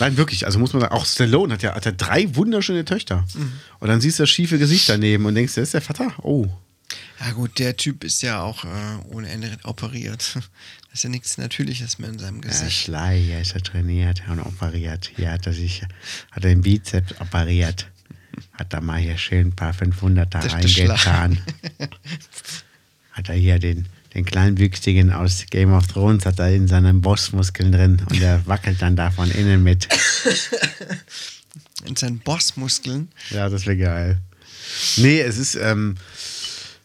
[0.00, 3.24] Nein, wirklich, also muss man sagen, auch Stallone hat ja, hat ja drei wunderschöne Töchter.
[3.34, 3.52] Mhm.
[3.78, 6.12] Und dann siehst du das schiefe Gesicht daneben und denkst, das ist der Vater?
[6.22, 6.46] Oh.
[7.20, 8.68] Ja gut, der Typ ist ja auch äh,
[9.10, 10.38] ohne Ende operiert.
[10.90, 12.84] Das ist ja nichts Natürliches mehr in seinem Ja, Gesicht.
[12.84, 15.10] Schlei, hier ist er trainiert und operiert.
[15.14, 15.82] Hier hat er sich,
[16.30, 17.88] hat er den Bizeps operiert.
[18.54, 21.38] Hat er mal hier schön ein paar 500er Der- der reingetan.
[23.12, 23.86] Hat er hier den,
[24.16, 28.80] den Kleinwüchsigen aus Game of Thrones, hat er in seinen Bossmuskeln drin und der wackelt
[28.80, 29.88] dann da von innen mit.
[31.84, 33.08] In seinen Bossmuskeln.
[33.30, 34.18] Ja, das wäre geil.
[34.96, 35.96] Nee, es ist, ähm,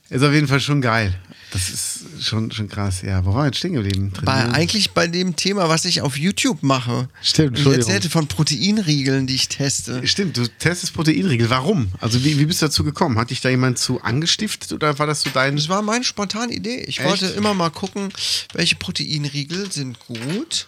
[0.10, 1.16] ist auf jeden Fall schon geil.
[1.52, 3.02] Das ist schon, schon krass.
[3.02, 4.14] Ja, wo war jetzt stehen geblieben?
[4.24, 7.10] Bei, eigentlich bei dem Thema, was ich auf YouTube mache.
[7.22, 10.08] Stimmt, Ich erzählte von Proteinriegeln, die ich teste.
[10.08, 11.50] Stimmt, du testest Proteinriegel.
[11.50, 11.92] Warum?
[12.00, 13.18] Also wie, wie bist du dazu gekommen?
[13.18, 15.58] Hat dich da jemand zu angestiftet oder war das so dein...
[15.58, 16.86] Das war meine spontane Idee.
[16.88, 17.10] Ich Echt?
[17.10, 18.14] wollte immer mal gucken,
[18.54, 20.68] welche Proteinriegel sind gut,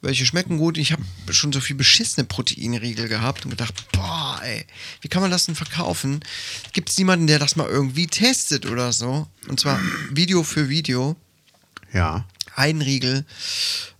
[0.00, 0.78] welche schmecken gut.
[0.78, 4.64] Ich habe schon so viel beschissene Proteinriegel gehabt und gedacht, boah, ey,
[5.00, 6.20] wie kann man das denn verkaufen?
[6.72, 9.26] Gibt es niemanden, der das mal irgendwie testet oder so?
[9.48, 9.80] Und zwar
[10.10, 11.16] Video für Video.
[11.92, 12.24] Ja.
[12.54, 13.24] Ein Riegel.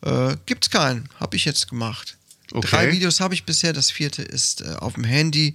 [0.02, 1.08] Äh, gibt's keinen.
[1.18, 2.16] Habe ich jetzt gemacht.
[2.52, 2.66] Okay.
[2.68, 3.72] Drei Videos habe ich bisher.
[3.72, 5.54] Das vierte ist äh, auf dem Handy.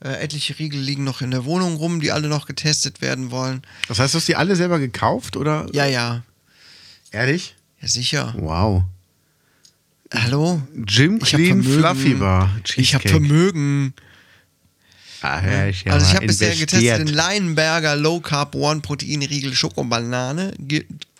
[0.00, 3.62] Äh, etliche Riegel liegen noch in der Wohnung rum, die alle noch getestet werden wollen.
[3.88, 5.66] Das heißt, du hast die alle selber gekauft oder?
[5.72, 6.22] Ja, ja.
[7.10, 7.56] Ehrlich?
[7.80, 8.34] Ja, sicher.
[8.38, 8.84] Wow.
[10.12, 10.62] Hallo?
[10.86, 11.62] Jim Ich Clean.
[11.62, 12.50] Fluffy Bar.
[12.76, 13.08] Ich habe Cheesecake.
[13.08, 13.94] Vermögen.
[15.20, 19.52] Ah, ja, ich also ich habe bisher getestet den Leinenberger Low Carb One Protein Riegel
[19.52, 20.54] Schokobanane,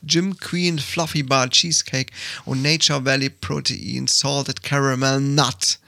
[0.03, 2.13] Jim Queen Fluffy Bar Cheesecake
[2.45, 5.81] und Nature Valley Protein Salted Caramel Nut.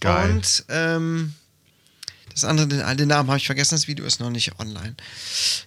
[0.00, 0.30] Geil.
[0.32, 1.34] Und ähm,
[2.32, 4.96] das andere, den, den Namen habe ich vergessen, das Video ist noch nicht online.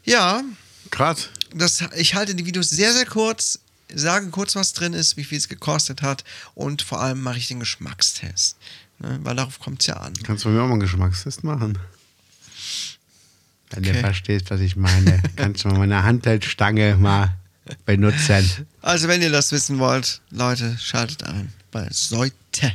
[0.04, 0.44] Ja,
[0.92, 1.30] Krass.
[1.56, 3.60] das, ich halte die Videos sehr, sehr kurz,
[3.94, 6.24] sage kurz, was drin ist, wie viel es gekostet hat
[6.56, 8.58] und vor allem mache ich den Geschmackstest.
[9.00, 10.14] Ne, weil darauf kommt es ja an.
[10.24, 11.78] Kannst du mir auch mal einen Geschmackstest machen?
[13.70, 14.00] Wenn du Okay.
[14.00, 17.36] verstehst, was ich meine, kannst du mal meine Handheldstange mal
[17.86, 18.66] benutzen.
[18.82, 22.74] Also, wenn ihr das wissen wollt, Leute, schaltet ein bei Seute.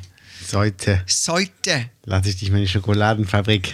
[0.52, 1.89] Heute Seute.
[2.05, 3.72] lasse ich dich mal in die Schokoladenfabrik.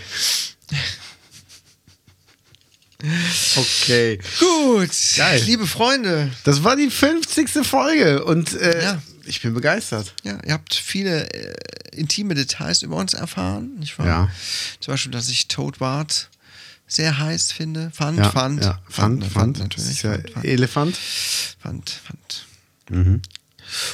[3.57, 4.19] Okay.
[4.41, 4.91] Gut.
[5.17, 5.41] Geil.
[5.45, 7.65] Liebe Freunde, Das war die 50.
[7.67, 9.03] Folge und äh, Ja.
[9.25, 10.15] ich bin begeistert.
[10.25, 11.55] ja, ihr habt viele äh,
[11.97, 14.07] intime Details über uns erfahren, nicht wahr?
[14.07, 14.31] Ja.
[14.81, 16.29] Zum Beispiel, dass ich Toad Wart
[16.89, 17.93] sehr heiß finde.
[17.95, 18.63] Fand, Ja, fand.
[18.65, 18.81] ja.
[18.89, 19.87] Fand, fand, natürlich.
[19.87, 20.99] Das ist ja fand, fand, Elefant.
[21.61, 22.47] fand, fand.
[22.91, 23.23] Mhm.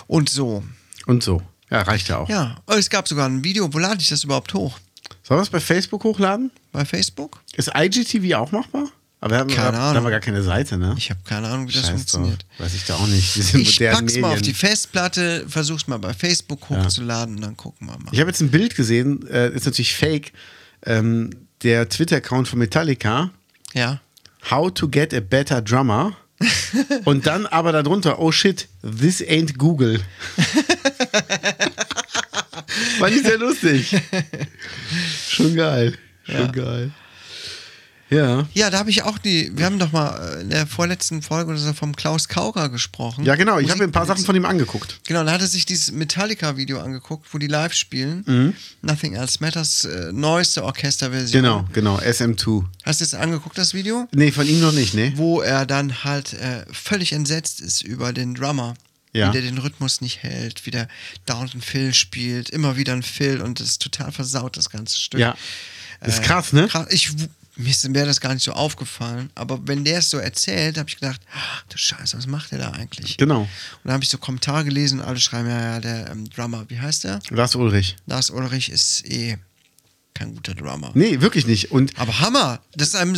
[0.06, 0.64] Und so.
[1.06, 1.42] Und so.
[1.70, 2.28] Ja, reicht ja auch.
[2.28, 3.72] Ja, oh, es gab sogar ein Video.
[3.74, 4.78] Wo lade ich das überhaupt hoch?
[5.26, 6.50] Sollen wir es bei Facebook hochladen?
[6.70, 7.40] Bei Facebook?
[7.56, 8.90] Ist IGTV auch machbar?
[9.20, 9.96] Aber wir haben, Keine da Ahnung.
[9.96, 10.94] haben wir gar keine Seite, ne?
[10.98, 12.42] Ich habe keine Ahnung, wie das Scheiß funktioniert.
[12.42, 12.60] Drauf.
[12.66, 13.34] Weiß ich da auch nicht.
[13.34, 14.54] Diese Ich modernen pack's mal auf die Medien.
[14.56, 18.10] Festplatte, versuch's mal bei Facebook hochzuladen und dann gucken wir mal.
[18.12, 20.32] Ich habe jetzt ein Bild gesehen, äh, ist natürlich fake.
[20.84, 21.30] Ähm,
[21.62, 23.30] der Twitter-Account von Metallica,
[23.72, 24.02] Ja.
[24.50, 26.14] How to get a better drummer.
[27.06, 30.02] Und dann aber darunter, oh shit, this ain't Google.
[32.98, 33.96] Fand ich sehr lustig.
[35.34, 35.96] Schon geil.
[36.24, 36.46] Schon Ja.
[36.46, 36.90] geil.
[38.10, 38.46] Ja.
[38.52, 41.50] Ja, da habe ich auch die, wir haben doch mal äh, in der vorletzten Folge
[41.50, 43.24] oder so vom Klaus Kauger gesprochen.
[43.24, 43.58] Ja, genau.
[43.58, 45.00] Ich habe mir ein paar Sachen von ihm angeguckt.
[45.06, 48.22] Genau, da hat er sich dieses Metallica-Video angeguckt, wo die live spielen.
[48.26, 48.54] Mhm.
[48.82, 51.42] Nothing Else Matters, äh, neueste Orchesterversion.
[51.42, 51.98] Genau, genau.
[51.98, 52.64] SM2.
[52.84, 54.06] Hast du es angeguckt, das Video?
[54.12, 55.12] Nee, von ihm noch nicht, ne?
[55.16, 58.74] Wo er dann halt äh, völlig entsetzt ist über den Drummer.
[59.14, 59.28] Ja.
[59.28, 60.88] Wie der den Rhythmus nicht hält, wie der
[61.24, 64.98] dauernd einen Fill spielt, immer wieder ein Fill und das ist total versaut, das ganze
[64.98, 65.20] Stück.
[65.20, 65.36] Ja.
[66.04, 66.66] Ist krass, ne?
[66.68, 66.88] Krass.
[66.90, 67.12] Ich,
[67.56, 70.76] mir ist- mir wäre das gar nicht so aufgefallen, aber wenn der es so erzählt,
[70.76, 73.16] habe ich gedacht, ach, du Scheiße, was macht der da eigentlich?
[73.16, 73.42] Genau.
[73.42, 73.48] Und
[73.84, 76.80] dann habe ich so Kommentare gelesen und alle schreiben, ja, ja, der ähm, Drummer, wie
[76.80, 77.20] heißt der?
[77.30, 77.94] Lars Ulrich.
[78.06, 79.38] Lars Ulrich ist eh
[80.12, 80.90] kein guter Drummer.
[80.94, 81.70] Nee, wirklich nicht.
[81.70, 83.16] Und Aber Hammer, das ist einem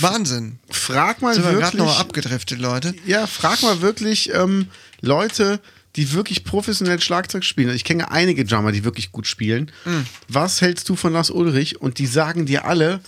[0.00, 0.58] Wahnsinn.
[0.70, 1.78] frag mal Sind wir gerade wirklich.
[1.78, 2.94] nochmal abgedriftet, Leute.
[3.06, 4.68] ja, frag mal wirklich ähm,
[5.00, 5.60] Leute,
[5.96, 7.74] die wirklich professionell Schlagzeug spielen.
[7.74, 9.70] Ich kenne einige Drummer, die wirklich gut spielen.
[9.84, 10.06] Mhm.
[10.28, 11.80] Was hältst du von Lars Ulrich?
[11.80, 13.00] Und die sagen dir alle,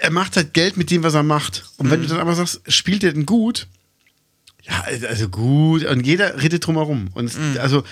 [0.00, 1.64] er macht halt Geld mit dem, was er macht.
[1.76, 3.66] Und wenn du dann aber sagst, spielt er denn gut?
[4.62, 5.84] Ja, also gut.
[5.84, 7.08] Und jeder redet drumherum.
[7.14, 7.82] Und es, also,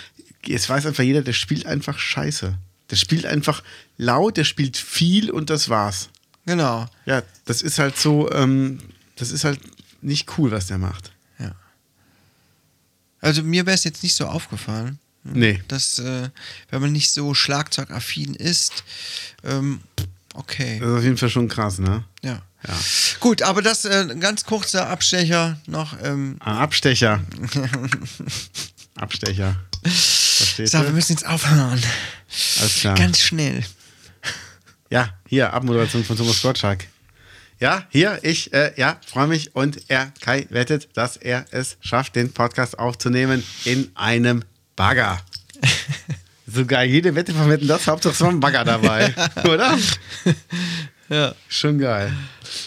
[0.48, 2.56] es weiß einfach jeder, der spielt einfach scheiße.
[2.90, 3.64] Der spielt einfach
[3.96, 6.10] laut, der spielt viel und das war's.
[6.46, 6.86] Genau.
[7.04, 8.78] Ja, das ist halt so, ähm,
[9.16, 9.60] das ist halt
[10.02, 11.12] nicht cool, was der macht.
[11.38, 11.52] Ja.
[13.20, 14.98] Also mir wäre es jetzt nicht so aufgefallen.
[15.24, 15.60] Nee.
[15.68, 16.30] Dass, äh,
[16.70, 18.84] wenn man nicht so schlagzeugaffin ist,
[19.42, 19.80] ähm,
[20.34, 20.78] okay.
[20.78, 22.04] Das ist auf jeden Fall schon krass, ne?
[22.22, 22.42] Ja.
[22.66, 22.74] Ja.
[23.20, 25.96] Gut, aber das äh, ein ganz kurzer Abstecher noch.
[26.02, 27.22] Ähm, Ah, Abstecher.
[28.96, 29.56] Abstecher.
[29.84, 30.92] Verstehst so, wir du?
[30.92, 31.82] müssen jetzt aufhören.
[32.60, 32.94] Alles klar.
[32.96, 33.64] Ganz schnell.
[34.90, 36.86] Ja, hier, Abmoderation von Thomas Gottschalk.
[37.58, 42.14] Ja, hier, ich, äh, ja, freue mich und er, Kai, wettet, dass er es schafft,
[42.14, 44.44] den Podcast aufzunehmen in einem
[44.76, 45.20] Bagger.
[46.48, 49.12] So geil, jede Wette verwetten das, Hauptsache es war ein Bagger dabei,
[49.48, 49.76] oder?
[51.08, 51.34] Ja.
[51.48, 52.12] Schon geil.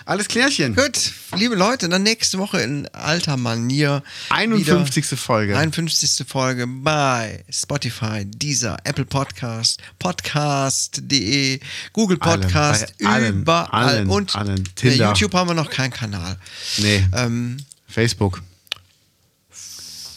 [0.06, 0.76] Alles klärchen.
[0.76, 4.02] Gut, liebe Leute, dann nächste Woche in alter Manier.
[4.30, 5.11] 51.
[5.11, 5.57] wieder- Folge.
[5.57, 6.26] 51.
[6.28, 11.60] Folge bei Spotify, Deezer, Apple Podcast, Podcast.de,
[11.94, 13.68] Google Podcast, bei allen, überall.
[13.90, 14.64] allen, Und allen.
[14.76, 15.10] Tinder.
[15.10, 16.38] YouTube haben wir noch keinen Kanal.
[16.78, 17.57] Nee, Ähm,
[17.88, 18.41] Facebook.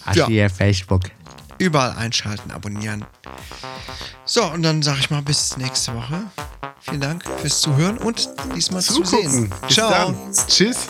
[0.04, 0.48] Hast Ja.
[0.48, 1.02] Facebook?
[1.62, 3.04] Überall einschalten, abonnieren.
[4.24, 6.24] So, und dann sage ich mal bis nächste Woche.
[6.80, 9.06] Vielen Dank fürs Zuhören und diesmal Zugucken.
[9.06, 9.52] zusehen.
[9.66, 9.90] Bis Ciao.
[9.90, 10.16] dann.
[10.48, 10.88] Tschüss.